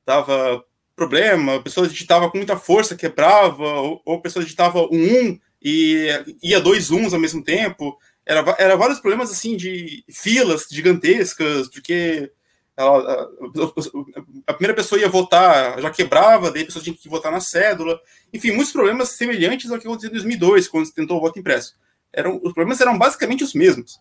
[0.04, 0.64] dava
[0.94, 5.38] problema, a pessoa digitava com muita força, quebrava, ou, ou a pessoa digitava um 1
[5.62, 7.96] e ia dois uns ao mesmo tempo.
[8.26, 12.30] Era, era vários problemas assim de filas gigantescas, porque
[12.76, 13.28] ela,
[14.46, 18.00] a, primeira pessoa ia votar, já quebrava, daí a pessoa tinha que votar na cédula.
[18.32, 21.74] Enfim, muitos problemas semelhantes ao que aconteceu em 2002, quando se tentou o voto impresso.
[22.12, 24.00] Eram, os problemas eram basicamente os mesmos.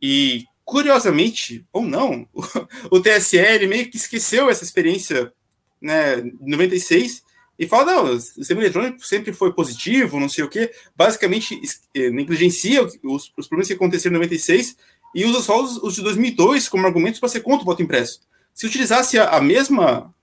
[0.00, 5.32] E, curiosamente, ou não, o, o TSE meio que esqueceu essa experiência
[5.80, 7.22] né, 96,
[7.58, 11.60] e fala, não, o sistema eletrônico sempre foi positivo, não sei o quê, basicamente
[11.92, 14.76] eh, negligencia os, os problemas que aconteceram em 96
[15.14, 18.20] e usa só os, os de 2002 como argumentos para ser contra o voto impresso.
[18.54, 20.14] Se utilizasse a, a mesma,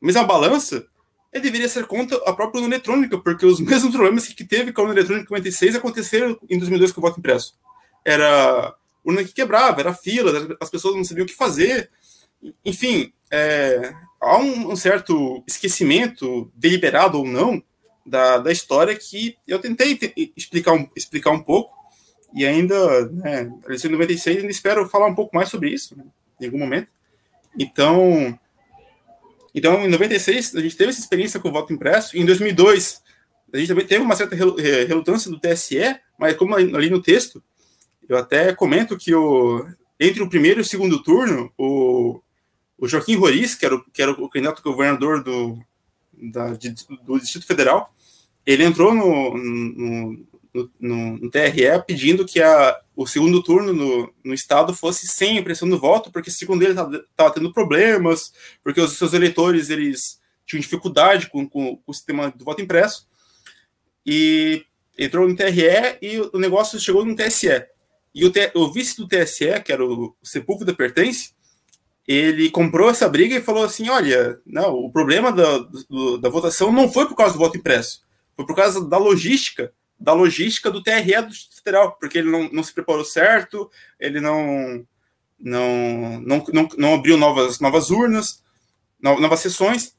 [0.00, 0.86] a mesma balança,
[1.32, 4.82] ele deveria ser contra a própria urna eletrônica, porque os mesmos problemas que teve com
[4.82, 7.54] a urna eletrônica em 96 aconteceram em 2002 com o voto impresso.
[8.04, 8.74] Era
[9.04, 11.90] urna que quebrava, era fila, as pessoas não sabiam o que fazer.
[12.64, 17.62] Enfim, é, há um, um, certo esquecimento, deliberado ou não,
[18.04, 19.98] da, da história que eu tentei
[20.36, 21.74] explicar um, explicar um pouco,
[22.34, 26.04] e ainda, né, em 96, ainda espero falar um pouco mais sobre isso, né,
[26.40, 26.88] em algum momento.
[27.58, 28.38] Então,
[29.54, 33.02] então, em 96, a gente teve essa experiência com o voto impresso, em 2002,
[33.52, 37.42] a gente também teve uma certa relutância do TSE, mas como ali no texto,
[38.08, 39.66] eu até comento que o,
[40.00, 42.20] entre o primeiro e o segundo turno, o,
[42.78, 45.58] o Joaquim Roriz, que era o, que era o candidato governador do,
[46.12, 47.92] da, de, do Distrito Federal,
[48.46, 50.26] ele entrou no, no,
[50.78, 55.68] no, no, TRE pedindo que a, o segundo turno no, no estado fosse sem impressão
[55.68, 61.28] do voto, porque segundo ele estava tendo problemas, porque os seus eleitores eles tinham dificuldade
[61.28, 63.06] com, com, com o sistema do voto impresso,
[64.04, 64.64] e
[64.98, 67.66] entrou no TRE e o negócio chegou no TSE.
[68.14, 71.30] E o, o vice do TSE, que era o Sepúlveda Pertence,
[72.06, 75.58] ele comprou essa briga e falou assim: olha, não, o problema da,
[75.88, 78.02] do, da votação não foi por causa do voto impresso,
[78.36, 79.72] foi por causa da logística,
[80.02, 84.20] da logística do TRE do Distrito Federal, porque ele não, não se preparou certo, ele
[84.20, 84.86] não,
[85.38, 88.42] não, não, não, não abriu novas, novas urnas,
[89.00, 89.94] novas sessões.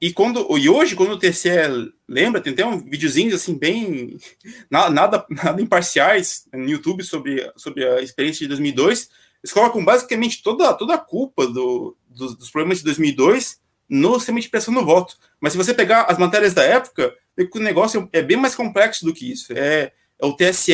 [0.00, 4.18] E, quando, e hoje, quando o TCE lembra, tem até um videozinhos assim, bem.
[4.70, 9.08] nada, nada imparciais no YouTube sobre, sobre a experiência de 2002
[9.44, 14.40] eles colocam basicamente toda, toda a culpa do, do, dos problemas de 2002 no sistema
[14.40, 15.18] de pressão no voto.
[15.38, 19.12] Mas se você pegar as matérias da época, o negócio é bem mais complexo do
[19.12, 19.52] que isso.
[19.52, 20.72] É, é o TSE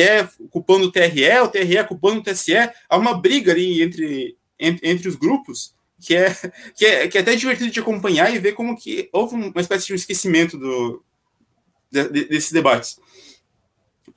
[0.49, 2.53] culpando o TRE, o TRE culpando o TSE.
[2.89, 6.33] Há uma briga ali entre, entre, entre os grupos que é,
[6.75, 9.85] que, é, que é até divertido de acompanhar e ver como que houve uma espécie
[9.87, 11.03] de um esquecimento do,
[11.91, 12.99] de, de, desses debates.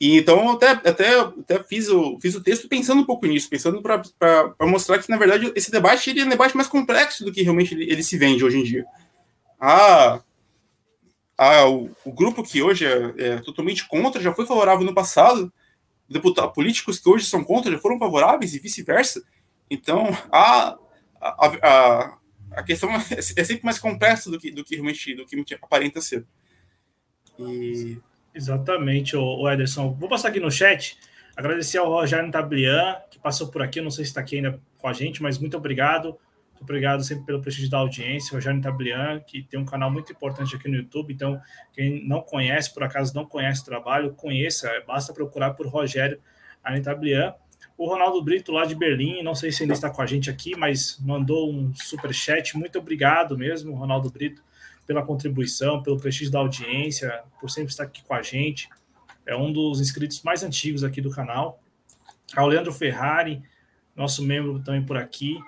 [0.00, 3.80] E então até, até, até fiz, o, fiz o texto pensando um pouco nisso, pensando
[3.80, 7.42] para mostrar que, na verdade, esse debate ele é um debate mais complexo do que
[7.42, 8.84] realmente ele, ele se vende hoje em dia.
[9.60, 10.20] Ah,
[11.36, 15.52] ah, o, o grupo que hoje é, é, totalmente contra já foi favorável no passado,
[16.09, 19.24] deputados políticos que hoje são contra já foram favoráveis e vice-versa.
[19.70, 20.78] Então, a,
[21.20, 22.19] a, a,
[22.52, 26.01] a questão é, é sempre mais complexa do que, do que realmente do que aparenta
[26.01, 26.27] ser.
[27.39, 27.98] E
[28.35, 29.93] Exatamente, o Ederson.
[29.94, 30.98] Vou passar aqui no chat.
[31.36, 33.81] Agradecer ao Rogério Tablian, que passou por aqui.
[33.81, 36.19] Não sei se está aqui ainda com a gente, mas muito obrigado.
[36.64, 38.34] Obrigado sempre pelo prestígio da audiência.
[38.34, 41.12] Rogério Tablian, que tem um canal muito importante aqui no YouTube.
[41.12, 41.40] Então,
[41.72, 44.70] quem não conhece, por acaso não conhece o trabalho, conheça.
[44.86, 46.20] Basta procurar por Rogério
[46.82, 47.34] Tablian.
[47.76, 50.56] O Ronaldo Brito, lá de Berlim, não sei se ainda está com a gente aqui,
[50.56, 52.56] mas mandou um super chat.
[52.56, 54.42] Muito obrigado mesmo, Ronaldo Brito
[54.86, 58.68] pela contribuição, pelo prestígio da audiência, por sempre estar aqui com a gente.
[59.26, 61.60] É um dos inscritos mais antigos aqui do canal.
[62.36, 63.42] Ao Leandro Ferrari,
[63.96, 65.38] nosso membro também por aqui.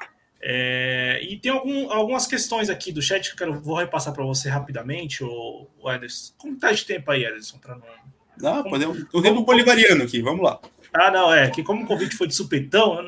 [0.40, 4.24] É, e tem algum, algumas questões aqui do chat que eu quero, vou repassar para
[4.24, 6.34] você rapidamente, o, o Ederson.
[6.38, 7.58] Como está de tempo aí, Ederson?
[7.58, 8.62] Para não.
[8.62, 9.06] Como, podemos.
[9.12, 10.60] O tempo bolivariano aqui, vamos lá.
[10.92, 13.02] Ah, não, é que como o convite foi de supetão,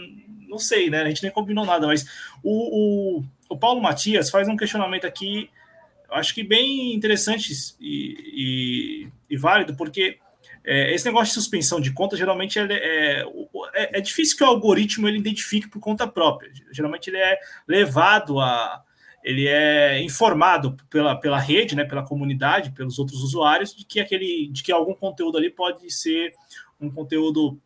[0.48, 1.02] não sei, né?
[1.02, 2.06] A gente nem combinou nada, mas
[2.42, 5.50] o, o, o Paulo Matias faz um questionamento aqui
[6.10, 10.18] acho que bem interessante e, e, e válido, porque
[10.70, 15.08] é, esse negócio de suspensão de conta, geralmente é, é, é, difícil que o algoritmo
[15.08, 16.52] ele identifique por conta própria.
[16.70, 18.84] Geralmente ele é levado a.
[19.24, 24.48] Ele é informado pela, pela rede, né, pela comunidade, pelos outros usuários, de que aquele,
[24.52, 26.32] de que algum conteúdo ali pode ser
[26.78, 27.58] um conteúdo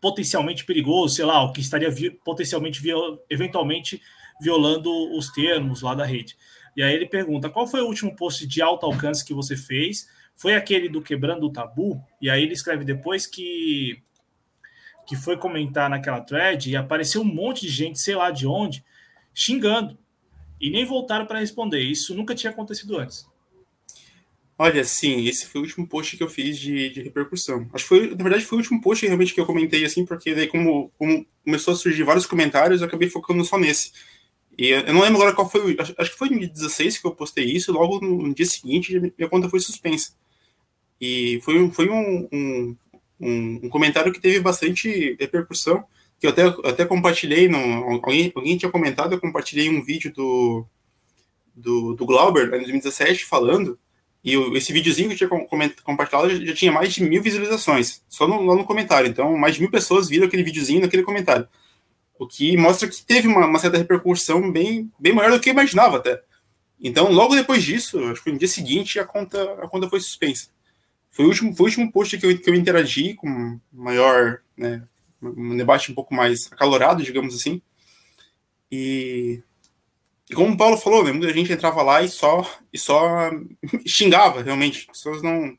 [0.00, 2.82] potencialmente perigoso, sei lá, o que estaria vi, potencialmente,
[3.28, 4.00] eventualmente
[4.40, 6.36] violando os termos lá da rede.
[6.74, 10.08] E aí ele pergunta: qual foi o último post de alto alcance que você fez?
[10.34, 12.02] Foi aquele do Quebrando o Tabu?
[12.20, 14.02] E aí ele escreve depois que
[15.06, 18.82] que foi comentar naquela thread e apareceu um monte de gente, sei lá de onde,
[19.34, 19.98] xingando.
[20.60, 21.80] E nem voltaram para responder.
[21.80, 23.26] Isso nunca tinha acontecido antes.
[24.56, 27.68] Olha, sim, esse foi o último post que eu fiz de, de repercussão.
[27.72, 30.32] Acho que foi, na verdade, foi o último post realmente que eu comentei, assim, porque
[30.32, 33.90] daí, como, como começou a surgir vários comentários, eu acabei focando só nesse.
[34.56, 37.10] E eu não lembro agora qual foi, acho, acho que foi em 2016 que eu
[37.10, 40.12] postei isso, logo no, no dia seguinte minha conta foi suspensa.
[41.00, 42.76] E foi, foi um, um,
[43.20, 45.84] um, um comentário que teve bastante repercussão,
[46.18, 50.66] que eu até, até compartilhei, no, alguém, alguém tinha comentado, eu compartilhei um vídeo do,
[51.54, 53.78] do, do Glauber, em 2017, falando,
[54.24, 58.26] e esse videozinho que eu tinha compartilhado já, já, tinha mais de mil visualizações, só
[58.26, 59.06] no, lá no comentário.
[59.06, 61.46] Então, mais de mil pessoas viram aquele videozinho naquele comentário.
[62.18, 65.52] O que mostra que teve uma, uma, certa repercussão bem, bem maior do que eu
[65.52, 66.22] imaginava até.
[66.80, 70.48] Então, logo depois disso, acho que no dia seguinte, a conta, a conta foi suspensa.
[71.14, 74.82] Foi o último, foi o último post que eu, que eu interagi com maior, né,
[75.22, 77.62] um debate um pouco mais acalorado, digamos assim.
[78.70, 79.40] E,
[80.28, 83.30] e como o Paulo falou, né, muita gente entrava lá e só, e só
[83.86, 84.80] xingava, realmente.
[84.90, 85.56] As pessoas não.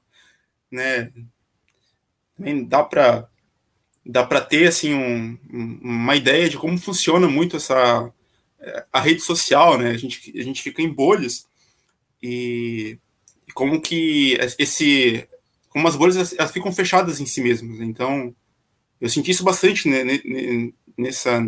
[0.70, 1.14] Né,
[2.38, 3.30] nem dá para
[4.06, 5.40] dá para ter assim um,
[5.82, 8.14] uma ideia de como funciona muito essa
[8.92, 9.92] a rede social, né?
[9.92, 11.48] A gente, a gente fica em bolhas
[12.22, 13.00] e,
[13.48, 15.26] e como que esse
[15.76, 17.82] como as bolhas elas, ficam fechadas em si mesmas.
[17.82, 18.34] Então
[19.02, 20.22] eu senti isso bastante né,
[20.98, 21.46] nessa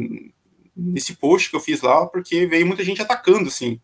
[0.76, 3.80] nesse post que eu fiz lá, porque veio muita gente atacando assim.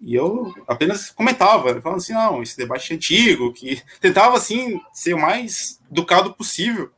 [0.00, 5.12] E eu apenas comentava, falando assim, não, esse debate é antigo, que tentava assim ser
[5.12, 6.90] o mais educado possível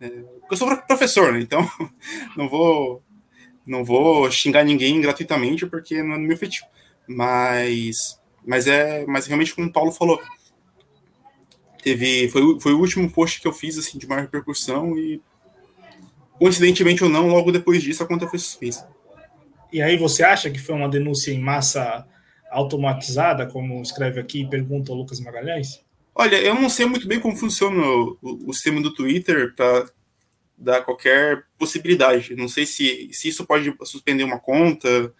[0.00, 1.40] é, eu sou professor, né?
[1.40, 1.70] Então
[2.34, 3.02] não vou
[3.66, 6.64] não vou xingar ninguém gratuitamente porque não é meu feitiço.
[7.06, 10.18] Mas mas é, mas realmente como o Paulo falou,
[11.82, 15.20] teve foi, foi o último post que eu fiz assim de maior repercussão e
[16.38, 18.88] coincidentemente ou não, logo depois disso a conta foi suspensa.
[19.72, 22.06] E aí você acha que foi uma denúncia em massa
[22.50, 25.84] automatizada, como escreve aqui e pergunta o Lucas Magalhães?
[26.14, 29.88] Olha, eu não sei muito bem como funciona o, o, sistema do Twitter para
[30.58, 32.34] dar qualquer possibilidade.
[32.34, 35.12] Não sei se, se isso pode suspender uma conta.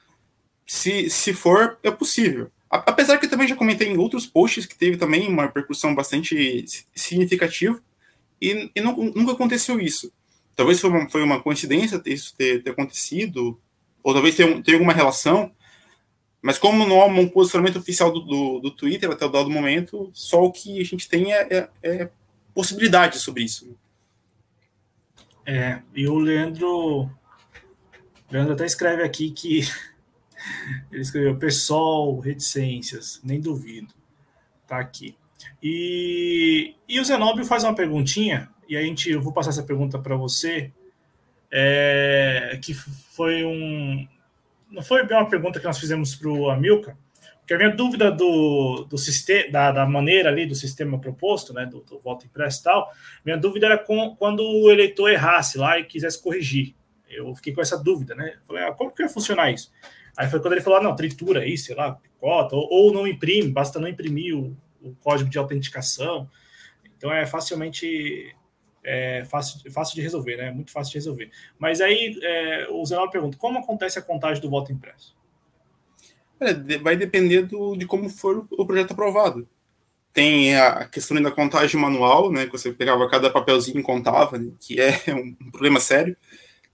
[0.66, 2.50] Se, se for, é possível.
[2.70, 6.64] Apesar que eu também já comentei em outros posts que teve também uma repercussão bastante
[6.94, 7.82] significativa
[8.40, 10.12] e, e não, nunca aconteceu isso.
[10.54, 13.58] Talvez foi uma, foi uma coincidência isso ter, ter acontecido,
[14.02, 15.50] ou talvez tenha, tenha alguma relação,
[16.40, 20.08] mas como não há um posicionamento oficial do, do, do Twitter até o dado momento,
[20.14, 22.10] só o que a gente tem é, é, é
[22.54, 23.76] possibilidade sobre isso.
[25.44, 27.10] É, e o Leandro.
[28.30, 29.62] Leandro até escreve aqui que
[30.90, 33.94] ele escreveu PSOL, reticências, nem duvido.
[34.66, 35.16] Tá aqui.
[35.62, 39.98] E, e o Zenóbio faz uma perguntinha, e a gente, eu vou passar essa pergunta
[39.98, 40.72] para você,
[41.50, 44.06] é, que foi um,
[44.70, 46.96] não foi bem uma pergunta que nós fizemos para o Amilcar,
[47.40, 51.66] porque a minha dúvida do, do sistema, da, da, maneira ali do sistema proposto, né,
[51.66, 52.92] do, do voto impresso e tal,
[53.24, 56.76] minha dúvida era com, quando o eleitor errasse lá e quisesse corrigir.
[57.08, 58.36] Eu fiquei com essa dúvida, né?
[58.46, 59.72] Falei, ah, como que ia funcionar isso?
[60.20, 63.06] Aí foi quando ele falou, ah, não, tritura aí, sei lá, picota, ou, ou não
[63.06, 66.28] imprime, basta não imprimir o, o código de autenticação.
[66.94, 68.36] Então é facilmente
[68.84, 70.50] é fácil, fácil de resolver, né?
[70.50, 71.30] Muito fácil de resolver.
[71.58, 75.16] Mas aí é, o Zenaldo pergunta: como acontece a contagem do voto impresso?
[76.38, 79.48] É, vai depender do, de como for o projeto aprovado.
[80.12, 82.44] Tem a questão da contagem manual, né?
[82.44, 86.14] Que você pegava cada papelzinho e contava, né, que é um problema sério.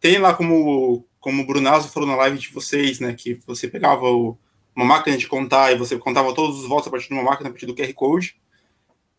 [0.00, 3.12] Tem lá como, como o Brunazo falou na live de vocês, né?
[3.12, 4.38] Que você pegava o,
[4.76, 7.48] uma máquina de contar e você contava todos os votos a partir de uma máquina,
[7.48, 8.36] a partir do QR Code.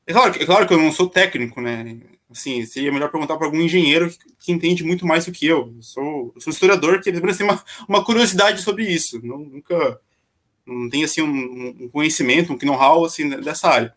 [0.06, 2.00] É claro, é claro que eu não sou técnico, né?
[2.32, 5.74] Assim, seria melhor perguntar para algum engenheiro que, que, entende muito mais do que eu.
[5.76, 9.20] Eu sou, eu sou historiador que apenas tem uma, uma curiosidade sobre isso.
[9.22, 10.00] Não, nunca
[10.66, 13.94] não tem assim um, um conhecimento, um know-how assim dessa área.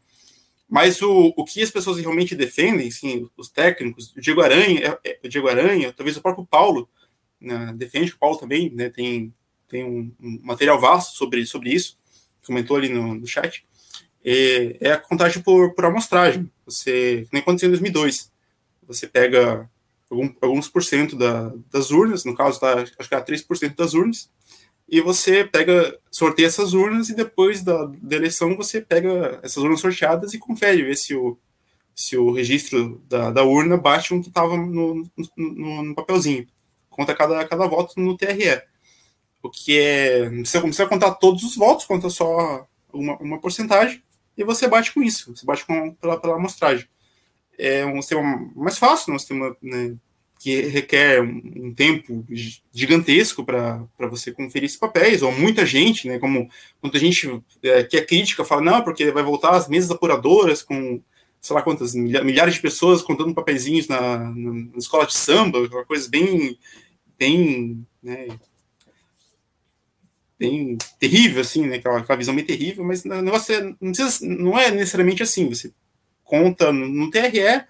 [0.68, 5.10] Mas o, o que as pessoas realmente defendem, assim, os técnicos, o Diego Aranha, é,
[5.10, 6.88] é, o Diego Aranha, talvez o próprio Paulo
[7.40, 9.32] né, defende, o Paulo também né, tem,
[9.68, 11.96] tem um, um, material vasto sobre, sobre isso,
[12.46, 13.64] comentou ali no, no chat,
[14.24, 16.50] é, é, a contagem por, por amostragem.
[16.66, 18.30] Você, nem aconteceu em 2002,
[18.86, 19.68] você pega
[20.10, 23.94] algum, alguns por cento da, das urnas, no caso, tá, acho que é 3% das
[23.94, 24.28] urnas,
[24.88, 29.80] e você pega, sorteia essas urnas e depois da, da eleição você pega essas urnas
[29.80, 31.38] sorteadas e confere, ver se o,
[31.94, 35.06] se o registro da, da urna bate o que estava no,
[35.36, 36.44] no, no, papelzinho.
[36.90, 38.60] Conta cada, cada voto no TRE.
[39.42, 40.28] O que é.
[40.28, 44.02] Você não precisa contar todos os votos, conta só uma, uma porcentagem
[44.36, 45.34] e você bate com isso.
[45.34, 46.86] Você bate com, pela, pela amostragem.
[47.58, 49.94] É um sistema mais fácil, um sistema né,
[50.38, 52.24] que requer um, um tempo
[52.72, 56.48] gigantesco para você conferir esses papéis, ou muita gente, né, como
[56.82, 61.02] muita gente é, que é crítica fala, não, porque vai voltar as mesas apuradoras com,
[61.40, 66.08] sei lá quantas, milhares de pessoas contando papeizinhos na, na escola de samba, uma coisa
[66.08, 66.58] bem,
[67.18, 68.28] bem, né,
[70.38, 74.26] bem terrível, assim, né, aquela, aquela visão bem terrível, mas o negócio é, não, precisa,
[74.26, 75.72] não é necessariamente assim, você
[76.24, 77.64] conta no, TRE,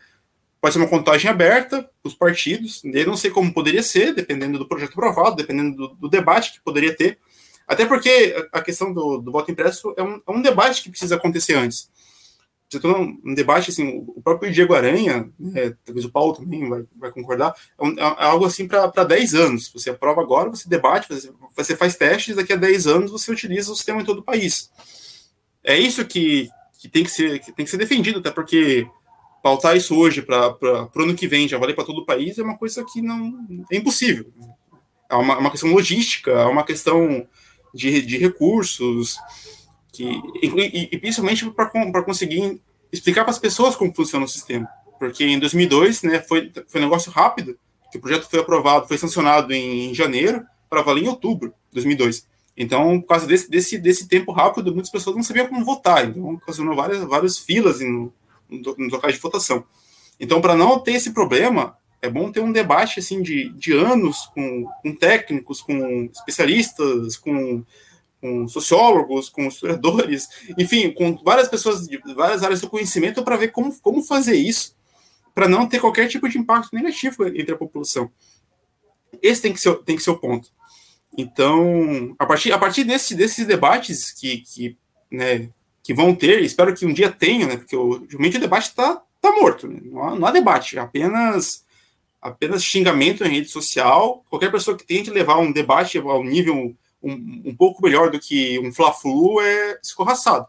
[0.60, 2.82] Pode ser uma contagem aberta os partidos.
[2.84, 6.60] Eu não sei como poderia ser, dependendo do projeto aprovado, dependendo do, do, debate que
[6.60, 7.18] poderia ter.
[7.66, 11.16] Até porque a questão do, do voto impresso é um, é um debate que precisa
[11.16, 11.88] acontecer antes.
[12.70, 16.84] Você um, um debate, assim, o próprio Diego Aranha, né, talvez o Paulo também vai,
[16.96, 19.68] vai concordar, é, um, é algo assim para 10 anos.
[19.72, 23.72] Você aprova agora, você debate, você, você faz testes, daqui a 10 anos você utiliza
[23.72, 24.70] o sistema em todo o país.
[25.64, 26.48] É isso que,
[26.78, 28.86] que, tem, que, ser, que tem que ser defendido, até porque
[29.42, 32.42] pautar isso hoje para o ano que vem já valer para todo o país é
[32.42, 34.32] uma coisa que não é impossível.
[35.08, 37.26] É uma, uma questão logística, é uma questão
[37.74, 39.18] de, de recursos,
[39.92, 40.04] que,
[40.42, 42.60] e, e principalmente para conseguir
[42.92, 44.68] explicar para as pessoas como funciona o sistema.
[44.98, 47.58] Porque em 2002 né, foi, foi um negócio rápido,
[47.90, 52.26] que o projeto foi aprovado, foi sancionado em janeiro, para valer em outubro de 2002.
[52.56, 56.34] Então, por causa desse, desse, desse tempo rápido, muitas pessoas não sabiam como votar, então
[56.34, 58.12] ocasionou várias, várias filas em,
[58.48, 59.64] nos locais de votação.
[60.18, 64.26] Então, para não ter esse problema, é bom ter um debate assim de, de anos
[64.34, 67.64] com, com técnicos, com especialistas, com,
[68.20, 70.28] com, sociólogos, com historiadores,
[70.58, 74.74] enfim, com várias pessoas de várias áreas do conhecimento para ver como, como fazer isso
[75.34, 78.10] para não ter qualquer tipo de impacto negativo entre a população.
[79.22, 80.50] Esse tem que ser, tem que ser o ponto.
[81.16, 84.76] Então, a partir, a partir desse, desses debates que, que,
[85.10, 85.48] né,
[85.82, 89.02] que vão ter, espero que um dia tenham, né, porque o, realmente o debate está
[89.20, 91.64] tá morto, né, não, há, não há debate, é apenas
[92.20, 94.22] apenas xingamento em rede social.
[94.28, 98.58] Qualquer pessoa que tente levar um debate ao nível um, um pouco melhor do que
[98.58, 100.46] um fla-flu é escorraçado.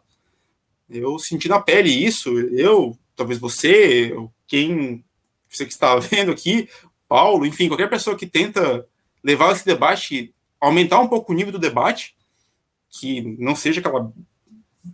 [0.89, 4.13] Eu senti na pele isso, eu, talvez você,
[4.47, 5.03] quem
[5.49, 6.69] você que está vendo aqui,
[7.07, 8.87] Paulo, enfim, qualquer pessoa que tenta
[9.23, 12.15] levar esse debate, aumentar um pouco o nível do debate,
[12.89, 14.11] que não seja aquela,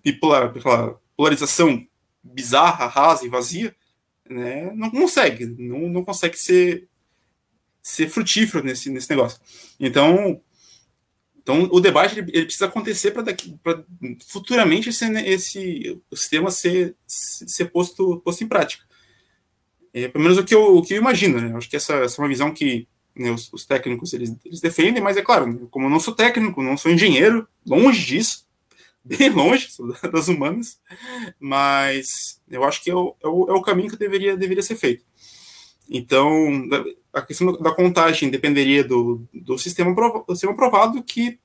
[0.03, 1.85] bipolar, aquela polarização
[2.23, 3.75] bizarra, rasa e vazia,
[4.29, 6.87] né, não consegue, não, não consegue ser,
[7.81, 9.39] ser frutífero nesse, nesse negócio.
[9.79, 10.41] Então,
[11.47, 13.23] então o debate ele, ele precisa acontecer para
[14.27, 18.83] futuramente esse, esse o sistema ser, ser posto, posto em prática.
[19.93, 21.55] É, pelo menos o que eu, o que eu imagino, né?
[21.55, 25.01] Acho que essa, essa é uma visão que né, os, os, técnicos eles, eles defendem,
[25.01, 28.45] mas é claro, né, como eu não sou técnico, não sou engenheiro, longe disso,
[29.01, 29.69] bem longe
[30.11, 30.77] das humanas,
[31.39, 34.75] mas eu acho que é o, é o, é o caminho que deveria, deveria ser
[34.75, 35.05] feito.
[35.89, 36.67] Então,
[37.13, 41.39] a questão da contagem dependeria do, do, sistema, do sistema aprovado, que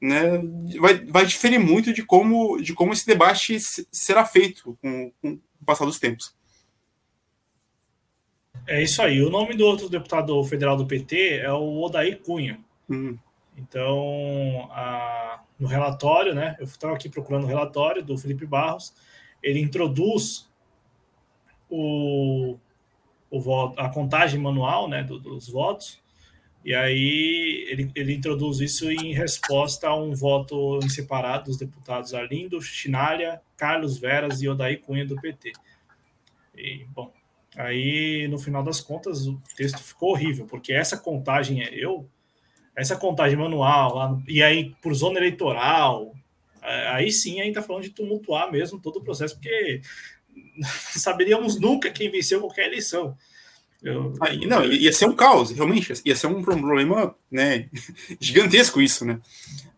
[0.00, 0.38] né,
[0.78, 5.64] vai, vai diferir muito de como, de como esse debate será feito com, com o
[5.64, 6.34] passar dos tempos.
[8.66, 9.22] É isso aí.
[9.22, 12.58] O nome do outro deputado federal do PT é o Odair Cunha.
[12.88, 13.16] Uhum.
[13.56, 16.56] Então, a, no relatório, né?
[16.58, 18.92] Eu estava aqui procurando o relatório do Felipe Barros.
[19.42, 20.50] Ele introduz
[21.70, 22.56] o,
[23.30, 26.00] o voto, a contagem manual, né, do, dos votos.
[26.64, 32.12] E aí ele, ele introduz isso em resposta a um voto em separado dos deputados
[32.12, 35.52] Arlindo, Chinalha, Carlos Veras e Odaí Cunha do PT.
[36.56, 37.12] E, bom,
[37.56, 42.08] aí no final das contas o texto ficou horrível, porque essa contagem é eu
[42.74, 46.14] essa contagem manual, lá, e aí por zona eleitoral,
[46.62, 49.80] é, aí sim a gente está falando de tumultuar mesmo todo o processo, porque
[50.96, 53.16] saberíamos nunca quem venceu qualquer eleição.
[53.82, 57.68] Eu, aí, não, ia ser um caos, realmente, ia ser um problema né,
[58.18, 59.20] gigantesco isso, né?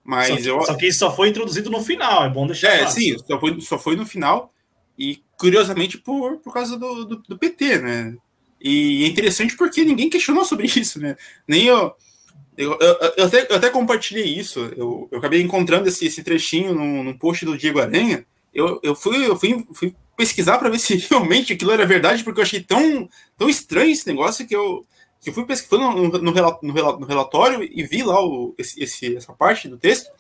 [0.05, 0.63] Mas só, eu...
[0.63, 2.93] só que isso só foi introduzido no final, é bom deixar É, claro.
[2.93, 4.53] sim, só foi, só foi no final,
[4.99, 8.17] e curiosamente por, por causa do, do, do PT, né?
[8.61, 11.17] E é interessante porque ninguém questionou sobre isso, né?
[11.47, 11.95] Nem eu,
[12.57, 14.61] eu, eu, eu, até, eu até compartilhei isso.
[14.77, 18.27] Eu, eu acabei encontrando esse, esse trechinho num, num post do Diego Aranha.
[18.53, 22.41] Eu, eu, fui, eu fui, fui pesquisar para ver se realmente aquilo era verdade, porque
[22.41, 23.09] eu achei tão,
[23.39, 24.85] tão estranho esse negócio que eu,
[25.21, 29.33] que eu fui pesquisar no, no, no, relatório e vi lá o, esse, esse, essa
[29.33, 30.11] parte do texto.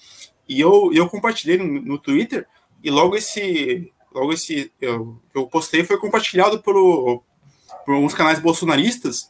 [0.49, 2.47] E eu, eu compartilhei no, no Twitter.
[2.83, 7.23] E logo esse, logo esse eu, eu postei foi compartilhado por,
[7.85, 9.29] por uns canais bolsonaristas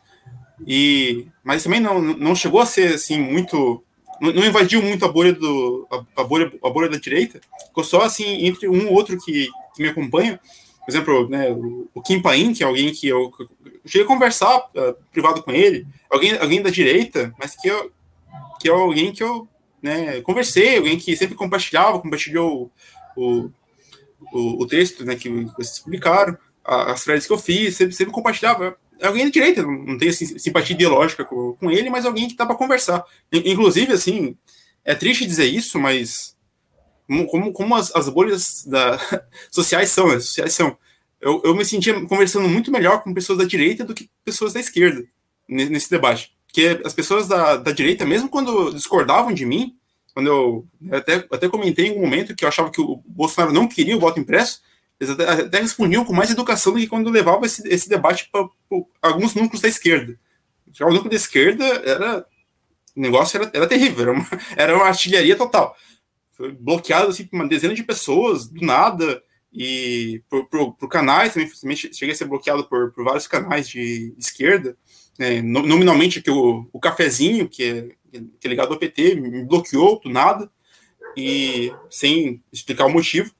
[0.66, 3.82] e, mas também não, não chegou a ser assim muito.
[4.20, 7.40] Não, invadiu muito a bolha, do, a, a, bolha, a bolha da direita.
[7.66, 10.40] Ficou só assim entre um ou outro que, que me acompanha.
[10.84, 13.48] Por exemplo, né, o, o Kim Paim, que é alguém que eu, eu
[13.84, 17.92] cheguei a conversar uh, privado com ele, alguém, alguém da direita, mas que, eu,
[18.60, 19.46] que é alguém que eu
[19.82, 22.72] né, conversei, alguém que sempre compartilhava, compartilhou
[23.16, 23.50] o,
[24.32, 28.76] o, o texto né, que vocês publicaram, as threads que eu fiz, sempre, sempre compartilhava
[29.02, 32.46] alguém de direita, não tem assim, simpatia ideológica com, com, ele, mas alguém que dá
[32.46, 33.04] para conversar.
[33.32, 34.36] Inclusive, assim,
[34.84, 36.36] é triste dizer isso, mas
[37.28, 38.98] como, como as, as bolhas da,
[39.50, 40.20] sociais são, né?
[40.20, 40.76] sociais são.
[41.20, 44.60] Eu, eu me sentia conversando muito melhor com pessoas da direita do que pessoas da
[44.60, 45.04] esquerda
[45.48, 46.32] nesse debate.
[46.46, 49.76] Porque as pessoas da, da direita, mesmo quando discordavam de mim,
[50.14, 53.52] quando eu, eu até, até comentei em um momento que eu achava que o Bolsonaro
[53.52, 54.60] não queria o voto impresso,
[55.00, 58.48] até, respondiam com mais educação do que quando levava esse, esse debate para
[59.00, 60.18] alguns núcleos da esquerda.
[60.72, 62.26] Já o núcleo da esquerda era.
[62.96, 64.26] O negócio era, era terrível, era uma,
[64.56, 65.76] era uma artilharia total.
[66.36, 69.22] Foi bloqueado assim, por uma dezena de pessoas, do nada,
[69.52, 74.10] e por, por, por canais também, cheguei a ser bloqueado por, por vários canais de,
[74.10, 74.76] de esquerda.
[75.18, 80.00] Né, nominalmente, que o, o cafezinho, que é, que é ligado ao PT, me bloqueou
[80.00, 80.50] do nada,
[81.16, 83.32] e sem explicar o motivo.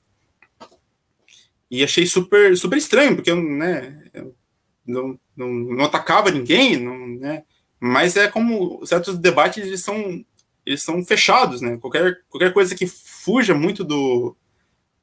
[1.69, 4.35] E achei super, super estranho, porque né, eu
[4.85, 7.43] não, não, não atacava ninguém, não, né,
[7.79, 10.25] mas é como certos debates eles são,
[10.65, 11.77] eles são fechados, né?
[11.77, 14.35] Qualquer, qualquer coisa que fuja muito do,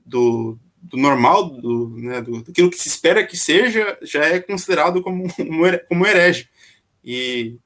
[0.05, 5.01] do, do normal, do, né, do, daquilo que se espera que seja, já é considerado
[5.01, 5.24] como,
[5.88, 6.48] como herege.
[7.02, 7.56] E,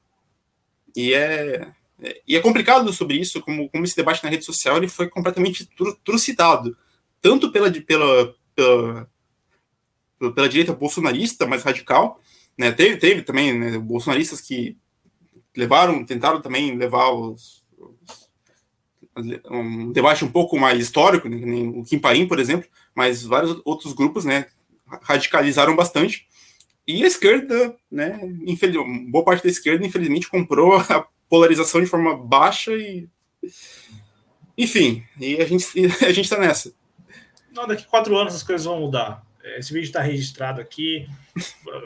[0.95, 1.67] e, é,
[2.27, 5.67] e é complicado sobre isso, como, como esse debate na rede social ele foi completamente
[6.03, 6.77] trucidado,
[7.21, 9.09] tanto pela, pela, pela,
[10.33, 12.19] pela direita bolsonarista mais radical,
[12.57, 14.77] né, teve, teve também né, bolsonaristas que
[15.55, 18.27] levaram, tentaram também levar os, os,
[19.49, 21.37] um debate um pouco mais histórico, né,
[21.75, 24.47] o Kim Paim, por exemplo, mas vários outros grupos, né,
[25.01, 26.27] radicalizaram bastante.
[26.87, 28.19] E a esquerda, né,
[29.09, 33.07] boa parte da esquerda, infelizmente, comprou a polarização de forma baixa e.
[34.57, 35.65] Enfim, e a gente
[36.05, 36.73] a gente está nessa.
[37.51, 39.23] Não, daqui quatro anos as coisas vão mudar.
[39.57, 41.07] Esse vídeo está registrado aqui,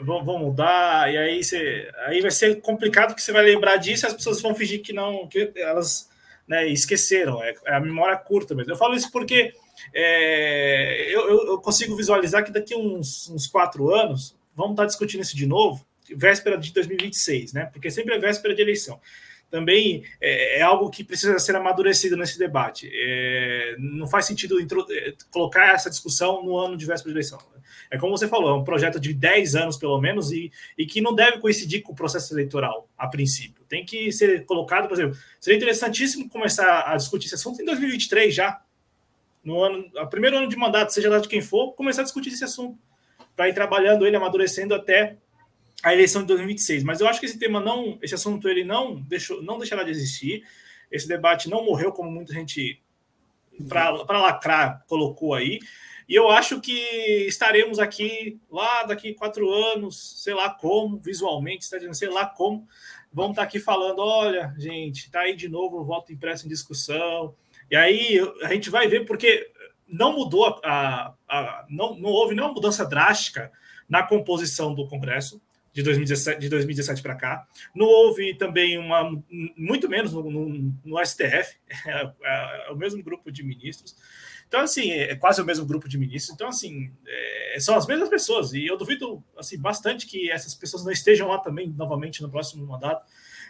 [0.02, 4.08] vão, mudar, e aí, você, aí vai ser complicado que você vai lembrar disso e
[4.08, 6.10] as pessoas vão fingir que não, que elas
[6.46, 7.42] né, esqueceram.
[7.42, 8.72] É, é a memória curta mesmo.
[8.72, 9.54] Eu falo isso porque
[9.94, 15.36] é, eu, eu, consigo visualizar que daqui uns, uns quatro anos vamos estar discutindo isso
[15.36, 17.66] de novo, véspera de 2026, né?
[17.72, 19.00] Porque sempre é véspera de eleição
[19.50, 22.90] também é, é, algo que precisa ser amadurecido nesse debate.
[22.92, 27.38] É, não faz sentido é, colocar essa discussão no ano de véspera de eleição.
[27.90, 31.00] É como você falou, é um projeto de 10 anos, pelo menos, e, e que
[31.00, 33.64] não deve coincidir com o processo eleitoral, a princípio.
[33.68, 38.34] Tem que ser colocado, por exemplo, seria interessantíssimo começar a discutir esse assunto em 2023
[38.34, 38.60] já,
[39.44, 42.30] no ano, a primeiro ano de mandato, seja lá de quem for, começar a discutir
[42.30, 42.78] esse assunto,
[43.36, 45.16] para ir trabalhando ele, amadurecendo até
[45.82, 46.82] a eleição de 2026.
[46.84, 49.90] Mas eu acho que esse tema não, esse assunto ele não deixou, não deixará de
[49.90, 50.44] existir.
[50.90, 52.80] Esse debate não morreu como muita gente
[53.68, 55.60] para lacrar colocou aí.
[56.08, 56.72] E eu acho que
[57.26, 62.66] estaremos aqui lá daqui quatro anos, sei lá como, visualmente, está dizendo, sei lá como,
[63.12, 67.34] vamos estar aqui falando: olha, gente, está aí de novo o voto impresso em discussão.
[67.68, 69.50] E aí a gente vai ver, porque
[69.88, 73.50] não mudou a, a, a não, não houve nenhuma mudança drástica
[73.88, 75.40] na composição do Congresso
[75.76, 77.46] de 2017, de 2017 para cá.
[77.74, 79.12] Não houve também uma,
[79.54, 81.54] muito menos no, no, no STF,
[81.86, 83.94] é, é, é, o mesmo grupo de ministros.
[84.48, 86.34] Então, assim, é quase o mesmo grupo de ministros.
[86.34, 88.54] Então, assim, é, são as mesmas pessoas.
[88.54, 92.66] E eu duvido assim, bastante que essas pessoas não estejam lá também, novamente, no próximo
[92.66, 93.04] mandato,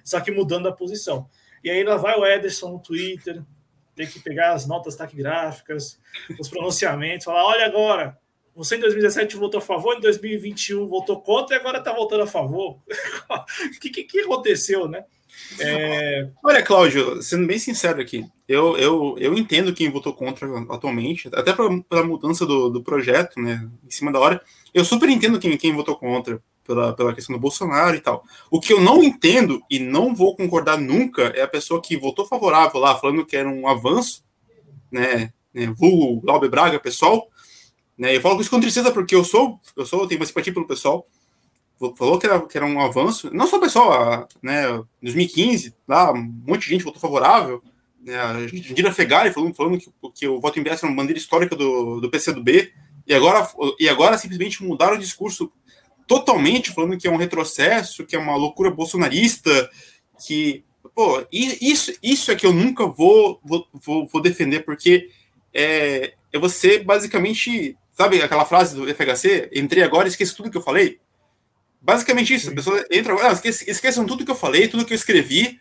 [0.05, 1.31] só que mudando a posição.
[1.63, 3.41] E aí lá vai o Ederson no Twitter,
[3.95, 6.01] tem que pegar as notas taquigráficas,
[6.41, 8.19] os pronunciamentos, falar: olha agora,
[8.57, 12.27] você em 2017 votou a favor, em 2021 votou contra e agora está votando a
[12.27, 12.79] favor.
[12.79, 12.81] O
[13.79, 15.05] que, que, que, aconteceu, né?
[15.61, 16.27] É...
[16.43, 21.53] Olha, Cláudio, sendo bem sincero aqui, eu, eu, eu entendo quem votou contra atualmente, até
[21.53, 24.41] pela mudança do, do projeto, né, em cima da hora.
[24.73, 28.25] Eu super entendo quem, quem votou contra pela, pela questão do Bolsonaro e tal.
[28.51, 32.27] O que eu não entendo e não vou concordar nunca é a pessoa que votou
[32.27, 34.25] favorável lá, falando que era um avanço,
[34.91, 37.29] né, né vulgo Glauber Braga, pessoal,
[37.99, 38.17] né?
[38.17, 40.67] Eu falo isso com tristeza porque eu sou, eu sou, eu tenho uma simpatia pelo
[40.67, 41.07] pessoal.
[41.97, 44.83] Falou que era, que era um avanço, não só o pessoal, né?
[45.03, 47.63] 2015, lá, um monte de gente votou favorável.
[48.01, 48.19] Né?
[48.19, 52.01] A Jandira Fegari falando, falando que, que o voto impresso era uma bandeira histórica do,
[52.01, 52.73] do PCdoB.
[53.07, 53.47] E agora,
[53.79, 55.53] e agora simplesmente mudaram o discurso
[56.07, 59.71] totalmente, falando que é um retrocesso, que é uma loucura bolsonarista,
[60.25, 60.65] que.
[60.95, 63.69] Pô, isso, isso é que eu nunca vou, vou,
[64.07, 65.11] vou, defender, porque
[65.53, 69.49] é, é você basicamente Sabe aquela frase do FHC?
[69.55, 71.01] Entrei agora e esqueci tudo que eu falei?
[71.81, 72.51] Basicamente isso.
[72.51, 75.59] A pessoa entra agora, esqueçam tudo que eu falei, tudo que eu escrevi.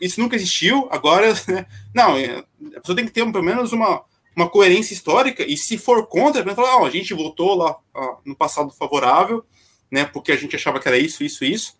[0.00, 0.88] Isso nunca existiu.
[0.90, 1.66] Agora, né?
[1.94, 2.44] não, é,
[2.74, 4.02] a pessoa tem que ter pelo menos uma,
[4.34, 5.44] uma coerência histórica.
[5.48, 7.76] E se for contra, a falar, a gente votou lá
[8.24, 9.44] no passado favorável,
[9.88, 10.04] né?
[10.04, 11.76] Porque a gente achava que era isso, isso, isso.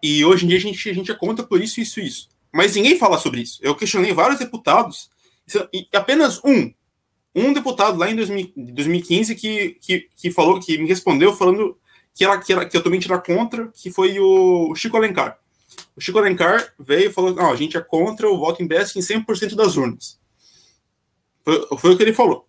[0.00, 2.28] E hoje em dia a gente, a gente é contra por isso, isso, isso.
[2.54, 3.58] Mas ninguém fala sobre isso.
[3.62, 5.10] Eu questionei vários deputados,
[5.72, 6.72] e apenas um
[7.36, 11.76] um deputado lá em 2015 que, que, que falou, que me respondeu falando
[12.14, 15.38] que, era, que, era, que eu também era contra, que foi o Chico Alencar.
[15.94, 19.02] O Chico Alencar veio e falou: não, a gente é contra o voto impresso em
[19.02, 20.18] 100% das urnas.
[21.44, 22.48] Foi, foi, o que ele falou.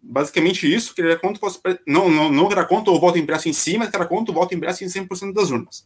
[0.00, 1.40] Basicamente isso, que ele era contra,
[1.86, 4.54] não, não, não era contra o voto impresso em si, mas era contra o voto
[4.54, 5.84] impresso em 100% das urnas.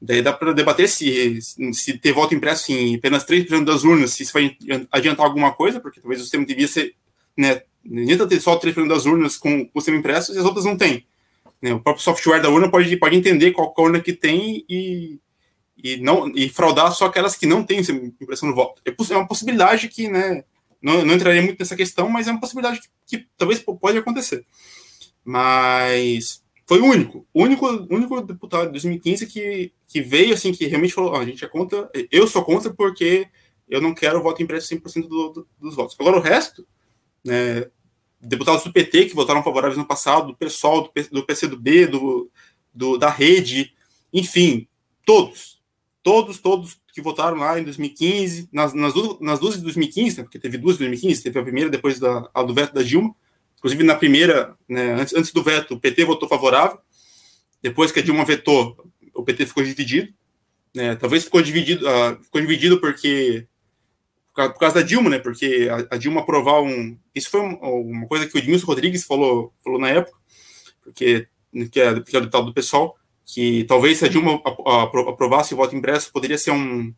[0.00, 1.40] Daí dá para debater se,
[1.72, 4.56] se ter voto impresso em apenas 3% das urnas, se isso vai
[4.92, 6.94] adiantar alguma coisa, porque talvez o sistema devia ser,
[7.36, 10.76] né, nem ter só 3% das urnas com o sistema impresso e as outras não
[10.76, 11.06] têm.
[11.60, 15.18] Né, o próprio software da urna pode, pode entender qual urna que tem e,
[15.76, 18.80] e, não, e fraudar só aquelas que não têm impressão do voto.
[18.84, 20.44] É, é uma possibilidade que, né,
[20.82, 24.44] não, não entraria muito nessa questão, mas é uma possibilidade que, que talvez pode acontecer.
[25.24, 30.66] Mas foi o único, o único, único deputado de 2015 que, que veio assim, que
[30.66, 33.28] realmente falou: a gente é contra, eu sou contra porque
[33.68, 35.96] eu não quero voto impresso 100% do, do, dos votos.
[35.98, 36.66] Agora, o resto,
[37.26, 37.66] né,
[38.20, 42.30] deputados do PT que votaram favoráveis no passado, do PSOL, do, do PCdoB, do,
[42.72, 43.72] do, da Rede,
[44.12, 44.66] enfim,
[45.04, 45.60] todos,
[46.02, 50.22] todos, todos que votaram lá em 2015, nas, nas, duas, nas duas de 2015, né,
[50.22, 53.14] porque teve duas de 2015, teve a primeira depois da, do veto da Dilma,
[53.58, 56.78] inclusive na primeira, né, antes, antes do veto, o PT votou favorável,
[57.62, 58.76] depois que a Dilma vetou,
[59.14, 60.12] o PT ficou dividido,
[60.74, 63.46] né, talvez ficou dividido, uh, ficou dividido porque
[64.36, 65.18] por causa da Dilma, né?
[65.18, 66.98] Porque a, a Dilma aprovar um.
[67.14, 70.18] Isso foi uma, coisa que o Edmilson Rodrigues falou, falou na época,
[70.82, 71.26] porque
[71.70, 74.40] que é, que é do tal do pessoal, que talvez se a Dilma
[75.08, 76.92] aprovasse o voto impresso, poderia ser um,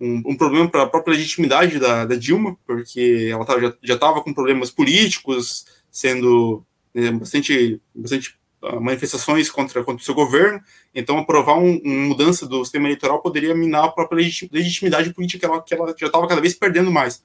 [0.00, 4.22] um, um problema para a própria legitimidade da, da, Dilma, porque ela tava, já estava
[4.22, 8.39] com problemas políticos, sendo né, bastante, bastante
[8.80, 10.60] manifestações contra, contra o seu governo,
[10.94, 14.16] então aprovar uma um mudança do sistema eleitoral poderia minar a própria
[14.52, 17.22] legitimidade política que ela, que ela já estava cada vez perdendo mais.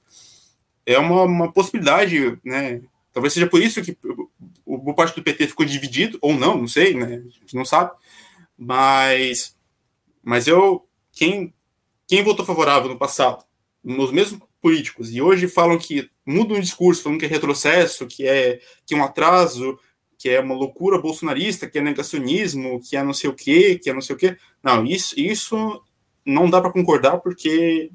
[0.84, 2.80] É uma, uma possibilidade, né?
[3.12, 3.96] Talvez seja por isso que
[4.64, 7.22] o, o parte do PT ficou dividido, ou não, não sei, né?
[7.26, 7.90] A gente não sabe.
[8.56, 9.54] Mas,
[10.22, 11.52] mas eu, quem,
[12.06, 13.44] quem votou favorável no passado,
[13.82, 18.26] nos mesmos políticos, e hoje falam que mudam o discurso, falando que é retrocesso, que
[18.26, 19.78] é, que é um atraso,
[20.18, 23.90] que é uma loucura bolsonarista, que é negacionismo, que é não sei o quê, que
[23.90, 24.36] é não sei o quê.
[24.62, 25.82] Não, isso, isso
[26.24, 27.90] não dá para concordar porque,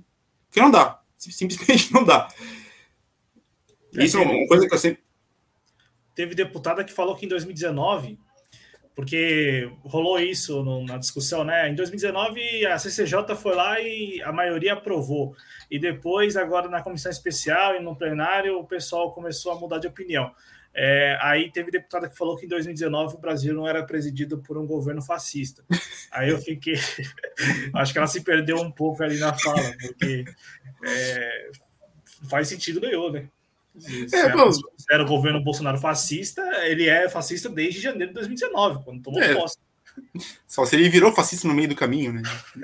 [0.47, 1.01] porque não dá.
[1.17, 2.27] Simplesmente não dá.
[3.95, 5.01] É, isso é uma coisa que eu sempre.
[6.15, 8.19] Teve deputada que falou que em 2019,
[8.95, 11.69] porque rolou isso no, na discussão, né?
[11.69, 15.35] Em 2019, a CCJ foi lá e a maioria aprovou.
[15.69, 19.87] E depois, agora na comissão especial e no plenário, o pessoal começou a mudar de
[19.87, 20.31] opinião.
[20.73, 24.57] É, aí teve deputada que falou que em 2019 o Brasil não era presidido por
[24.57, 25.63] um governo fascista.
[26.11, 26.75] Aí eu fiquei.
[27.75, 30.23] acho que ela se perdeu um pouco ali na fala, porque
[30.85, 31.51] é,
[32.29, 33.27] faz sentido nenhum, né?
[33.77, 38.15] Se, é, era, se era o governo Bolsonaro fascista, ele é fascista desde janeiro de
[38.15, 39.33] 2019, quando tomou é.
[39.33, 39.57] posse.
[40.47, 42.21] Só se ele virou fascista no meio do caminho, né?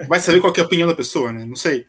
[0.07, 1.45] Vai saber qual é a opinião da pessoa, né?
[1.45, 1.85] Não sei.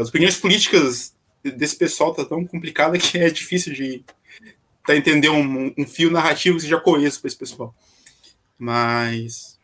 [0.00, 1.12] As opiniões políticas
[1.42, 4.04] desse pessoal tá tão complicada que é difícil de
[4.88, 7.74] tentar entender um, um fio narrativo que seja coeso para esse pessoal.
[8.56, 9.58] Mas.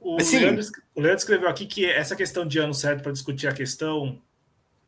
[0.00, 3.46] O, assim, Leandro, o Leandro escreveu aqui que essa questão de ano certo para discutir
[3.46, 4.20] a questão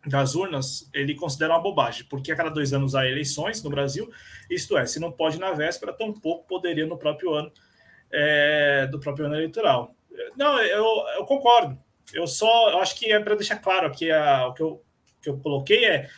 [0.07, 4.11] das urnas, ele considera uma bobagem, porque a cada dois anos há eleições no Brasil,
[4.49, 7.53] isto é, se não pode na véspera, tampouco poderia no próprio ano
[8.11, 9.95] é, do próprio ano eleitoral.
[10.37, 10.85] Não, eu,
[11.17, 11.79] eu concordo.
[12.13, 14.83] Eu só eu acho que é para deixar claro aqui a, o que eu,
[15.21, 16.09] que eu coloquei é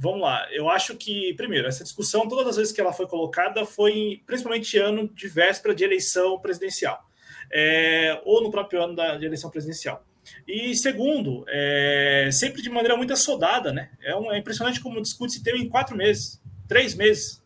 [0.00, 3.66] vamos lá, eu acho que, primeiro, essa discussão, todas as vezes que ela foi colocada,
[3.66, 7.04] foi principalmente ano de véspera de eleição presidencial,
[7.52, 10.02] é, ou no próprio ano da, de eleição presidencial.
[10.48, 13.90] E segundo, é, sempre de maneira muito assodada, né?
[14.02, 17.42] É, um, é impressionante como discute esse tema em quatro meses, três meses.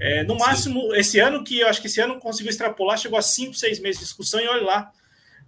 [0.00, 0.96] É, no máximo, Sim.
[1.00, 3.98] esse ano, que eu acho que esse ano conseguiu extrapolar, chegou a cinco, seis meses
[3.98, 4.92] de discussão, e olha lá.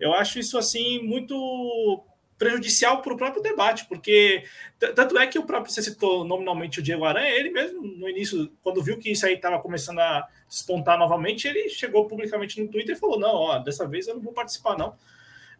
[0.00, 2.02] Eu acho isso assim muito
[2.40, 4.44] prejudicial para o próprio debate, porque
[4.78, 8.50] tanto é que o próprio, você citou nominalmente o Diego Aranha, ele mesmo no início,
[8.62, 12.96] quando viu que isso aí estava começando a despontar novamente, ele chegou publicamente no Twitter
[12.96, 14.96] e falou: não, ó, dessa vez eu não vou participar, não.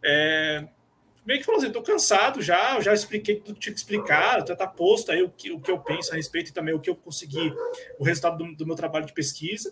[0.03, 0.67] É,
[1.23, 4.43] meio que falou assim: estou cansado já, eu já expliquei tudo que tinha que explicar,
[4.47, 6.79] já está posto aí o que, o que eu penso a respeito e também o
[6.79, 7.53] que eu consegui,
[7.99, 9.71] o resultado do, do meu trabalho de pesquisa,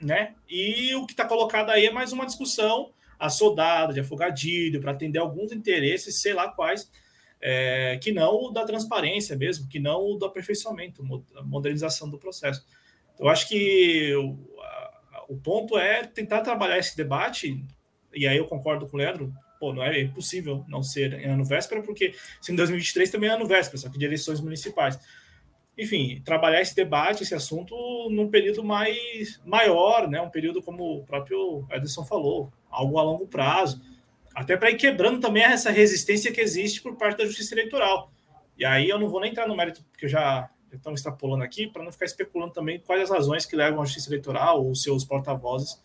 [0.00, 0.36] né?
[0.48, 5.18] E o que está colocado aí é mais uma discussão assodada, de afogadilho, para atender
[5.18, 6.90] alguns interesses, sei lá quais,
[7.40, 11.02] é, que não o da transparência mesmo, que não o do aperfeiçoamento,
[11.36, 12.66] a modernização do processo.
[13.18, 17.62] Eu acho que o, a, o ponto é tentar trabalhar esse debate,
[18.14, 21.44] e aí eu concordo com o Leandro, pô, não é impossível não ser em ano
[21.44, 24.98] véspera, porque se em 2023 também é ano véspera, só que de eleições municipais
[25.80, 27.74] enfim, trabalhar esse debate, esse assunto
[28.10, 30.20] num período mais maior, né?
[30.20, 33.80] Um período como o próprio Edson falou, algo a longo prazo,
[34.34, 38.12] até para ir quebrando também essa resistência que existe por parte da Justiça Eleitoral.
[38.56, 41.82] E aí eu não vou nem entrar no mérito, porque já estamos extrapolando aqui, para
[41.82, 45.82] não ficar especulando também quais as razões que levam a Justiça Eleitoral ou seus porta-vozes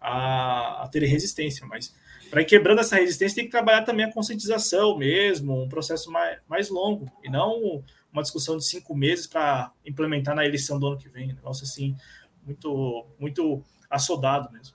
[0.00, 1.66] a, a ter resistência.
[1.66, 1.94] Mas
[2.30, 6.38] para ir quebrando essa resistência, tem que trabalhar também a conscientização mesmo, um processo mais,
[6.48, 10.98] mais longo, e não uma discussão de cinco meses para implementar na eleição do ano
[10.98, 11.32] que vem.
[11.32, 11.96] Um negócio assim,
[12.44, 14.74] muito, muito assodado mesmo.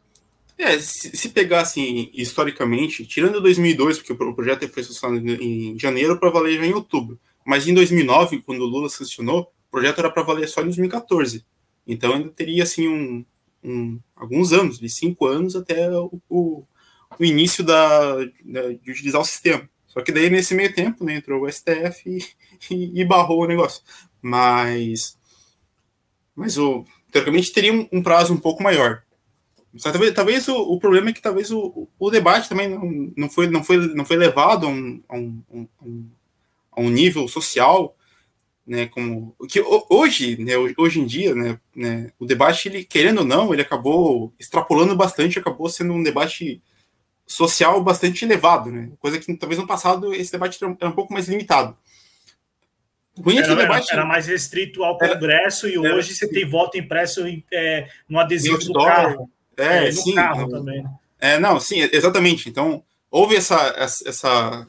[0.60, 6.32] É, se, pegar assim, historicamente, tirando 2002, porque o projeto foi sancionado em janeiro para
[6.32, 10.24] valer já em outubro, mas em 2009, quando o Lula sancionou, o projeto era para
[10.24, 11.46] valer só em 2014.
[11.86, 13.26] Então ainda teria assim um,
[13.64, 16.64] um alguns anos, de cinco anos até o, o,
[17.20, 19.70] o início da, da, de utilizar o sistema.
[19.88, 22.26] Só que daí nesse meio tempo né, entrou o STF e,
[22.74, 23.82] e, e barrou o negócio.
[24.22, 25.18] Mas,
[26.36, 29.04] mas o, teoricamente teria um, um prazo um pouco maior.
[29.78, 33.30] Só, talvez, talvez o, o, problema é que talvez o, o debate também não, não,
[33.30, 35.44] foi, não, foi, não foi levado a um, a um,
[35.82, 36.10] um,
[36.72, 37.96] a um nível social,
[38.66, 43.26] né, como que hoje, né, hoje em dia, né, né, o debate, ele querendo ou
[43.26, 46.62] não, ele acabou extrapolando bastante, acabou sendo um debate
[47.26, 51.28] social bastante elevado, né, coisa que talvez no passado esse debate era um pouco mais
[51.28, 51.78] limitado.
[53.26, 57.44] Era, debate, era, mais restrito ao Congresso era, e hoje você tem voto impresso em,
[57.52, 59.32] é, no adesivo do carro.
[59.58, 60.14] É, é sim.
[60.14, 60.84] Carro também.
[60.84, 60.90] Né?
[61.20, 62.48] É, não, sim, exatamente.
[62.48, 64.68] Então, houve essa, essa,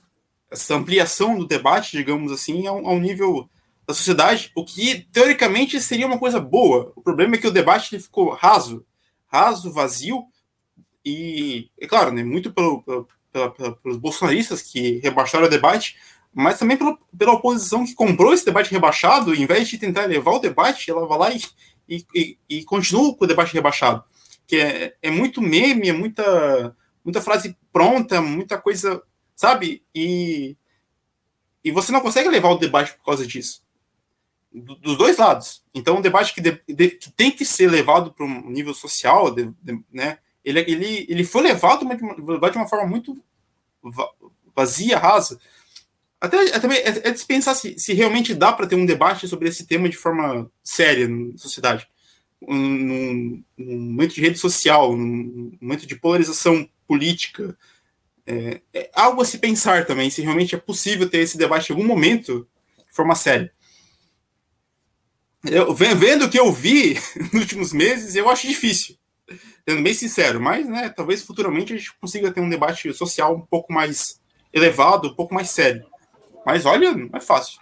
[0.50, 3.48] essa ampliação do debate, digamos assim, ao, nível
[3.86, 6.92] da sociedade, o que teoricamente seria uma coisa boa.
[6.96, 8.84] O problema é que o debate ele ficou raso,
[9.26, 10.24] raso, vazio,
[11.04, 15.96] e, é claro, né, muito pelo, pelo, pela, pela, pelos bolsonaristas que rebaixaram o debate,
[16.34, 20.34] mas também pela, pela oposição que comprou esse debate rebaixado, em vez de tentar elevar
[20.34, 21.30] o debate, ela vai lá
[21.88, 24.04] e, e, e continua com o debate rebaixado
[24.48, 29.02] que é, é muito meme, é muita, muita frase pronta, muita coisa,
[29.36, 29.84] sabe?
[29.94, 30.56] E,
[31.62, 33.62] e você não consegue levar o debate por causa disso.
[34.50, 35.62] Do, dos dois lados.
[35.74, 39.30] Então, um debate que, de, de, que tem que ser levado para um nível social,
[39.30, 39.52] de,
[39.92, 40.18] né?
[40.42, 43.22] Ele, ele, ele foi levado de uma, de uma forma muito
[44.56, 45.38] vazia, rasa.
[46.18, 49.50] Até, até é, é de pensar se, se realmente dá para ter um debate sobre
[49.50, 51.86] esse tema de forma séria na sociedade
[52.40, 57.56] num, num momento de rede social, num momento de polarização política,
[58.26, 61.74] é, é, algo a se pensar também, se realmente é possível ter esse debate em
[61.74, 62.46] algum momento
[62.86, 63.50] de forma séria.
[65.44, 66.94] Eu, vendo o que eu vi
[67.32, 68.96] nos últimos meses, eu acho difícil,
[69.66, 73.40] sendo bem sincero, mas né, talvez futuramente a gente consiga ter um debate social um
[73.40, 74.20] pouco mais
[74.52, 75.86] elevado, um pouco mais sério.
[76.44, 77.60] Mas olha, não é fácil.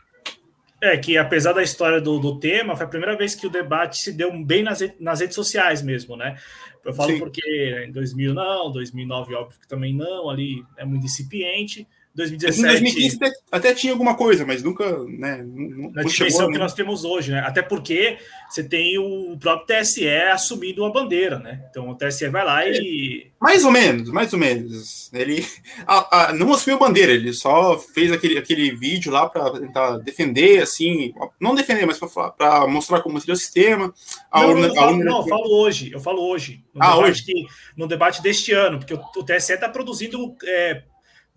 [0.80, 3.98] É, que apesar da história do, do tema, foi a primeira vez que o debate
[3.98, 6.36] se deu bem nas, nas redes sociais mesmo, né?
[6.84, 7.18] Eu falo Sim.
[7.18, 11.86] porque em 2000 não, 2009 óbvio que também não, ali é muito incipiente,
[12.16, 12.59] 2017.
[12.59, 15.44] Em 2015 até, até, tinha alguma coisa, mas nunca, né?
[15.93, 17.40] Na dimensão que nós temos hoje, né?
[17.40, 18.16] Até porque
[18.48, 21.62] você tem o próprio TSE assumindo uma bandeira, né?
[21.70, 23.30] Então o TSE vai lá e.
[23.38, 25.12] Mais ou menos, mais ou menos.
[25.12, 25.47] Ele
[25.86, 30.62] a, a, não assumiu bandeira, ele só fez aquele, aquele vídeo lá para tentar defender,
[30.62, 33.93] assim, não defender, mas para mostrar como seria o sistema.
[34.30, 36.64] A não, urna, não, eu, falo, não, eu falo hoje, eu falo hoje.
[36.72, 37.24] No ah, hoje?
[37.24, 40.34] Que, no debate deste ano, porque o, o TSE está produzindo.
[40.44, 40.82] É,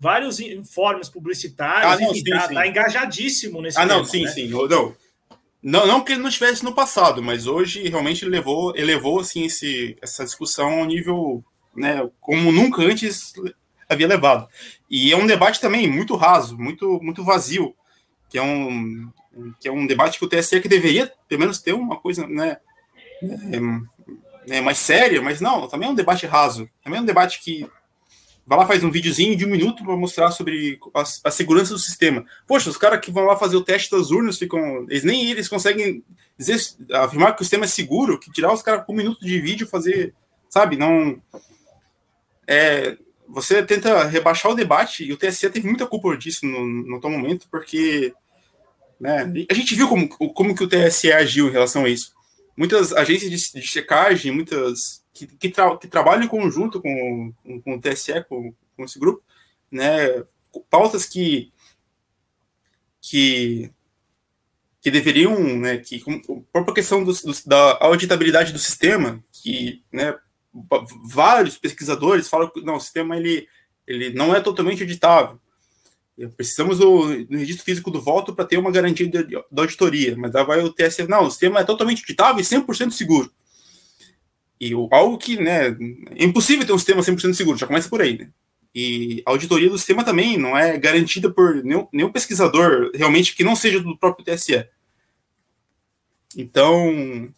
[0.00, 2.54] vários informes publicitários, ah, não, enfim, sim, tá, sim.
[2.54, 4.30] tá, engajadíssimo nesse Ah, não, sim, né?
[4.30, 4.48] sim.
[4.48, 4.96] Não,
[5.62, 9.44] não, não que ele não estivesse no passado, mas hoje realmente ele levou, elevou assim,
[9.44, 11.44] esse, essa discussão ao nível,
[11.76, 13.34] né, como nunca antes
[13.86, 14.48] havia levado.
[14.88, 17.74] E é um debate também muito raso, muito, muito vazio,
[18.30, 19.10] que é um,
[19.60, 22.56] que é um debate que o TSE que deveria, pelo menos, ter uma coisa, né,
[24.48, 27.38] é, é mais séria, mas não, também é um debate raso, também é um debate
[27.40, 27.68] que
[28.50, 31.78] vai lá, faz um videozinho de um minuto para mostrar sobre a, a, segurança do
[31.78, 32.24] sistema.
[32.48, 34.84] Poxa, os caras que vão lá fazer o teste das urnas ficam.
[34.88, 36.02] Eles nem eles conseguem
[36.36, 36.60] dizer,
[36.92, 39.68] afirmar que o sistema é seguro, que tirar os caras com um minuto de vídeo
[39.68, 40.12] fazer.
[40.48, 41.22] Sabe, não.
[42.44, 42.96] É,
[43.28, 47.12] você tenta rebaixar o debate, e o TSE teve muita culpa disso no, no tal
[47.12, 48.12] momento, porque.
[48.98, 52.12] Né, a gente viu como, como que o TSE agiu em relação a isso.
[52.56, 57.60] Muitas agências de, de checagem, muitas que, que, tra que trabalham em conjunto com, com,
[57.60, 59.22] com o TSE, com, com, esse grupo,
[59.70, 60.24] né,
[60.68, 61.52] pautas que,
[63.00, 63.70] que,
[64.80, 70.16] que deveriam, né, que, por própria questão do, do, da auditabilidade do sistema, que né,
[71.04, 73.46] vários pesquisadores falam que não, o sistema ele,
[73.86, 75.38] ele não é totalmente auditável.
[76.36, 79.08] Precisamos do, do registro físico do voto para ter uma garantia
[79.50, 82.90] da auditoria, mas aí vai o TSE, não, o sistema é totalmente auditável e 100%
[82.90, 83.32] seguro.
[84.60, 85.68] E algo que, né,
[86.16, 88.30] é impossível ter um sistema 100% seguro, já começa por aí, né?
[88.74, 93.42] E a auditoria do sistema também não é garantida por nenhum, nenhum pesquisador realmente que
[93.42, 94.68] não seja do próprio TSE.
[96.36, 97.32] Então,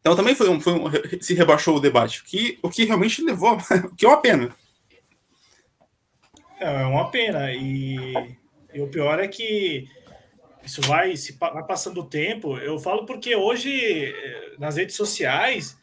[0.00, 0.84] então também foi um, foi um,
[1.20, 3.56] se rebaixou o debate, que, o que realmente levou,
[3.90, 4.54] o que é uma pena.
[6.60, 7.52] É, é uma pena.
[7.52, 8.36] E,
[8.74, 9.88] e, o pior é que
[10.68, 12.58] isso vai, se vai passando o tempo.
[12.58, 15.78] Eu falo porque hoje, eh, nas redes sociais,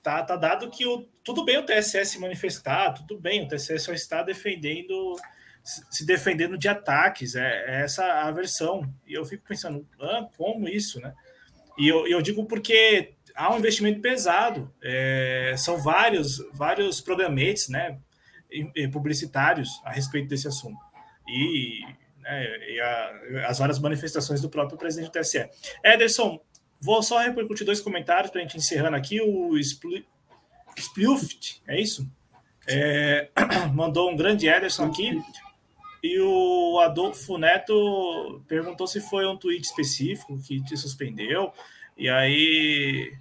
[0.00, 3.76] tá, tá dado que o, tudo bem o TSE se manifestar, tudo bem, o TSE
[3.80, 5.16] só está defendendo,
[5.64, 8.88] se defendendo de ataques, é, é essa a versão.
[9.04, 11.12] E eu fico pensando, ah, como isso, né?
[11.76, 17.96] E eu, eu digo porque há um investimento pesado, é, são vários, vários programetes, né?
[18.92, 20.78] publicitários a respeito desse assunto.
[21.26, 21.80] E,
[22.24, 25.48] né, e a, as várias manifestações do próprio presidente do TSE.
[25.84, 26.40] Ederson,
[26.80, 29.20] vou só repercutir dois comentários para a gente encerrando aqui.
[29.20, 32.10] O Splift, é isso?
[32.66, 33.30] É,
[33.72, 35.22] mandou um grande Ederson aqui.
[36.02, 41.52] E o Adolfo Neto perguntou se foi um tweet específico que te suspendeu.
[41.96, 43.14] E aí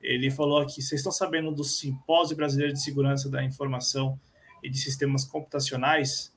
[0.00, 4.18] ele falou aqui: vocês estão sabendo do Simpósio Brasileiro de Segurança da Informação
[4.62, 6.33] e de sistemas computacionais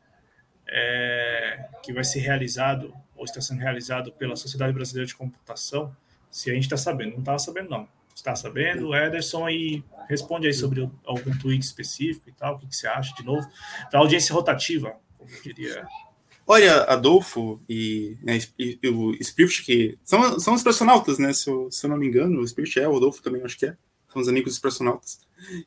[0.70, 5.96] é, que vai ser realizado ou está sendo realizado pela Sociedade Brasileira de Computação,
[6.30, 7.14] se a gente está sabendo.
[7.14, 7.88] Não estava sabendo, não.
[8.16, 8.96] Está sabendo?
[8.96, 13.14] Ederson aí responde aí sobre algum tweet específico e tal, o que, que você acha
[13.16, 13.48] de novo,
[13.90, 15.86] para audiência rotativa, como eu diria.
[16.46, 21.34] Olha, Adolfo e, né, e, e o Spirit, que são, são os personautas, né?
[21.34, 23.66] Se eu, se eu não me engano, o Spirit é, o Adolfo também acho que
[23.66, 23.76] é.
[24.12, 25.20] São os amigos dos personautas.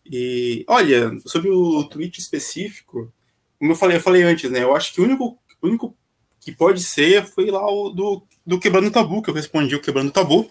[0.04, 3.12] E olha, sobre o tweet específico,
[3.60, 4.64] como eu falei, eu falei antes, né?
[4.64, 5.96] Eu acho que o único, único
[6.40, 10.10] que pode ser foi lá o do, do Quebrando Tabu, que eu respondi o Quebrando
[10.10, 10.50] Tabu.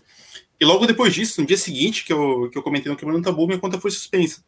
[0.58, 3.46] E logo depois disso, no dia seguinte que eu, que eu comentei no Quebrando Tabu,
[3.46, 4.42] minha conta foi suspensa.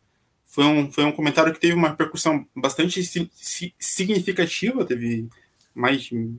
[0.46, 5.28] Foi um, foi um comentário que teve uma repercussão bastante si, si, significativa, teve
[5.74, 6.36] mais de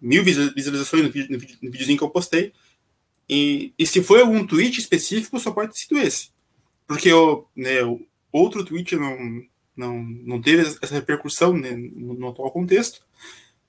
[0.00, 1.32] mil visualizações no, vídeo,
[1.62, 2.52] no videozinho que eu postei.
[3.28, 6.34] E, e se foi algum tweet específico, só pode ter sido esse
[6.86, 7.78] porque o, né,
[8.32, 9.16] outro tweet não,
[9.76, 13.00] não, não teve essa repercussão né, no, no, atual contexto.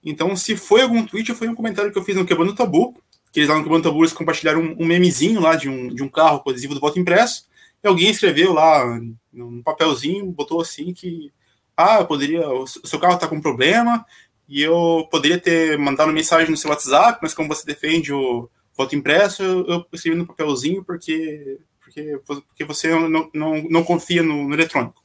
[0.03, 2.95] Então, se foi algum tweet, foi um comentário que eu fiz no Quebrando Tabu,
[3.31, 6.03] que eles lá no Quebrando Tabu eles compartilharam um, um, memezinho lá de um, de
[6.03, 7.47] um carro com adesivo do voto impresso,
[7.83, 8.99] e alguém escreveu lá
[9.33, 11.31] num papelzinho, botou assim que
[11.75, 14.05] ah, eu poderia, o seu carro está com problema,
[14.47, 18.95] e eu poderia ter mandado mensagem no seu WhatsApp, mas como você defende o voto
[18.95, 24.47] impresso, eu, eu escrevi no papelzinho porque porque, porque você não, não, não confia no,
[24.47, 25.01] no eletrônico.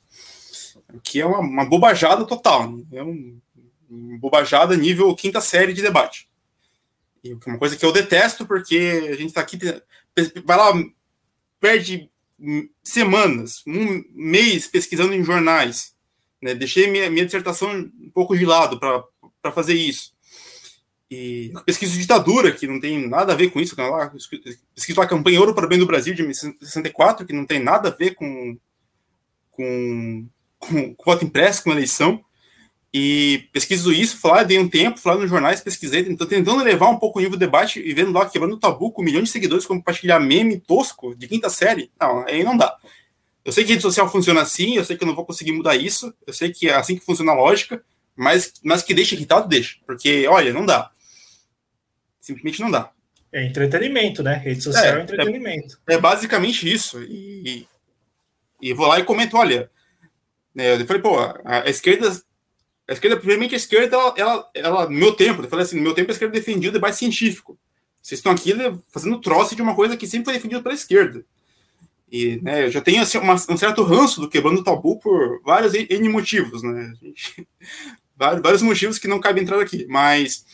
[1.03, 2.71] Que é uma, uma bobajada total.
[2.71, 2.85] Né?
[2.93, 3.39] É um,
[3.89, 6.29] uma bobajada nível quinta série de debate.
[7.23, 9.59] E é uma coisa que eu detesto, porque a gente está aqui,
[10.45, 10.73] vai lá,
[11.59, 12.09] perde
[12.83, 15.95] semanas, um mês pesquisando em jornais.
[16.41, 16.55] Né?
[16.55, 20.13] Deixei minha, minha dissertação um pouco de lado para fazer isso.
[21.11, 24.11] E de ditadura, que não tem nada a ver com isso, é
[24.75, 27.89] pesquisa lá campanha Ouro para o Bem do Brasil, de 1964, que não tem nada
[27.89, 28.57] a ver com,
[29.51, 30.29] com,
[30.61, 32.23] com, com voto impresso, com eleição.
[32.93, 36.99] E pesquiso isso, falar, dei um tempo, falar nos jornais, pesquisei, tô tentando levar um
[36.99, 39.31] pouco o nível do debate e vendo lá, quebrando o tabu com um milhão de
[39.31, 41.91] seguidores, compartilhar meme tosco de quinta série.
[42.01, 42.77] Não, aí não dá.
[43.45, 45.77] Eu sei que rede social funciona assim, eu sei que eu não vou conseguir mudar
[45.77, 47.83] isso, eu sei que é assim que funciona a lógica,
[48.17, 49.77] mas, mas que deixa irritado, deixa.
[49.87, 50.91] Porque, olha, não dá.
[52.21, 52.91] Simplesmente não dá.
[53.33, 54.35] É entretenimento, né?
[54.35, 55.79] Rede social é, é entretenimento.
[55.89, 57.01] É, é, basicamente isso.
[57.05, 57.67] E,
[58.61, 59.71] e vou lá e comento, olha,
[60.55, 62.11] eu falei, pô, a, esquerda,
[62.89, 66.11] a esquerda, primeiramente a esquerda, ela, ela, ela, meu tempo, eu falei assim, meu tempo
[66.11, 67.59] a esquerda defendia o debate científico.
[68.03, 68.55] Vocês estão aqui
[68.91, 71.25] fazendo troço de uma coisa que sempre foi defendida pela esquerda.
[72.11, 75.41] E né, eu já tenho assim, uma, um certo ranço do quebrando o tabu por
[75.45, 76.93] vários N motivos, né?
[77.01, 77.47] Gente,
[78.17, 80.45] vários, vários motivos que não cabe entrar aqui, mas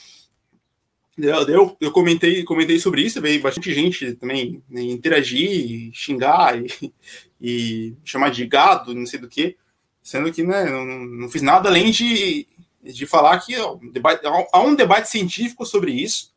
[1.18, 6.92] eu, eu comentei, comentei sobre isso, veio bastante gente também né, interagir, xingar e,
[7.40, 9.56] e, chamar de gado, não sei do que,
[10.06, 12.46] sendo que né, não, não fiz nada além de,
[12.80, 16.32] de falar que ó, debate, há um debate científico sobre isso.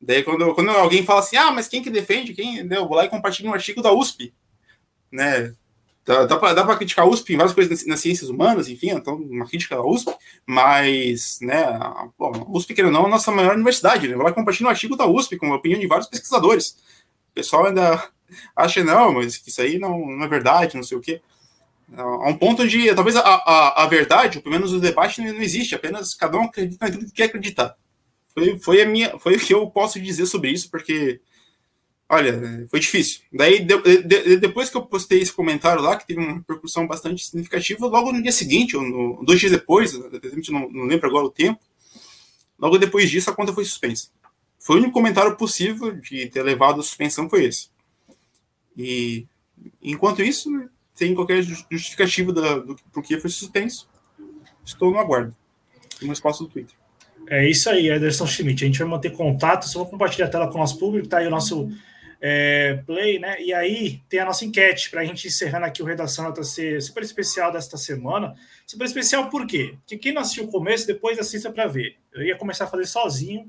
[0.00, 2.32] Daí, quando, quando alguém fala assim, ah, mas quem que defende?
[2.32, 2.66] Quem?
[2.72, 4.32] Eu vou lá e compartilho um artigo da USP,
[5.12, 5.54] né?
[6.06, 9.16] Dá, dá para criticar a USP em várias coisas nas, nas, ciências humanas, enfim, então
[9.16, 10.14] uma crítica à USP,
[10.46, 14.16] mas, né, a, a USP, querendo ou não, é a nossa maior universidade, né?
[14.16, 16.76] Vai compartilhar um artigo da USP com a opinião de vários pesquisadores.
[17.30, 18.02] O pessoal ainda
[18.56, 21.20] acha, não, mas isso aí não, não é verdade, não sei o quê.
[21.92, 25.42] A um ponto onde talvez a, a, a verdade, pelo menos o debate, não, não
[25.42, 27.76] existe, apenas cada um acredita naquilo que quer acreditar.
[28.32, 31.20] Foi, foi, a minha, foi o que eu posso dizer sobre isso, porque
[32.08, 33.20] olha, foi difícil.
[33.32, 37.24] Daí, de, de, depois que eu postei esse comentário lá, que teve uma repercussão bastante
[37.24, 39.92] significativa, logo no dia seguinte, ou no, dois dias depois,
[40.48, 41.60] não, não lembro agora o tempo,
[42.58, 44.08] logo depois disso a conta foi suspensa.
[44.58, 47.68] Foi o único comentário possível de ter levado a suspensão foi esse.
[48.76, 49.26] E
[49.82, 50.50] enquanto isso,
[50.94, 53.88] sem qualquer justificativa da, do porquê foi suspenso,
[54.64, 55.34] estou no aguardo.
[56.00, 56.76] No espaço do Twitter.
[57.28, 58.64] É isso aí, Ederson Schmidt.
[58.64, 59.66] A gente vai manter contato.
[59.68, 61.08] Só vou compartilhar a tela com o nosso público.
[61.08, 61.70] Tá aí o nosso
[62.20, 63.40] é, play, né?
[63.40, 67.02] E aí tem a nossa enquete para a gente encerrando aqui o Redação JC super
[67.02, 68.34] especial desta semana.
[68.66, 69.76] Super especial por quê?
[69.80, 71.96] Porque quem não assistiu o começo, depois assista para ver.
[72.12, 73.46] Eu ia começar a fazer sozinho.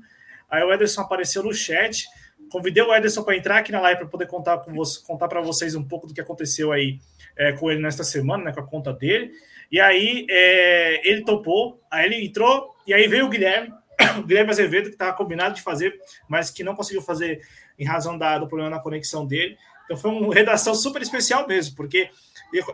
[0.48, 2.06] Aí o Ederson apareceu no chat.
[2.50, 5.40] Convidei o Ederson para entrar aqui na live para poder contar, com você, contar para
[5.40, 6.98] vocês um pouco do que aconteceu aí
[7.36, 9.32] é, com ele nesta semana, né, com a conta dele.
[9.70, 13.72] E aí é, ele topou, aí ele entrou, e aí veio o Guilherme,
[14.18, 15.98] o Guilherme Azevedo, que estava combinado de fazer,
[16.28, 17.40] mas que não conseguiu fazer
[17.78, 19.56] em razão da, do problema na conexão dele.
[19.84, 22.10] Então foi uma redação super especial mesmo, porque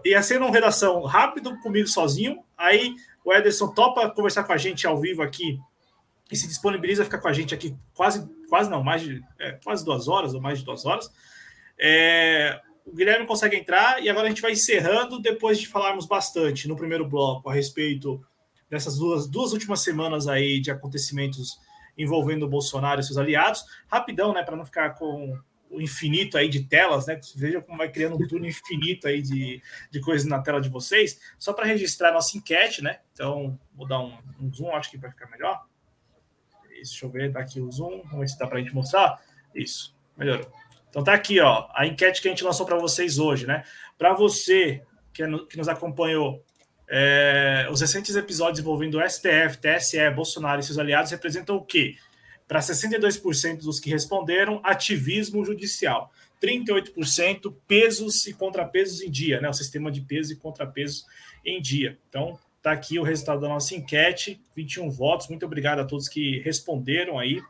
[0.05, 2.95] ia, ser uma redação rápido comigo sozinho, aí
[3.25, 5.59] o Ederson topa conversar com a gente ao vivo aqui
[6.31, 9.53] e se disponibiliza a ficar com a gente aqui quase, quase não, mais de é,
[9.63, 11.13] quase duas horas ou mais de duas horas.
[11.79, 16.69] É, o Guilherme consegue entrar e agora a gente vai encerrando depois de falarmos bastante
[16.69, 18.25] no primeiro bloco a respeito
[18.69, 21.59] dessas duas, duas últimas semanas aí de acontecimentos
[21.97, 23.65] envolvendo o Bolsonaro e seus aliados.
[23.87, 25.39] Rapidão, né, para não ficar com
[25.71, 27.19] o infinito aí de telas, né?
[27.35, 31.19] Veja como vai criando um turno infinito aí de, de coisas na tela de vocês.
[31.39, 33.01] Só para registrar nossa enquete, né?
[33.13, 35.65] Então, vou dar um, um zoom, acho que vai ficar melhor.
[36.73, 39.19] Isso, deixa eu ver, daqui o zoom, vamos ver se dá para a gente mostrar.
[39.55, 40.53] Isso, melhorou.
[40.93, 43.65] Então tá aqui, ó, a enquete que a gente lançou para vocês hoje, né?
[43.97, 46.45] Para você que, é que, nos acompanhou,
[46.87, 51.97] é, os recentes episódios envolvendo o STF, TSE, Bolsonaro e seus aliados representam o quê?
[52.47, 56.13] Para 62% dos que responderam, ativismo judicial.
[56.43, 59.49] 38% pesos e contrapesos em dia, né?
[59.49, 61.07] O sistema de pesos e contrapesos
[61.43, 61.97] em dia.
[62.11, 65.29] Então, tá aqui o resultado da nossa enquete, 21 votos.
[65.29, 67.41] Muito obrigado a todos que responderam aí,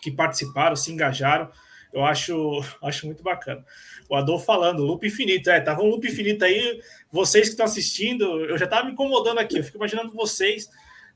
[0.00, 1.50] que participaram, se engajaram
[1.92, 3.64] eu acho, acho muito bacana.
[4.08, 5.50] O Adolfo falando, loop infinito.
[5.50, 6.80] É, tava um loop infinito aí.
[7.10, 9.58] Vocês que estão assistindo, eu já estava me incomodando aqui.
[9.58, 10.68] Eu fico imaginando vocês,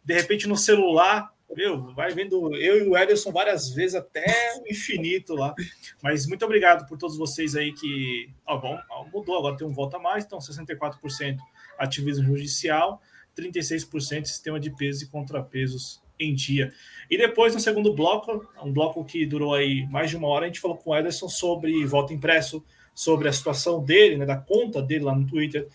[0.05, 4.25] de repente, no celular, meu, vai vendo eu e o Ederson várias vezes até
[4.61, 5.55] o infinito lá.
[6.03, 8.31] Mas muito obrigado por todos vocês aí que.
[8.47, 8.79] Ó, bom,
[9.13, 11.39] mudou, agora tem um voto a mais, então 64%
[11.79, 13.01] ativismo judicial,
[13.37, 16.73] 36% sistema de pesos e contrapesos em dia.
[17.11, 20.49] E depois, no segundo bloco, um bloco que durou aí mais de uma hora, a
[20.49, 22.65] gente falou com o Ederson sobre voto impresso,
[22.95, 25.69] sobre a situação dele, né, da conta dele lá no Twitter.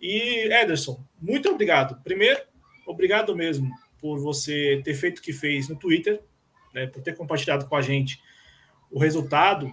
[0.00, 2.02] E, Ederson, muito obrigado.
[2.02, 2.40] Primeiro,
[2.86, 3.70] obrigado mesmo
[4.00, 6.20] por você ter feito o que fez no Twitter,
[6.74, 8.20] né, por ter compartilhado com a gente
[8.90, 9.70] o resultado.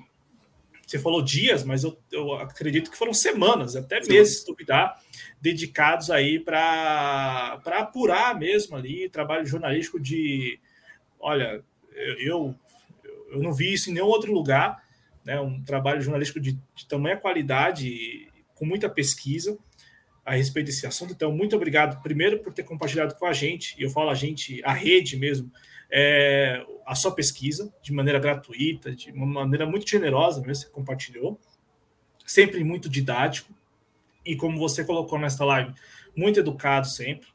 [0.89, 4.99] Você falou dias, mas eu, eu acredito que foram semanas, até meses, se duvidar,
[5.39, 10.59] dedicados aí para apurar mesmo ali, trabalho jornalístico de
[11.19, 11.63] olha,
[12.17, 12.55] eu,
[13.29, 14.83] eu não vi isso em nenhum outro lugar,
[15.23, 15.39] né?
[15.39, 19.59] Um trabalho jornalístico de, de tamanha qualidade, com muita pesquisa
[20.25, 21.13] a respeito desse assunto.
[21.13, 24.59] Então, muito obrigado, primeiro, por ter compartilhado com a gente, e eu falo a gente,
[24.63, 25.51] a rede mesmo,
[25.91, 31.39] é, a sua pesquisa, de maneira gratuita, de uma maneira muito generosa mesmo, você compartilhou,
[32.25, 33.53] sempre muito didático,
[34.25, 35.73] e como você colocou nesta live,
[36.15, 37.27] muito educado sempre,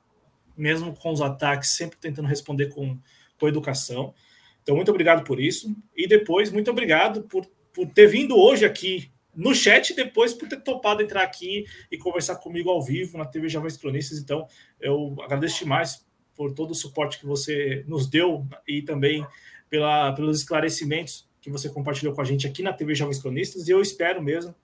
[0.56, 2.98] mesmo com os ataques, sempre tentando responder com
[3.38, 4.14] com educação.
[4.62, 5.74] Então, muito obrigado por isso.
[5.96, 10.48] E depois, muito obrigado por, por ter vindo hoje aqui no chat e depois por
[10.48, 14.18] ter topado entrar aqui e conversar comigo ao vivo na TV Jovens Cronistas.
[14.18, 14.46] Então,
[14.80, 16.03] eu agradeço demais
[16.36, 19.26] por todo o suporte que você nos deu e também
[19.68, 23.68] pela, pelos esclarecimentos que você compartilhou com a gente aqui na TV Jovens Cronistas.
[23.68, 24.54] E eu espero mesmo,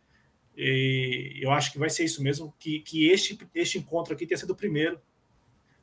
[0.57, 4.39] e eu acho que vai ser isso mesmo, que, que este, este encontro aqui tenha
[4.39, 4.99] sido o primeiro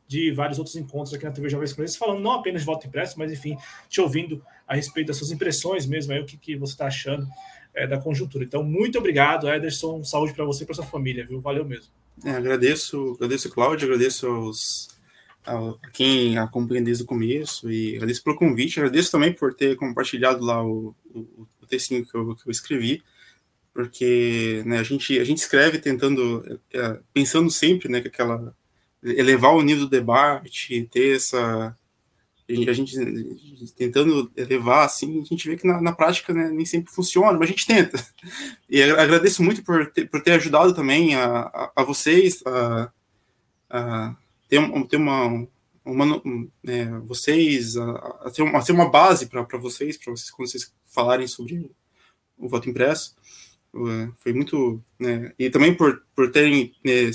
[0.07, 3.19] de vários outros encontros aqui na TV Jovens Cronistas, falando não apenas de voto impresso,
[3.19, 3.57] mas enfim,
[3.89, 7.27] te ouvindo a respeito das suas impressões mesmo, aí, o que, que você está achando
[7.73, 8.43] é, da conjuntura.
[8.43, 11.39] Então, muito obrigado, Ederson, saúde para você e para sua família, viu?
[11.39, 11.91] Valeu mesmo.
[12.25, 14.87] É, agradeço, agradeço, Cláudio, agradeço aos,
[15.47, 20.43] a quem acompanha desde o começo e agradeço pelo convite, agradeço também por ter compartilhado
[20.43, 23.01] lá o, o, o textinho que eu, que eu escrevi,
[23.73, 28.55] porque né, a, gente, a gente escreve tentando, é, pensando sempre né, que aquela
[29.03, 31.75] elevar o nível do debate, ter essa.
[32.49, 32.95] A gente
[33.75, 37.41] tentando elevar, assim, a gente vê que na, na prática né, nem sempre funciona, mas
[37.41, 38.01] a gente tenta.
[38.69, 42.89] E agradeço muito por ter, por ter ajudado também a, a, a vocês a,
[43.69, 44.15] a,
[44.47, 45.47] ter, ter uma,
[45.85, 46.21] uma
[46.63, 47.91] né, vocês a,
[48.25, 51.71] a, ter uma, a ter uma base para vocês, para vocês quando vocês falarem sobre
[52.37, 53.15] o voto impresso.
[54.19, 54.81] Foi muito.
[54.99, 57.11] Né, e também por, por terem né,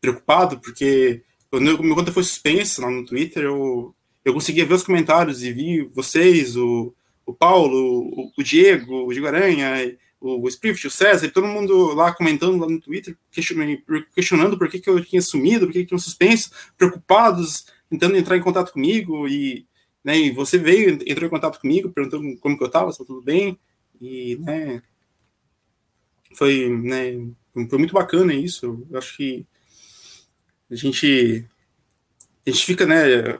[0.00, 3.94] preocupado, porque quando minha conta foi suspensa lá no Twitter, eu,
[4.24, 6.94] eu conseguia ver os comentários e vi vocês, o,
[7.26, 12.12] o Paulo, o, o Diego, o Diego Aranha, o, Sprift, o César, todo mundo lá
[12.12, 13.78] comentando lá no Twitter, questionando,
[14.14, 18.36] questionando por que, que eu tinha sumido, por que, que tinha suspenso, preocupados, tentando entrar
[18.36, 19.66] em contato comigo, e,
[20.04, 23.22] né, e você veio, entrou em contato comigo, perguntando como que eu estava, se tudo
[23.22, 23.58] bem,
[23.98, 24.82] e, né,
[26.34, 27.26] foi, né,
[27.68, 29.46] foi muito bacana isso, eu acho que
[30.70, 31.46] a gente,
[32.46, 33.38] a gente fica, né,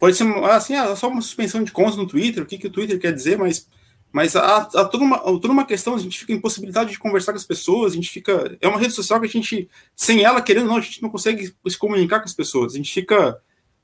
[0.00, 2.72] pode ser assim, ah, só uma suspensão de contas no Twitter, o que, que o
[2.72, 3.68] Twitter quer dizer, mas,
[4.10, 7.38] mas há, há toda, uma, toda uma questão, a gente fica impossibilidade de conversar com
[7.38, 10.64] as pessoas, a gente fica, é uma rede social que a gente, sem ela, querendo
[10.64, 13.40] ou não, a gente não consegue se comunicar com as pessoas, a gente fica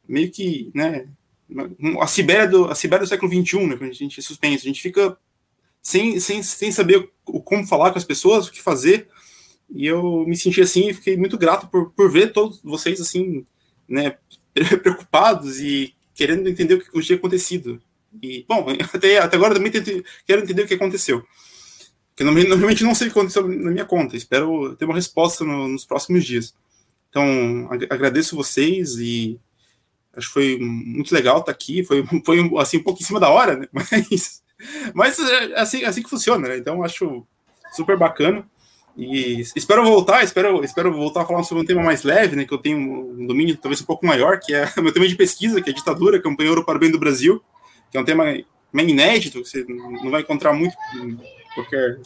[0.09, 1.07] meio que, né,
[2.01, 4.81] a Sibéria do, a Sibéria do século XXI, né, quando a gente suspensa, a gente
[4.81, 5.17] fica
[5.83, 9.09] sem, sem, sem saber como falar com as pessoas, o que fazer,
[9.71, 13.45] e eu me senti assim e fiquei muito grato por, por ver todos vocês assim,
[13.87, 14.17] né,
[14.83, 17.83] preocupados e querendo entender o que tinha acontecido.
[18.23, 21.25] E, bom, até, até agora também tento, quero entender o que aconteceu.
[22.11, 24.17] Porque normalmente não sei o que aconteceu na minha conta.
[24.17, 26.55] Espero ter uma resposta no, nos próximos dias.
[27.11, 29.39] Então, agradeço vocês e
[30.17, 31.85] acho que foi muito legal estar aqui.
[31.85, 33.69] Foi, foi assim, um pouco em cima da hora, né?
[33.73, 34.43] Mas,
[34.95, 36.57] mas é assim, assim que funciona, né?
[36.57, 37.27] Então, acho
[37.73, 38.49] super bacana.
[38.97, 42.45] E espero voltar, espero, espero voltar a falar sobre um tema mais leve, né?
[42.45, 45.61] Que eu tenho um domínio talvez um pouco maior, que é meu tema de pesquisa,
[45.61, 47.43] que é ditadura, campanha ouro para o bem do Brasil,
[47.95, 48.25] que é um tema
[48.75, 50.77] inédito, que você não vai encontrar muito
[51.55, 52.01] qualquer.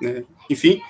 [0.00, 0.80] Né, enfim.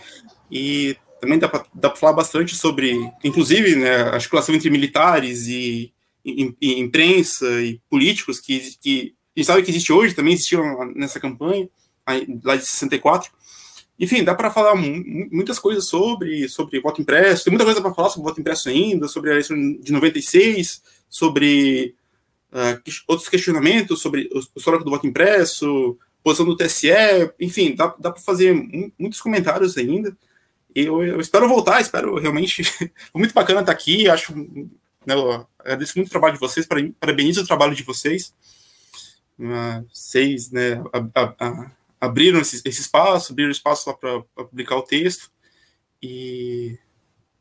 [0.48, 2.94] E também dá para falar bastante sobre,
[3.24, 5.92] inclusive, né, a articulação entre militares e,
[6.24, 10.92] e, e imprensa e políticos que, que a gente sabe que existe hoje, também existiam
[10.94, 11.68] nessa campanha,
[12.44, 13.28] lá de 64
[13.98, 18.08] enfim, dá para falar muitas coisas sobre, sobre voto impresso, tem muita coisa para falar
[18.08, 21.94] sobre voto impresso ainda, sobre a eleição de 96, sobre
[22.52, 26.88] uh, outros questionamentos sobre o histórico do voto impresso, posição do TSE,
[27.40, 28.54] enfim, dá, dá para fazer
[28.98, 30.16] muitos comentários ainda.
[30.74, 32.62] Eu, eu, espero voltar, espero realmente.
[33.14, 34.32] Muito bacana estar aqui, acho.
[35.04, 35.14] Né,
[35.58, 36.64] agradeço muito o trabalho de vocês,
[37.00, 38.32] parabenizo o trabalho de vocês.
[39.36, 40.80] Uh, vocês, né,
[42.00, 45.28] abriram esse, esse espaço, abriram espaço lá para publicar o texto.
[46.00, 46.78] E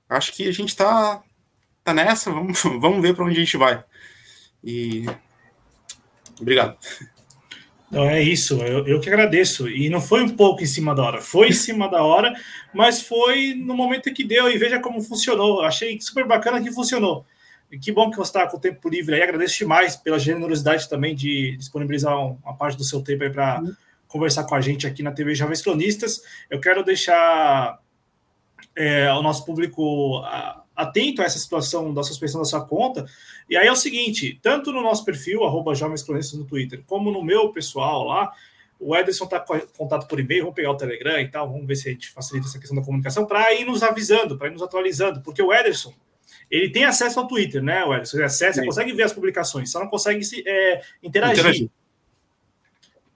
[0.09, 1.23] acho que a gente está
[1.83, 3.83] tá nessa, vamos, vamos ver para onde a gente vai.
[4.63, 5.05] E
[6.39, 6.77] obrigado.
[7.89, 9.67] Não, é isso, eu, eu que agradeço.
[9.67, 12.33] E não foi um pouco em cima da hora, foi em cima da hora,
[12.73, 15.61] mas foi no momento que deu e veja como funcionou.
[15.61, 17.25] Achei super bacana que funcionou.
[17.69, 19.21] E que bom que você está com o tempo livre aí.
[19.21, 23.61] Agradeço demais pela generosidade também de disponibilizar uma parte do seu tempo aí para.
[23.61, 23.75] Uhum
[24.11, 26.21] conversar com a gente aqui na TV Jovens Cronistas.
[26.49, 27.79] Eu quero deixar
[28.75, 30.21] é, o nosso público
[30.81, 33.05] atento a essa situação da suspensão da sua conta.
[33.49, 37.11] E aí é o seguinte: tanto no nosso perfil, arroba Jovens Cronistas no Twitter, como
[37.11, 38.31] no meu pessoal lá,
[38.79, 41.75] o Ederson está com contato por e-mail, vamos pegar o Telegram e tal, vamos ver
[41.75, 44.63] se a gente facilita essa questão da comunicação para ir nos avisando, para ir nos
[44.63, 45.93] atualizando, porque o Ederson.
[46.49, 48.17] Ele tem acesso ao Twitter, né, o Ederson?
[48.17, 51.39] Ele acessa, consegue ver as publicações, só não consegue se, é, interagir.
[51.39, 51.69] interagir.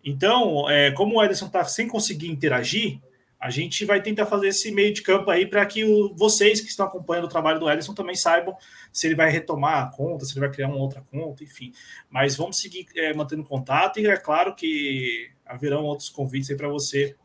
[0.04, 3.00] Então, é, como o Ederson está sem conseguir interagir,
[3.40, 6.68] a gente vai tentar fazer esse meio de campo aí para que o, vocês que
[6.68, 8.57] estão acompanhando o trabalho do Ederson também saibam
[8.91, 11.72] se ele vai retomar a conta, se ele vai criar uma outra conta, enfim.
[12.10, 16.68] Mas vamos seguir é, mantendo contato e é claro que haverão outros convites aí para
[16.68, 17.16] você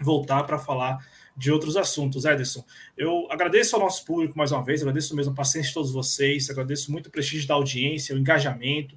[0.00, 0.98] voltar para falar
[1.36, 2.24] de outros assuntos.
[2.24, 2.64] Ederson,
[2.96, 6.50] eu agradeço ao nosso público mais uma vez, agradeço mesmo a paciência de todos vocês,
[6.50, 8.96] agradeço muito o prestígio da audiência, o engajamento.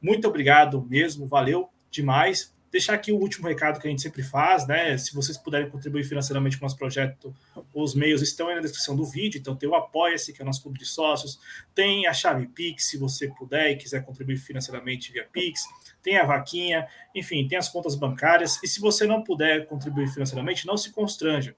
[0.00, 4.66] Muito obrigado mesmo, valeu demais deixar aqui o último recado que a gente sempre faz,
[4.66, 4.98] né?
[4.98, 7.32] Se vocês puderem contribuir financeiramente com o nosso projeto,
[7.72, 9.38] os meios estão aí na descrição do vídeo.
[9.38, 11.38] Então, tem o Apoia-se, que é o nosso clube de sócios,
[11.72, 15.62] tem a chave Pix, se você puder e quiser contribuir financeiramente via Pix,
[16.02, 18.60] tem a vaquinha, enfim, tem as contas bancárias.
[18.60, 21.54] E se você não puder contribuir financeiramente, não se constranja.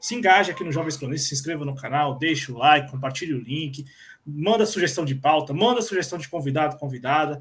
[0.00, 3.38] Se engaje aqui no Jovens Cronistas, se inscreva no canal, deixe o like, compartilhe o
[3.38, 3.84] link,
[4.24, 7.38] manda sugestão de pauta, manda sugestão de convidado, convidada.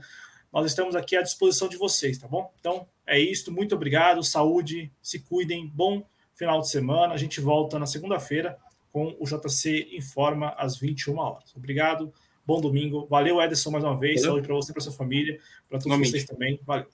[0.58, 2.52] Nós estamos aqui à disposição de vocês, tá bom?
[2.60, 3.52] Então, é isso.
[3.52, 4.24] Muito obrigado.
[4.24, 5.68] Saúde, se cuidem.
[5.68, 6.02] Bom
[6.34, 7.14] final de semana.
[7.14, 8.58] A gente volta na segunda-feira
[8.92, 11.56] com o JC Informa às 21 horas.
[11.56, 12.12] Obrigado.
[12.44, 13.06] Bom domingo.
[13.06, 14.22] Valeu, Ederson, mais uma vez.
[14.22, 14.32] Valeu.
[14.32, 15.40] Saúde para você, para sua família,
[15.70, 16.60] para todos vocês também.
[16.66, 16.88] Valeu.